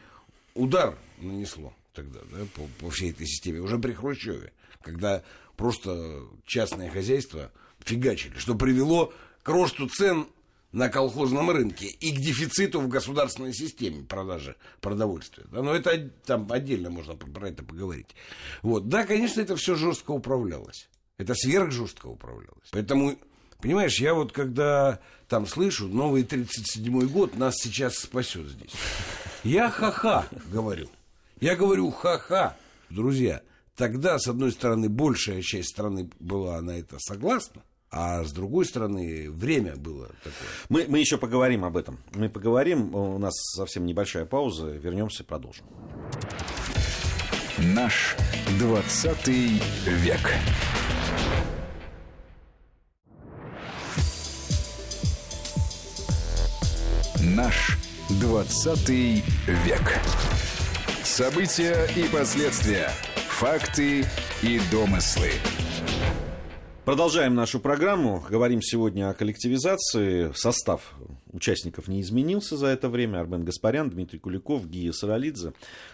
удар 0.55 0.97
нанесло 1.19 1.75
тогда, 1.93 2.21
да, 2.31 2.39
по, 2.55 2.69
по 2.79 2.91
всей 2.91 3.11
этой 3.11 3.27
системе, 3.27 3.61
уже 3.61 3.79
при 3.79 3.93
Хрущеве, 3.93 4.53
когда 4.83 5.23
просто 5.57 6.25
частное 6.45 6.91
хозяйство 6.91 7.53
фигачили, 7.81 8.37
что 8.37 8.55
привело 8.55 9.13
к 9.43 9.49
росту 9.49 9.89
цен 9.89 10.27
на 10.73 10.89
колхозном 10.89 11.51
рынке 11.51 11.87
и 11.87 12.13
к 12.13 12.19
дефициту 12.19 12.81
в 12.81 12.89
государственной 12.89 13.53
системе 13.53 14.03
продажи 14.03 14.57
продовольствия. 14.81 15.45
Да, 15.53 15.63
но 15.63 15.75
это 15.75 16.11
там 16.25 16.51
отдельно 16.51 16.91
можно 16.91 17.15
про 17.15 17.49
это 17.49 17.63
поговорить. 17.63 18.17
Вот. 18.63 18.89
Да, 18.89 19.05
конечно, 19.05 19.41
это 19.41 19.55
все 19.57 19.75
жестко 19.75 20.13
управлялось. 20.13 20.89
Это 21.19 21.35
сверхжестко 21.35 22.07
управлялось. 22.07 22.69
Поэтому, 22.73 23.17
понимаешь, 23.61 24.01
я 24.01 24.15
вот 24.15 24.33
когда 24.33 24.99
там 25.29 25.47
слышу, 25.47 25.89
новый 25.89 26.23
37-й 26.25 27.07
год 27.07 27.37
нас 27.37 27.57
сейчас 27.57 27.99
спасет 27.99 28.49
здесь. 28.49 28.73
Я 29.45 29.71
ха-ха 29.71 30.27
говорю. 30.51 30.89
Я 31.43 31.57
говорю, 31.57 31.91
ха-ха, 31.91 32.57
друзья. 32.89 33.43
Тогда, 33.75 34.17
с 34.21 34.29
одной 34.29 34.53
стороны, 34.53 34.89
большая 34.89 35.43
часть 35.43 35.71
страны 35.71 36.09
была 36.21 36.61
на 36.61 36.71
это 36.71 36.99
согласна, 37.01 37.65
а 37.91 38.23
с 38.23 38.31
другой 38.31 38.65
стороны, 38.65 39.29
время 39.29 39.75
было 39.75 40.07
такое. 40.23 40.49
Мы, 40.69 40.85
мы 40.87 41.01
еще 41.01 41.19
поговорим 41.19 41.65
об 41.65 41.77
этом. 41.77 41.99
Мы 42.15 42.29
поговорим, 42.29 42.95
у 42.95 43.19
нас 43.19 43.35
совсем 43.57 43.87
небольшая 43.87 44.25
пауза, 44.25 44.69
вернемся, 44.69 45.25
продолжим. 45.25 45.67
Наш 47.59 48.17
20 48.61 49.27
век. 49.27 50.21
Наш 57.21 57.79
20 58.11 58.89
век. 58.89 60.01
События 61.13 61.87
и 61.95 62.09
последствия. 62.11 62.89
Факты 63.29 64.07
и 64.43 64.59
домыслы. 64.71 65.29
Продолжаем 66.87 67.35
нашу 67.35 67.61
программу. 67.61 68.25
Говорим 68.31 68.63
сегодня 68.63 69.11
о 69.11 69.13
коллективизации. 69.13 70.33
Состав 70.35 70.95
участников 71.31 71.87
не 71.87 72.01
изменился 72.01 72.57
за 72.57 72.69
это 72.69 72.89
время. 72.89 73.21
Армен 73.21 73.45
Гаспарян, 73.45 73.91
Дмитрий 73.91 74.21
Куликов, 74.21 74.67
Гия 74.67 74.93
Саралидзе. 74.93 75.53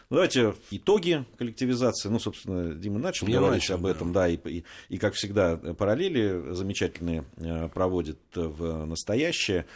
Давайте 0.09 0.55
итоги 0.71 1.25
коллективизации. 1.37 2.09
Ну, 2.11 2.21
собственно, 2.21 2.77
Дима 2.77 3.01
начал 3.01 3.27
Я 3.27 3.41
говорить 3.41 3.62
начал, 3.62 3.75
об 3.75 3.83
да. 3.83 3.91
этом. 3.91 4.12
Да, 4.12 4.29
и, 4.29 4.37
и, 4.37 4.64
и, 4.89 4.99
как 4.99 5.14
всегда, 5.14 5.57
параллели 5.57 6.55
замечательные 6.55 7.25
э, 7.39 7.69
проводит 7.75 8.21
в 8.37 8.85
настоящее. 8.87 9.66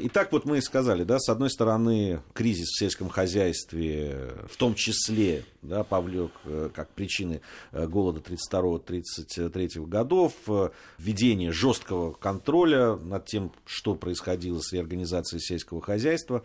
Итак, 0.00 0.30
вот 0.30 0.44
мы 0.44 0.58
и 0.58 0.60
сказали, 0.60 1.02
да, 1.02 1.18
с 1.18 1.28
одной 1.28 1.50
стороны, 1.50 2.22
кризис 2.32 2.68
в 2.68 2.78
сельском 2.78 3.08
хозяйстве, 3.08 4.32
в 4.48 4.56
том 4.56 4.76
числе, 4.76 5.44
да, 5.60 5.82
повлек 5.82 6.30
э, 6.44 6.70
как 6.72 6.88
причины 6.90 7.40
э, 7.72 7.88
голода 7.88 8.20
32-33 8.20 9.84
годов, 9.86 10.34
э, 10.46 10.70
введение 10.98 11.50
жесткого 11.50 12.12
контроля 12.12 12.94
над 12.94 13.26
тем, 13.26 13.52
что 13.66 13.96
происходило 13.96 14.60
с 14.60 14.72
реорганизацией 14.72 15.42
сельского 15.42 15.82
хозяйства, 15.82 16.44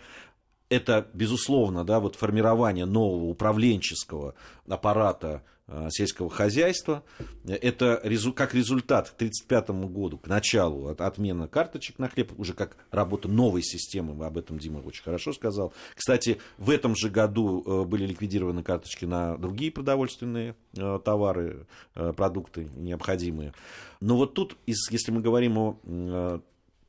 это, 0.70 1.08
безусловно, 1.14 1.84
да, 1.84 2.00
вот 2.00 2.16
формирование 2.16 2.86
нового 2.86 3.26
управленческого 3.26 4.34
аппарата 4.68 5.44
сельского 5.90 6.30
хозяйства. 6.30 7.04
Это 7.46 8.02
как 8.36 8.54
результат 8.54 9.10
к 9.10 9.16
1935 9.16 9.70
году, 9.90 10.18
к 10.18 10.28
началу, 10.28 10.88
от, 10.88 11.02
отмена 11.02 11.48
карточек 11.48 12.00
на 12.00 12.10
хлеб, 12.10 12.34
уже 12.38 12.54
как 12.54 12.78
работа 12.92 13.28
новой 13.28 13.64
системы, 13.64 14.26
об 14.26 14.38
этом 14.38 14.60
Дима 14.60 14.80
очень 14.80 15.04
хорошо 15.04 15.34
сказал. 15.34 15.74
Кстати, 15.96 16.40
в 16.58 16.70
этом 16.70 16.96
же 16.96 17.10
году 17.10 17.64
э, 17.66 17.86
были 17.86 18.06
ликвидированы 18.06 18.64
карточки 18.64 19.06
на 19.06 19.38
другие 19.38 19.72
продовольственные 19.72 20.56
э, 20.76 21.00
товары, 21.04 21.66
э, 21.96 22.14
продукты 22.14 22.70
необходимые. 22.76 23.54
Но 24.02 24.18
вот 24.18 24.34
тут, 24.34 24.58
если 24.66 25.12
мы 25.12 25.22
говорим 25.22 25.58
о 25.58 25.80
э, 25.84 26.40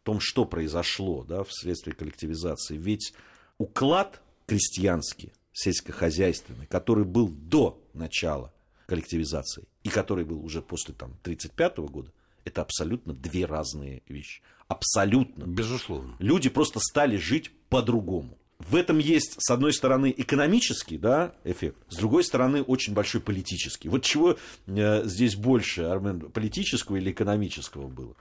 том, 0.03 0.19
что 0.21 0.45
произошло 0.45 1.25
да, 1.25 1.45
вследствие 1.45 1.95
коллективизации, 1.95 2.77
ведь 2.77 3.15
уклад 3.59 4.21
крестьянский, 4.47 5.33
сельскохозяйственный, 5.53 6.67
который 6.67 7.05
был 7.05 7.29
до 7.29 7.81
начала 7.93 8.54
коллективизации 8.87 9.65
и 9.83 9.89
который 9.89 10.25
был 10.25 10.45
уже 10.45 10.63
после 10.63 10.95
там, 10.95 11.11
1935 11.23 11.79
года, 11.91 12.13
это 12.45 12.63
абсолютно 12.63 13.15
две 13.15 13.47
разные 13.47 14.03
вещи. 14.09 14.43
Абсолютно. 14.69 15.45
Безусловно. 15.45 16.17
Люди 16.19 16.49
просто 16.49 16.81
стали 16.81 17.17
жить 17.17 17.51
по-другому. 17.69 18.39
В 18.59 18.77
этом 18.77 18.99
есть, 18.99 19.37
с 19.39 19.51
одной 19.51 19.73
стороны, 19.73 20.15
экономический 20.17 20.97
да, 20.97 21.35
эффект, 21.45 21.77
с 21.89 21.97
другой 21.97 22.25
стороны, 22.25 22.63
очень 22.63 22.95
большой 22.95 23.21
политический. 23.21 23.89
Вот 23.89 24.05
чего 24.05 24.37
э, 24.67 25.03
здесь 25.05 25.37
больше, 25.37 25.83
Армен, 25.83 26.21
политического 26.31 26.97
или 26.97 27.11
экономического 27.11 27.89
было? 27.89 28.15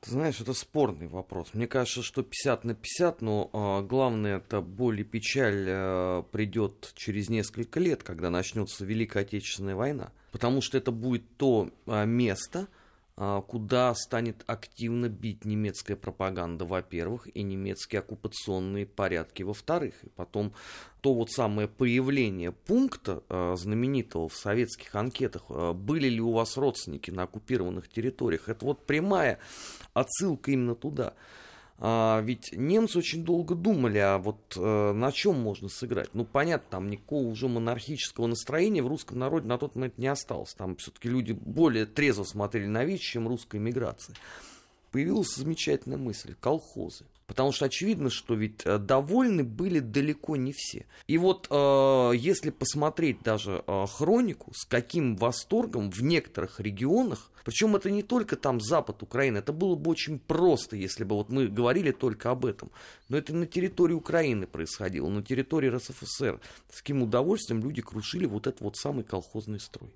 Ты 0.00 0.12
знаешь, 0.12 0.40
это 0.40 0.54
спорный 0.54 1.08
вопрос. 1.08 1.50
Мне 1.52 1.66
кажется, 1.66 2.02
что 2.02 2.22
50 2.22 2.64
на 2.64 2.74
50, 2.74 3.20
но 3.20 3.50
а, 3.52 3.82
главное, 3.82 4.38
это 4.38 4.62
боль 4.62 5.00
и 5.02 5.04
печаль 5.04 5.66
а, 5.68 6.22
придет 6.22 6.92
через 6.94 7.28
несколько 7.28 7.80
лет, 7.80 8.02
когда 8.02 8.30
начнется 8.30 8.86
Великая 8.86 9.20
Отечественная 9.20 9.76
война. 9.76 10.10
Потому 10.32 10.62
что 10.62 10.78
это 10.78 10.90
будет 10.90 11.24
то 11.36 11.70
а, 11.86 12.06
место, 12.06 12.68
куда 13.46 13.94
станет 13.94 14.44
активно 14.46 15.10
бить 15.10 15.44
немецкая 15.44 15.96
пропаганда, 15.96 16.64
во-первых, 16.64 17.28
и 17.34 17.42
немецкие 17.42 17.98
оккупационные 17.98 18.86
порядки, 18.86 19.42
во-вторых. 19.42 19.94
И 20.04 20.08
потом 20.08 20.54
то 21.02 21.12
вот 21.12 21.30
самое 21.30 21.68
появление 21.68 22.52
пункта 22.52 23.22
а, 23.28 23.56
знаменитого 23.56 24.28
в 24.28 24.36
советских 24.36 24.94
анкетах, 24.94 25.42
а, 25.48 25.74
были 25.74 26.08
ли 26.08 26.20
у 26.20 26.32
вас 26.32 26.56
родственники 26.56 27.10
на 27.10 27.24
оккупированных 27.24 27.88
территориях, 27.88 28.48
это 28.48 28.64
вот 28.64 28.86
прямая 28.86 29.38
отсылка 29.92 30.50
именно 30.52 30.74
туда. 30.74 31.14
А, 31.82 32.20
ведь 32.20 32.52
немцы 32.52 32.98
очень 32.98 33.24
долго 33.24 33.54
думали, 33.54 33.96
а 33.96 34.18
вот 34.18 34.54
э, 34.54 34.92
на 34.92 35.10
чем 35.12 35.40
можно 35.40 35.70
сыграть. 35.70 36.10
Ну, 36.12 36.26
понятно, 36.26 36.66
там 36.70 36.90
никакого 36.90 37.26
уже 37.26 37.48
монархического 37.48 38.26
настроения 38.26 38.82
в 38.82 38.86
русском 38.86 39.18
народе 39.18 39.48
на 39.48 39.56
тот 39.56 39.74
момент 39.76 39.96
не 39.96 40.08
осталось. 40.08 40.52
Там 40.52 40.76
все-таки 40.76 41.08
люди 41.08 41.32
более 41.32 41.86
трезво 41.86 42.24
смотрели 42.24 42.66
на 42.66 42.84
вещи, 42.84 43.12
чем 43.12 43.26
русская 43.28 43.58
миграция. 43.58 44.14
Появилась 44.92 45.34
замечательная 45.34 45.96
мысль– 45.96 46.34
колхозы. 46.40 47.06
Потому 47.30 47.52
что 47.52 47.66
очевидно, 47.66 48.10
что 48.10 48.34
ведь 48.34 48.62
э, 48.64 48.78
довольны 48.78 49.44
были 49.44 49.78
далеко 49.78 50.34
не 50.34 50.52
все. 50.52 50.86
И 51.06 51.16
вот 51.16 51.46
э, 51.48 52.12
если 52.16 52.50
посмотреть 52.50 53.22
даже 53.22 53.62
э, 53.64 53.86
хронику, 53.86 54.52
с 54.52 54.64
каким 54.64 55.14
восторгом 55.14 55.92
в 55.92 56.02
некоторых 56.02 56.58
регионах, 56.58 57.30
причем 57.44 57.76
это 57.76 57.88
не 57.88 58.02
только 58.02 58.34
там 58.34 58.60
запад 58.60 59.04
Украины, 59.04 59.38
это 59.38 59.52
было 59.52 59.76
бы 59.76 59.92
очень 59.92 60.18
просто, 60.18 60.74
если 60.74 61.04
бы 61.04 61.14
вот 61.14 61.28
мы 61.28 61.46
говорили 61.46 61.92
только 61.92 62.32
об 62.32 62.46
этом. 62.46 62.72
Но 63.08 63.16
это 63.16 63.32
на 63.32 63.46
территории 63.46 63.94
Украины 63.94 64.48
происходило, 64.48 65.08
на 65.08 65.22
территории 65.22 65.68
РСФСР. 65.68 66.40
С 66.68 66.80
каким 66.80 67.00
удовольствием 67.00 67.62
люди 67.62 67.80
крушили 67.80 68.26
вот 68.26 68.48
этот 68.48 68.60
вот 68.60 68.76
самый 68.76 69.04
колхозный 69.04 69.60
строй. 69.60 69.90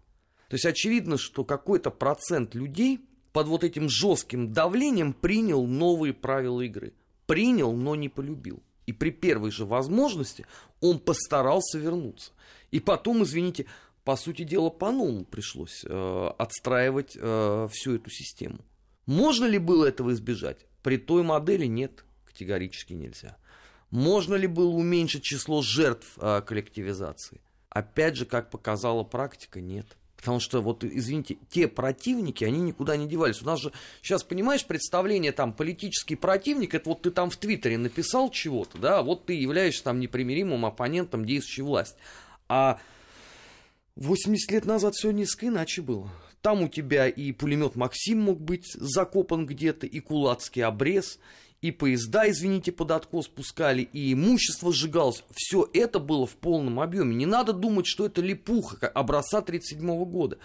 То 0.51 0.55
есть 0.55 0.67
очевидно, 0.67 1.19
что 1.19 1.43
какой-то 1.43 1.91
процент 1.91 2.55
людей 2.55 3.01
под 3.33 3.49
вот 3.49 3.65
этим 3.65 3.89
жестким 3.89 4.53
давлением 4.53 5.13
принял 5.13 5.67
новые 5.67 6.13
правила 6.13 6.61
игры. 6.61 6.93
Принял, 7.27 7.73
но 7.73 7.95
не 7.95 8.09
полюбил. 8.09 8.63
И 8.87 8.93
при 8.93 9.11
первой 9.11 9.51
же 9.51 9.65
возможности 9.65 10.47
он 10.81 10.99
постарался 10.99 11.79
вернуться. 11.79 12.33
И 12.71 12.81
потом, 12.81 13.23
извините, 13.23 13.67
по 14.05 14.17
сути 14.17 14.45
дела, 14.45 14.69
по-новому 14.69 15.25
пришлось 15.25 15.85
э, 15.89 16.31
отстраивать 16.39 17.17
э, 17.19 17.69
всю 17.71 17.95
эту 17.95 18.11
систему. 18.11 18.59
Можно 19.07 19.47
ли 19.47 19.59
было 19.59 19.87
этого 19.87 20.13
избежать? 20.13 20.67
При 20.83 20.99
той 20.99 21.23
модели 21.23 21.67
нет, 21.67 22.05
категорически 22.27 22.93
нельзя. 22.93 23.37
Можно 23.91 24.35
ли 24.35 24.47
было 24.47 24.71
уменьшить 24.71 25.23
число 25.23 25.63
жертв 25.63 26.19
э, 26.19 26.43
коллективизации? 26.43 27.41
Опять 27.71 28.17
же, 28.17 28.27
как 28.27 28.51
показала 28.51 29.05
практика, 29.05 29.61
нет. 29.61 29.97
Потому 30.25 30.41
что, 30.41 30.63
вот, 30.63 30.85
извините, 30.85 31.37
те 31.51 31.69
противники, 31.69 32.45
они 32.45 32.63
никуда 32.63 32.97
не 32.97 33.07
девались. 33.07 33.43
У 33.43 33.45
нас 33.45 33.61
же 33.61 33.73
сейчас, 34.01 34.25
понимаешь, 34.25 34.65
представление 34.65 35.33
там, 35.33 35.53
политический 35.53 36.17
противник, 36.17 36.75
это 36.75 36.89
вот 36.89 37.03
ты 37.03 37.11
там 37.11 37.29
в 37.29 37.37
Твиттере 37.37 37.77
написал 37.77 38.31
чего-то, 38.31 38.79
да, 38.79 39.03
вот 39.03 39.27
ты 39.27 39.35
являешься 39.35 39.85
там 39.85 40.01
непримиримым 40.01 40.65
оппонентом 40.65 41.27
действующей 41.27 41.63
власти. 41.63 41.99
А 42.49 42.81
80 43.97 44.51
лет 44.51 44.65
назад 44.65 44.95
все 44.95 45.11
несколько 45.11 45.49
иначе 45.49 45.83
было. 45.83 46.11
Там 46.41 46.63
у 46.63 46.69
тебя 46.69 47.07
и 47.07 47.33
пулемет 47.33 47.77
Максим 47.77 48.23
мог 48.23 48.41
быть 48.41 48.73
закопан 48.73 49.45
где-то, 49.45 49.87
и 49.87 50.01
кулацкий 50.01 50.65
обрез, 50.65 51.19
и 51.65 51.71
поезда, 51.71 52.29
извините, 52.29 52.73
под 52.73 52.91
откос 52.91 53.27
пускали, 53.27 53.81
и 53.81 54.13
имущество 54.13 54.71
сжигалось. 54.71 55.25
Все 55.33 55.67
это 55.73 55.99
было 55.99 56.27
в 56.27 56.37
полном 56.37 56.79
объеме. 56.79 57.15
Не 57.15 57.25
надо 57.25 57.55
думать, 57.55 57.87
что 57.87 58.05
это 58.05 58.21
липуха 58.21 58.87
образца 58.87 59.39
1937 59.39 60.05
года. 60.05 60.37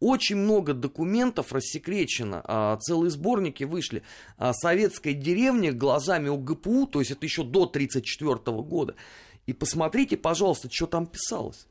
Очень 0.00 0.34
много 0.34 0.74
документов 0.74 1.52
рассекречено, 1.52 2.42
а, 2.42 2.76
целые 2.78 3.12
сборники 3.12 3.62
вышли. 3.62 4.02
А, 4.36 4.52
Советская 4.52 5.14
деревня 5.14 5.72
глазами 5.72 6.28
ОГПУ, 6.28 6.88
то 6.88 6.98
есть 6.98 7.12
это 7.12 7.24
еще 7.24 7.44
до 7.44 7.66
1934 7.66 8.60
года. 8.62 8.96
И 9.46 9.52
посмотрите, 9.52 10.16
пожалуйста, 10.16 10.66
что 10.72 10.86
там 10.88 11.06
писалось. 11.06 11.68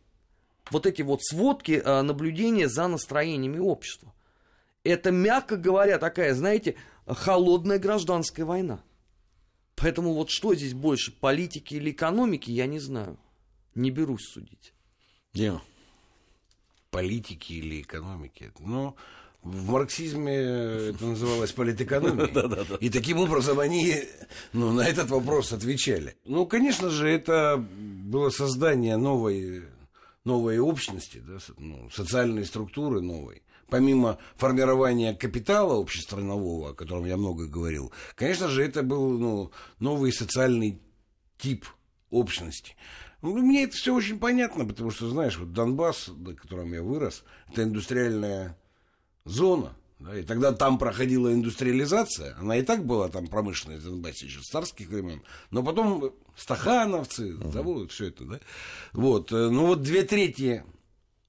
Вот 0.72 0.86
эти 0.86 1.02
вот 1.02 1.22
сводки 1.26 1.82
а, 1.84 2.04
наблюдения 2.04 2.70
за 2.70 2.88
настроениями 2.88 3.60
общества. 3.60 4.14
Это, 4.86 5.12
мягко 5.12 5.58
говоря, 5.58 5.98
такая, 6.00 6.34
знаете, 6.34 6.76
холодная 7.06 7.80
гражданская 7.80 8.46
война. 8.46 8.80
Поэтому 9.76 10.14
вот 10.14 10.30
что 10.30 10.54
здесь 10.56 10.74
больше, 10.74 11.12
политики 11.12 11.76
или 11.76 11.92
экономики, 11.92 12.52
я 12.52 12.68
не 12.68 12.80
знаю. 12.80 13.18
Не 13.76 13.90
берусь 13.90 14.26
судить. 14.28 14.74
Дима. 15.34 15.62
Политики 16.92 17.54
или 17.54 17.82
экономики. 17.82 18.52
Ну, 18.60 18.96
в 19.42 19.70
марксизме 19.72 20.36
это 20.36 21.06
называлось 21.06 21.52
политэкономией. 21.52 22.78
И 22.80 22.90
таким 22.90 23.18
образом 23.18 23.60
они 23.60 24.04
ну, 24.54 24.72
на 24.72 24.88
этот 24.88 25.10
вопрос 25.10 25.52
отвечали. 25.52 26.16
Ну, 26.26 26.46
конечно 26.46 26.90
же, 26.90 27.10
это 27.10 27.58
было 27.58 28.30
создание 28.30 28.96
новой, 28.96 29.64
новой 30.24 30.60
общности, 30.60 31.22
да, 31.28 31.40
ну, 31.58 31.90
социальной 31.90 32.46
структуры 32.46 33.02
новой. 33.02 33.42
Помимо 33.74 34.20
формирования 34.36 35.16
капитала 35.16 35.82
общестранового, 35.82 36.70
о 36.70 36.74
котором 36.76 37.06
я 37.06 37.18
много 37.18 37.48
говорил, 37.48 37.92
конечно 38.14 38.48
же, 38.48 38.64
это 38.64 38.84
был 38.84 39.18
ну, 39.18 39.52
новый 39.80 40.14
социальный 40.14 40.80
тип 41.40 41.66
общности. 42.12 42.76
Ну, 43.24 43.36
мне 43.36 43.64
это 43.64 43.76
все 43.76 43.96
очень 43.96 44.20
понятно, 44.20 44.66
потому 44.66 44.92
что, 44.92 45.10
знаешь, 45.10 45.40
вот 45.40 45.54
Донбасс, 45.54 46.10
на 46.10 46.36
котором 46.36 46.72
я 46.72 46.84
вырос, 46.84 47.24
это 47.52 47.64
индустриальная 47.64 48.56
зона. 49.26 49.76
да, 49.98 50.20
и 50.20 50.22
тогда 50.22 50.52
там 50.52 50.78
проходила 50.78 51.34
индустриализация. 51.34 52.38
Она 52.38 52.58
и 52.58 52.62
так 52.62 52.86
была 52.86 53.10
там 53.10 53.26
промышленность 53.26 53.82
в 53.86 53.90
Донбассе 53.90 54.28
еще 54.28 54.42
с 54.42 54.50
царских 54.50 54.90
времен. 54.90 55.24
Но 55.50 55.64
потом 55.64 56.14
стахановцы, 56.36 57.38
заводы, 57.52 57.88
все 57.88 58.10
это, 58.10 58.24
да. 58.24 58.40
Вот. 58.92 59.32
э, 59.32 59.50
Ну 59.50 59.66
вот 59.66 59.82
две 59.82 60.04
трети 60.04 60.64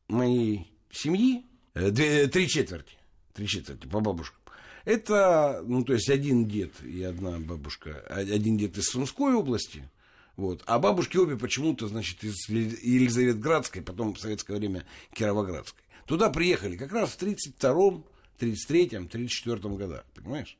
моей 0.08 0.70
семьи, 0.90 1.46
две- 1.74 2.26
три 2.28 2.48
четверти, 2.48 2.94
три 3.34 3.46
четверти 3.46 3.86
по 3.86 4.00
бабушкам, 4.00 4.38
Это, 4.84 5.62
ну, 5.66 5.82
то 5.82 5.94
есть 5.94 6.10
один 6.10 6.46
дед 6.46 6.72
и 6.82 7.02
одна 7.02 7.38
бабушка, 7.38 8.04
а- 8.08 8.18
один 8.18 8.58
дед 8.58 8.76
из 8.76 8.84
Сумской 8.84 9.32
области, 9.34 9.88
вот, 10.36 10.62
а 10.66 10.78
бабушки 10.78 11.16
обе 11.16 11.36
почему-то, 11.38 11.88
значит, 11.88 12.22
из 12.22 12.48
Ели- 12.48 12.78
Елизаветградской, 12.82 13.80
потом 13.82 14.14
в 14.14 14.20
советское 14.20 14.58
время 14.58 14.84
Кировоградской. 15.14 15.82
Туда 16.06 16.28
приехали 16.28 16.76
как 16.76 16.92
раз 16.92 17.10
в 17.12 17.18
32-м, 17.18 18.04
33-м, 18.38 19.06
34-м 19.06 19.76
годах, 19.76 20.04
понимаешь? 20.14 20.58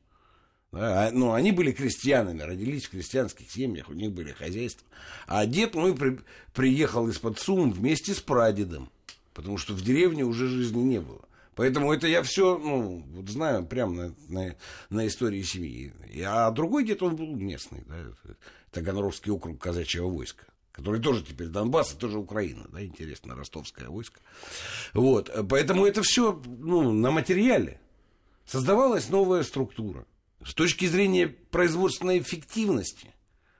Да, 0.71 1.07
а, 1.07 1.11
ну, 1.11 1.33
они 1.33 1.51
были 1.51 1.71
крестьянами, 1.71 2.41
родились 2.41 2.85
в 2.85 2.89
крестьянских 2.89 3.51
семьях, 3.51 3.89
у 3.89 3.93
них 3.93 4.11
были 4.11 4.31
хозяйства. 4.31 4.87
А 5.27 5.45
дед 5.45 5.75
мой 5.75 5.95
при- 5.95 6.19
приехал 6.53 7.07
из-под 7.09 7.39
Сум 7.39 7.71
вместе 7.71 8.13
с 8.15 8.19
прадедом, 8.21 8.89
потому 9.35 9.57
что 9.57 9.73
в 9.73 9.81
деревне 9.81 10.23
уже 10.23 10.47
жизни 10.47 10.81
не 10.81 10.99
было. 10.99 11.21
Поэтому 11.53 11.93
это 11.93 12.07
я 12.07 12.23
все, 12.23 12.57
ну, 12.57 13.05
вот 13.13 13.29
знаю 13.29 13.65
прямо 13.65 13.93
на, 13.93 14.15
на, 14.27 14.55
на 14.89 15.07
истории 15.07 15.43
семьи. 15.43 15.93
А 16.25 16.49
другой 16.51 16.83
дед, 16.83 17.03
он 17.03 17.15
был 17.15 17.35
местный, 17.35 17.83
да, 17.87 17.99
это 17.99 18.37
Таганрогский 18.71 19.31
округ 19.31 19.61
казачьего 19.61 20.09
войска 20.09 20.45
который 20.71 20.99
тоже 20.99 21.23
теперь 21.23 21.47
Донбасс, 21.47 21.93
и 21.93 21.97
тоже 21.97 22.17
Украина, 22.17 22.67
да, 22.67 22.83
интересно, 22.83 23.33
ростовское 23.33 23.87
войско. 23.87 24.19
Вот, 24.93 25.31
поэтому 25.49 25.85
это 25.85 26.03
все, 26.03 26.33
ну, 26.45 26.91
на 26.91 27.11
материале. 27.11 27.79
Создавалась 28.45 29.07
новая 29.07 29.43
структура. 29.43 30.05
С 30.45 30.53
точки 30.53 30.83
зрения 30.83 31.27
производственной 31.27 32.19
эффективности, 32.19 33.13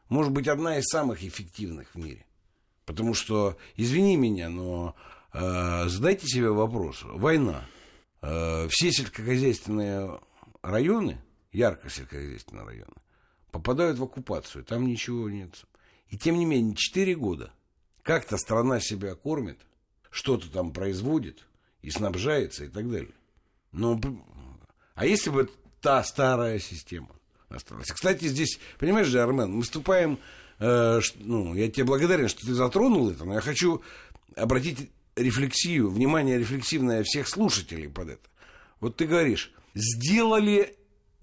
может 0.10 0.34
быть, 0.34 0.50
одна 0.50 0.78
из 0.78 0.88
самых 0.88 1.24
эффективных 1.24 1.96
в 1.96 1.98
мире. 1.98 2.26
Потому 2.86 3.14
что, 3.14 3.58
извини 3.78 4.18
меня, 4.18 4.50
но 4.50 4.94
задайте 5.40 6.28
себе 6.28 6.50
вопрос. 6.50 7.02
Война. 7.04 7.66
Э, 8.28 8.68
все 8.70 8.92
сельскохозяйственные 8.92 10.20
районы, 10.64 11.22
ярко 11.52 11.90
сельскохозяйственные 11.90 12.66
районы, 12.66 12.94
попадают 13.52 14.00
в 14.00 14.04
оккупацию. 14.04 14.64
Там 14.64 14.88
ничего 14.88 15.30
нет. 15.30 15.66
И 16.10 16.18
тем 16.18 16.38
не 16.38 16.46
менее, 16.46 16.76
4 16.76 17.16
года 17.16 17.52
как-то 18.02 18.38
страна 18.38 18.80
себя 18.80 19.14
кормит, 19.14 19.60
что-то 20.10 20.50
там 20.52 20.72
производит 20.74 21.46
и 21.82 21.92
снабжается 21.92 22.66
и 22.66 22.68
так 22.68 22.90
далее. 22.90 23.14
Но, 23.72 24.00
а 24.96 25.06
если 25.06 25.30
бы 25.30 25.50
та 25.82 26.04
старая 26.04 26.58
система 26.58 27.10
осталась? 27.50 27.92
Кстати, 27.92 28.26
здесь, 28.26 28.60
понимаешь 28.80 29.08
же, 29.08 29.22
Армен, 29.22 29.52
мы 29.52 29.62
вступаем, 29.62 30.18
э, 30.58 31.00
ну, 31.18 31.54
я 31.54 31.70
тебе 31.70 31.84
благодарен, 31.84 32.28
что 32.28 32.46
ты 32.46 32.56
затронул 32.56 33.12
это, 33.12 33.24
но 33.24 33.36
я 33.36 33.42
хочу 33.42 33.84
обратить 34.36 34.90
рефлексию, 35.16 35.90
внимание 35.90 36.38
рефлексивное 36.38 37.04
всех 37.04 37.28
слушателей 37.28 37.90
под 37.90 38.10
это. 38.10 38.30
Вот 38.80 38.98
ты 38.98 39.06
говоришь, 39.06 39.52
сделали 39.74 40.76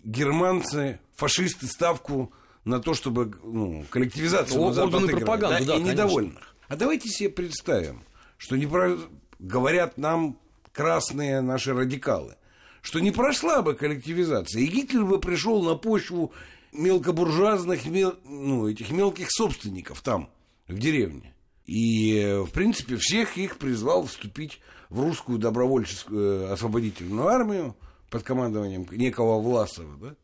германцы, 0.03 0.99
фашисты 1.15 1.67
ставку 1.67 2.33
на 2.65 2.81
то, 2.81 2.95
чтобы 2.95 3.33
ну, 3.43 3.85
коллективизацию 3.91 4.61
О- 4.61 4.69
на 4.69 4.75
Запад 4.75 5.03
играть, 5.03 5.17
пропаганды, 5.17 5.59
да, 5.67 5.75
и 5.75 5.77
конечно. 5.79 5.93
недовольных. 5.93 6.55
А 6.69 6.77
давайте 6.77 7.09
себе 7.09 7.29
представим, 7.29 8.03
что 8.39 8.57
не 8.57 8.67
про- 8.67 8.99
говорят 9.39 9.99
нам 9.99 10.39
красные 10.73 11.41
наши 11.41 11.75
радикалы, 11.75 12.37
что 12.81 12.99
не 13.01 13.11
прошла 13.11 13.63
бы 13.63 13.75
коллективизация, 13.75 14.63
и 14.63 14.67
Гитлер 14.67 15.05
бы 15.05 15.21
пришел 15.21 15.63
на 15.63 15.75
почву 15.75 16.33
мелкобуржуазных, 16.73 17.85
мел- 17.87 18.17
ну, 18.25 18.69
этих 18.69 18.91
мелких 18.91 19.31
собственников 19.31 20.01
там, 20.01 20.31
в 20.69 20.79
деревне. 20.79 21.35
И, 21.67 22.43
в 22.47 22.51
принципе, 22.51 22.97
всех 22.97 23.37
их 23.37 23.59
призвал 23.59 24.07
вступить 24.07 24.61
в 24.91 25.01
русскую 25.01 25.39
добровольческую 25.39 26.43
э, 26.43 26.53
освободительную 26.53 27.29
армию 27.29 27.77
под 28.11 28.23
командованием 28.25 28.87
некого 28.91 29.41
Власова, 29.41 29.97
да? 29.97 30.17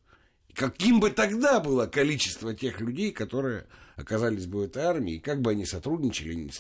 Каким 0.55 0.99
бы 0.99 1.11
тогда 1.11 1.61
было 1.61 1.87
количество 1.87 2.53
тех 2.53 2.81
людей, 2.81 3.13
которые 3.13 3.67
оказались 3.99 4.47
бы 4.47 4.61
в 4.61 4.63
этой 4.63 4.85
армии, 4.85 5.15
и 5.15 5.21
как 5.21 5.41
бы 5.41 5.51
они 5.51 5.67
сотрудничали. 5.67 6.35
не 6.35 6.51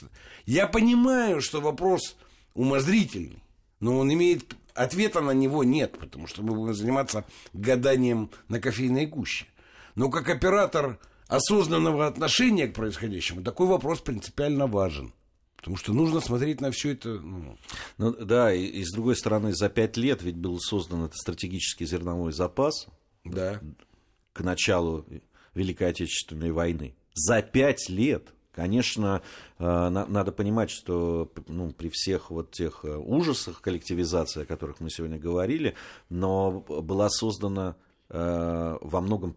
Я 0.45 0.66
понимаю, 0.66 1.41
что 1.41 1.61
вопрос 1.61 2.16
умозрительный, 2.55 3.43
но 3.81 3.99
он 3.99 4.12
имеет... 4.12 4.57
Ответа 4.74 5.20
на 5.20 5.33
него 5.33 5.64
нет, 5.64 5.99
потому 5.99 6.29
что 6.29 6.45
мы 6.45 6.55
будем 6.55 6.72
заниматься 6.72 7.24
гаданием 7.53 8.31
на 8.47 8.61
кофейной 8.61 9.07
гуще. 9.07 9.47
Но 9.97 10.09
как 10.09 10.29
оператор 10.29 11.01
осознанного 11.29 12.07
отношения 12.07 12.66
к 12.66 12.74
происходящему, 12.74 13.43
такой 13.43 13.66
вопрос 13.66 14.01
принципиально 14.01 14.66
важен. 14.66 15.12
Потому 15.57 15.76
что 15.76 15.93
нужно 15.93 16.20
смотреть 16.20 16.61
на 16.61 16.70
все 16.70 16.93
это. 16.93 17.18
ну, 17.18 17.59
Ну, 17.99 18.12
да, 18.12 18.55
и, 18.55 18.64
и 18.64 18.85
с 18.85 18.93
другой 18.93 19.16
стороны, 19.16 19.53
за 19.53 19.68
пять 19.68 19.97
лет 19.97 20.22
ведь 20.22 20.37
был 20.37 20.59
создан 20.61 21.05
этот 21.05 21.16
стратегический 21.16 21.85
зерновой 21.85 22.33
запас 22.33 22.87
да. 23.24 23.61
к 24.33 24.41
началу 24.41 25.05
Великой 25.55 25.89
Отечественной 25.89 26.53
войны. 26.53 26.95
За 27.12 27.43
пять 27.43 27.89
лет. 27.89 28.33
Конечно, 28.53 29.22
э, 29.59 29.64
на- 29.64 30.07
надо 30.07 30.33
понимать, 30.33 30.70
что 30.70 31.31
ну, 31.47 31.72
при 31.72 31.91
всех 31.91 32.31
вот 32.31 32.51
тех 32.51 32.85
э, 32.85 32.97
ужасах 32.97 33.61
коллективизации, 33.61 34.43
о 34.43 34.47
которых 34.47 34.81
мы 34.81 34.91
сегодня 34.91 35.18
говорили, 35.18 35.74
но 36.09 36.61
была 36.61 37.09
создана 37.09 37.76
э, 38.09 38.79
во 38.81 39.01
многом 39.01 39.33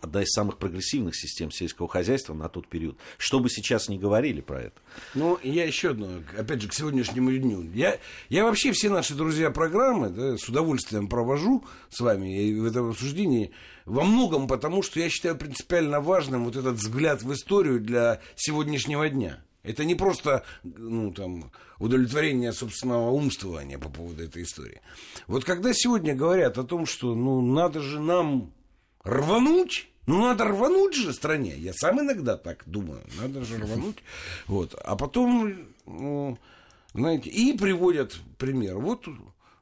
одна 0.00 0.22
из 0.22 0.30
самых 0.30 0.58
прогрессивных 0.58 1.16
систем 1.16 1.50
сельского 1.50 1.88
хозяйства 1.88 2.34
на 2.34 2.48
тот 2.48 2.66
период. 2.68 2.98
Что 3.18 3.40
бы 3.40 3.48
сейчас 3.50 3.88
ни 3.88 3.98
говорили 3.98 4.40
про 4.40 4.62
это. 4.62 4.80
Ну, 5.14 5.38
я 5.42 5.64
еще 5.64 5.90
одно, 5.90 6.08
опять 6.36 6.62
же, 6.62 6.68
к 6.68 6.74
сегодняшнему 6.74 7.30
дню. 7.32 7.62
Я, 7.74 7.98
я 8.28 8.44
вообще 8.44 8.72
все 8.72 8.88
наши 8.90 9.14
друзья 9.14 9.50
программы 9.50 10.10
да, 10.10 10.36
с 10.36 10.48
удовольствием 10.48 11.08
провожу 11.08 11.64
с 11.88 12.00
вами 12.00 12.52
в 12.52 12.66
этом 12.66 12.90
обсуждении 12.90 13.52
во 13.86 14.04
многом 14.04 14.46
потому, 14.46 14.82
что 14.82 15.00
я 15.00 15.08
считаю 15.08 15.36
принципиально 15.36 16.00
важным 16.00 16.44
вот 16.44 16.56
этот 16.56 16.76
взгляд 16.76 17.22
в 17.22 17.32
историю 17.32 17.80
для 17.80 18.20
сегодняшнего 18.36 19.08
дня. 19.08 19.40
Это 19.62 19.84
не 19.84 19.94
просто 19.94 20.44
ну, 20.62 21.12
там, 21.12 21.52
удовлетворение 21.78 22.52
собственного 22.52 23.10
умствования 23.10 23.78
по 23.78 23.90
поводу 23.90 24.22
этой 24.22 24.42
истории. 24.44 24.80
Вот 25.26 25.44
когда 25.44 25.72
сегодня 25.74 26.14
говорят 26.14 26.56
о 26.56 26.64
том, 26.64 26.86
что 26.86 27.14
ну, 27.14 27.40
надо 27.42 27.80
же 27.80 28.00
нам 28.00 28.52
рвануть, 29.02 29.89
ну, 30.06 30.20
надо 30.22 30.44
рвануть 30.44 30.94
же 30.94 31.12
стране. 31.12 31.56
Я 31.56 31.72
сам 31.72 32.00
иногда 32.00 32.36
так 32.36 32.62
думаю. 32.66 33.02
Надо 33.20 33.44
же 33.44 33.58
рвануть. 33.58 33.98
Вот. 34.46 34.74
А 34.82 34.96
потом, 34.96 35.54
ну, 35.86 36.38
знаете, 36.94 37.30
и 37.30 37.56
приводят 37.56 38.18
пример. 38.38 38.78
Вот, 38.78 39.06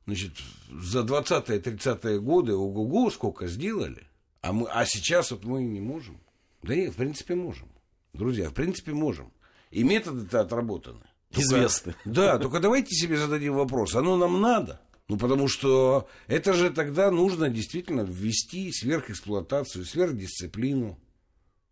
значит, 0.06 0.32
за 0.70 1.00
20-30-е 1.00 2.20
годы 2.20 2.54
ого-го 2.54 3.10
сколько 3.10 3.46
сделали. 3.48 4.06
А, 4.40 4.52
мы, 4.52 4.66
а 4.70 4.84
сейчас 4.86 5.30
вот 5.32 5.44
мы 5.44 5.62
не 5.64 5.80
можем. 5.80 6.18
Да 6.62 6.74
нет, 6.74 6.92
в 6.94 6.96
принципе, 6.96 7.34
можем. 7.34 7.68
Друзья, 8.12 8.48
в 8.50 8.54
принципе, 8.54 8.92
можем. 8.92 9.32
И 9.70 9.82
методы-то 9.82 10.40
отработаны. 10.40 11.00
Только- 11.30 11.42
Известны. 11.42 11.94
Да, 12.04 12.38
только 12.38 12.58
давайте 12.60 12.94
себе 12.94 13.18
зададим 13.18 13.54
вопрос. 13.54 13.94
Оно 13.94 14.16
нам 14.16 14.40
надо? 14.40 14.80
Ну, 15.08 15.16
потому 15.16 15.48
что 15.48 16.06
это 16.26 16.52
же 16.52 16.70
тогда 16.70 17.10
нужно 17.10 17.48
действительно 17.48 18.02
ввести 18.02 18.70
сверхэксплуатацию, 18.72 19.86
сверхдисциплину. 19.86 20.98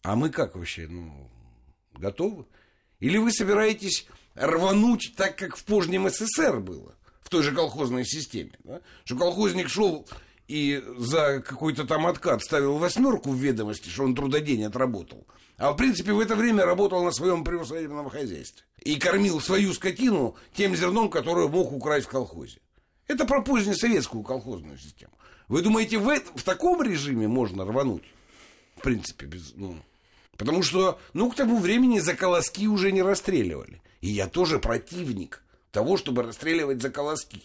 А 0.02 0.16
мы 0.16 0.30
как 0.30 0.56
вообще, 0.56 0.88
ну, 0.88 1.30
готовы? 1.94 2.46
Или 2.98 3.18
вы 3.18 3.30
собираетесь 3.30 4.06
рвануть 4.34 5.14
так, 5.16 5.36
как 5.36 5.56
в 5.56 5.64
Пожнем 5.64 6.08
СССР 6.08 6.60
было, 6.60 6.94
в 7.20 7.28
той 7.28 7.42
же 7.42 7.54
колхозной 7.54 8.06
системе? 8.06 8.52
Да? 8.64 8.80
Что 9.04 9.18
колхозник 9.18 9.68
шел 9.68 10.08
и 10.48 10.82
за 10.96 11.42
какой-то 11.46 11.84
там 11.84 12.06
откат 12.06 12.42
ставил 12.42 12.78
восьмерку 12.78 13.32
в 13.32 13.36
ведомости, 13.36 13.90
что 13.90 14.04
он 14.04 14.14
трудодень 14.14 14.64
отработал. 14.64 15.26
А 15.58 15.72
в 15.72 15.76
принципе 15.76 16.12
в 16.12 16.20
это 16.20 16.36
время 16.36 16.64
работал 16.64 17.04
на 17.04 17.12
своем 17.12 17.44
привозительном 17.44 18.08
хозяйстве. 18.08 18.64
И 18.82 18.96
кормил 18.96 19.40
свою 19.40 19.74
скотину 19.74 20.36
тем 20.54 20.74
зерном, 20.74 21.10
которое 21.10 21.48
мог 21.48 21.72
украсть 21.72 22.06
в 22.06 22.10
колхозе. 22.10 22.60
Это 23.06 23.24
про 23.24 23.42
позднесоветскую 23.42 24.22
колхозную 24.24 24.78
систему. 24.78 25.12
Вы 25.48 25.62
думаете, 25.62 25.98
в, 25.98 26.08
в 26.08 26.42
таком 26.42 26.82
режиме 26.82 27.28
можно 27.28 27.64
рвануть? 27.64 28.04
В 28.76 28.82
принципе, 28.82 29.26
без, 29.26 29.54
ну, 29.54 29.76
потому 30.36 30.62
что, 30.62 30.98
ну, 31.12 31.30
к 31.30 31.36
тому 31.36 31.58
времени 31.58 31.98
за 31.98 32.14
колоски 32.14 32.66
уже 32.68 32.92
не 32.92 33.02
расстреливали. 33.02 33.80
И 34.00 34.08
я 34.08 34.28
тоже 34.28 34.58
противник 34.58 35.42
того, 35.70 35.96
чтобы 35.96 36.22
расстреливать 36.22 36.82
за 36.82 36.90
колоски. 36.90 37.42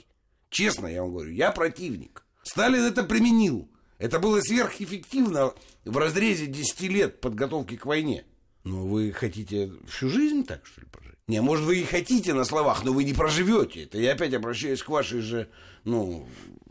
Честно 0.50 0.88
я 0.88 1.04
вам 1.04 1.12
говорю, 1.12 1.32
я 1.32 1.52
противник. 1.52 2.24
Сталин 2.44 2.84
это 2.84 3.04
применил. 3.04 3.70
Это 3.98 4.20
было 4.20 4.42
сверхэффективно 4.42 5.54
в 5.86 5.98
разрезе 5.98 6.48
10 6.48 6.82
лет 6.82 7.22
подготовки 7.22 7.78
к 7.78 7.86
войне. 7.86 8.26
Но 8.64 8.86
вы 8.86 9.12
хотите 9.12 9.72
всю 9.88 10.10
жизнь 10.10 10.44
так, 10.44 10.66
что 10.66 10.82
ли, 10.82 10.88
прожить? 10.88 11.11
Не, 11.28 11.42
может, 11.42 11.66
вы 11.66 11.80
и 11.80 11.84
хотите 11.84 12.34
на 12.34 12.44
словах, 12.44 12.84
но 12.84 12.94
вы 12.94 13.04
не 13.04 13.14
проживете 13.14 13.84
это. 13.84 13.98
Я 13.98 14.14
опять 14.14 14.34
обращаюсь 14.34 14.82
к 14.84 14.90
вашей 14.90 15.22
же, 15.22 15.48
ну, 15.84 16.28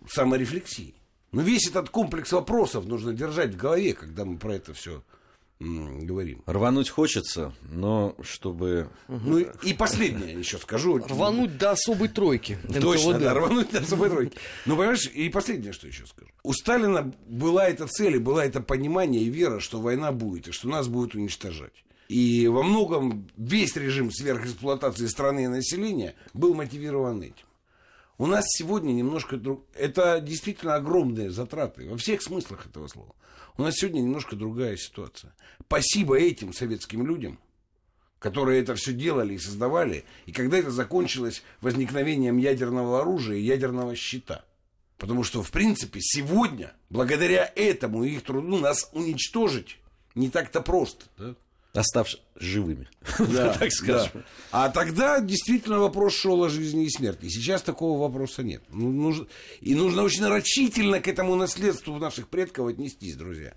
саморефлексии. 0.08 0.94
Но 1.32 1.42
весь 1.42 1.68
этот 1.68 1.90
комплекс 1.90 2.32
вопросов 2.32 2.86
нужно 2.86 3.12
держать 3.12 3.54
в 3.54 3.56
голове, 3.56 3.92
когда 3.94 4.24
мы 4.24 4.36
про 4.36 4.54
это 4.56 4.74
все 4.74 5.02
говорим. 5.60 6.42
Рвануть 6.46 6.88
хочется, 6.88 7.52
но 7.70 8.16
чтобы... 8.22 8.88
Ну 9.08 9.38
и- 9.38 9.74
последнее 9.74 10.32
еще 10.38 10.56
скажу. 10.58 10.98
Рвануть 10.98 11.58
до 11.58 11.72
особой 11.72 12.08
тройки. 12.08 12.58
Точно, 12.80 13.18
да, 13.18 13.34
рвануть 13.34 13.72
на 13.72 13.80
особой 13.80 14.08
тройке. 14.08 14.38
Ну, 14.64 14.76
понимаешь, 14.76 15.06
и 15.06 15.28
последнее, 15.28 15.72
что 15.74 15.86
еще 15.86 16.06
скажу. 16.06 16.30
У 16.42 16.54
Сталина 16.54 17.12
была 17.26 17.68
эта 17.68 17.86
цель, 17.86 18.16
и 18.16 18.18
была 18.18 18.44
это 18.46 18.62
понимание 18.62 19.22
и 19.22 19.28
вера, 19.28 19.60
что 19.60 19.80
война 19.80 20.12
будет, 20.12 20.48
и 20.48 20.52
что 20.52 20.66
нас 20.68 20.88
будут 20.88 21.14
уничтожать. 21.14 21.84
И 22.10 22.48
во 22.48 22.64
многом 22.64 23.30
весь 23.36 23.76
режим 23.76 24.10
сверхэксплуатации 24.10 25.06
страны 25.06 25.44
и 25.44 25.46
населения 25.46 26.16
был 26.34 26.54
мотивирован 26.54 27.22
этим. 27.22 27.46
У 28.18 28.26
нас 28.26 28.46
сегодня 28.48 28.90
немножко 28.90 29.36
друг... 29.36 29.64
Это 29.76 30.20
действительно 30.20 30.74
огромные 30.74 31.30
затраты 31.30 31.88
во 31.88 31.96
всех 31.96 32.20
смыслах 32.20 32.66
этого 32.66 32.88
слова. 32.88 33.14
У 33.56 33.62
нас 33.62 33.76
сегодня 33.76 34.00
немножко 34.00 34.34
другая 34.34 34.76
ситуация. 34.76 35.32
Спасибо 35.64 36.18
этим 36.18 36.52
советским 36.52 37.06
людям, 37.06 37.38
которые 38.18 38.60
это 38.60 38.74
все 38.74 38.92
делали 38.92 39.34
и 39.34 39.38
создавали, 39.38 40.04
и 40.26 40.32
когда 40.32 40.58
это 40.58 40.72
закончилось 40.72 41.44
возникновением 41.60 42.38
ядерного 42.38 43.02
оружия 43.02 43.36
и 43.36 43.42
ядерного 43.42 43.94
щита. 43.94 44.44
Потому 44.98 45.22
что, 45.22 45.44
в 45.44 45.52
принципе, 45.52 46.00
сегодня, 46.02 46.72
благодаря 46.88 47.52
этому 47.54 48.02
и 48.02 48.14
их 48.16 48.24
труду, 48.24 48.58
нас 48.58 48.90
уничтожить 48.94 49.78
не 50.16 50.28
так-то 50.28 50.60
просто. 50.60 51.04
да? 51.16 51.36
Оставшись 51.72 52.20
живыми, 52.34 52.88
Да, 53.18 53.54
так 53.54 53.70
скажем. 53.70 54.10
да. 54.14 54.20
А 54.50 54.68
тогда 54.70 55.20
действительно 55.20 55.78
вопрос 55.78 56.14
шел 56.14 56.42
о 56.42 56.48
жизни 56.48 56.84
и 56.84 56.90
смерти. 56.90 57.28
Сейчас 57.28 57.62
такого 57.62 58.00
вопроса 58.00 58.42
нет. 58.42 58.62
Ну, 58.70 58.90
нужно- 58.90 59.26
и 59.60 59.74
нужно 59.76 60.02
очень 60.02 60.26
рачительно 60.26 61.00
к 61.00 61.06
этому 61.06 61.36
наследству 61.36 61.96
наших 61.98 62.26
предков 62.28 62.66
отнестись, 62.68 63.14
друзья. 63.14 63.52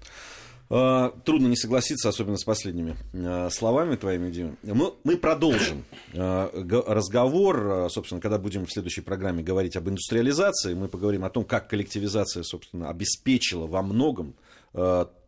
А, 0.69 1.09
Трудно 1.25 1.47
не 1.47 1.55
согласиться, 1.55 2.07
особенно 2.09 2.37
с 2.37 2.43
последними 2.43 2.95
а, 3.15 3.49
словами 3.49 3.95
твоими, 3.95 4.31
Дима. 4.31 4.55
Мы, 4.61 4.93
мы 5.03 5.17
продолжим 5.17 5.83
а, 6.13 6.51
разговор, 6.87 7.89
собственно, 7.89 8.21
когда 8.21 8.37
будем 8.37 8.67
в 8.67 8.71
следующей 8.71 9.01
программе 9.01 9.41
говорить 9.43 9.75
об 9.75 9.89
индустриализации, 9.89 10.75
мы 10.75 10.87
поговорим 10.87 11.25
о 11.25 11.29
том, 11.31 11.45
как 11.45 11.67
коллективизация, 11.67 12.43
собственно, 12.43 12.89
обеспечила 12.89 13.65
во 13.65 13.81
многом 13.81 14.35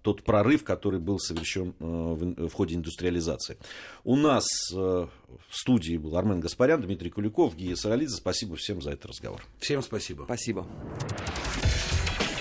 тот 0.06 0.22
прорыв, 0.22 0.64
который 0.64 1.00
был 1.00 1.18
совершен 1.18 1.74
а, 1.80 2.14
в 2.48 2.52
ходе 2.52 2.76
индустриализации. 2.76 3.58
У 4.04 4.16
нас 4.16 4.46
а, 4.72 5.10
в 5.50 5.58
студии 5.58 5.98
был 5.98 6.16
Армен 6.16 6.40
Гаспарян, 6.40 6.80
Дмитрий 6.80 7.10
Куликов, 7.10 7.56
Гия 7.56 7.76
Саралидзе. 7.76 8.18
Спасибо 8.18 8.56
всем 8.56 8.84
за 8.84 8.92
этот 8.92 9.08
разговор. 9.08 9.42
Всем 9.60 9.82
спасибо. 9.82 10.26
Спасибо. 10.26 10.68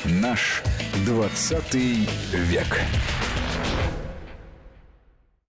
Наш 0.05 0.63
20 1.07 1.75
век. 1.75 2.81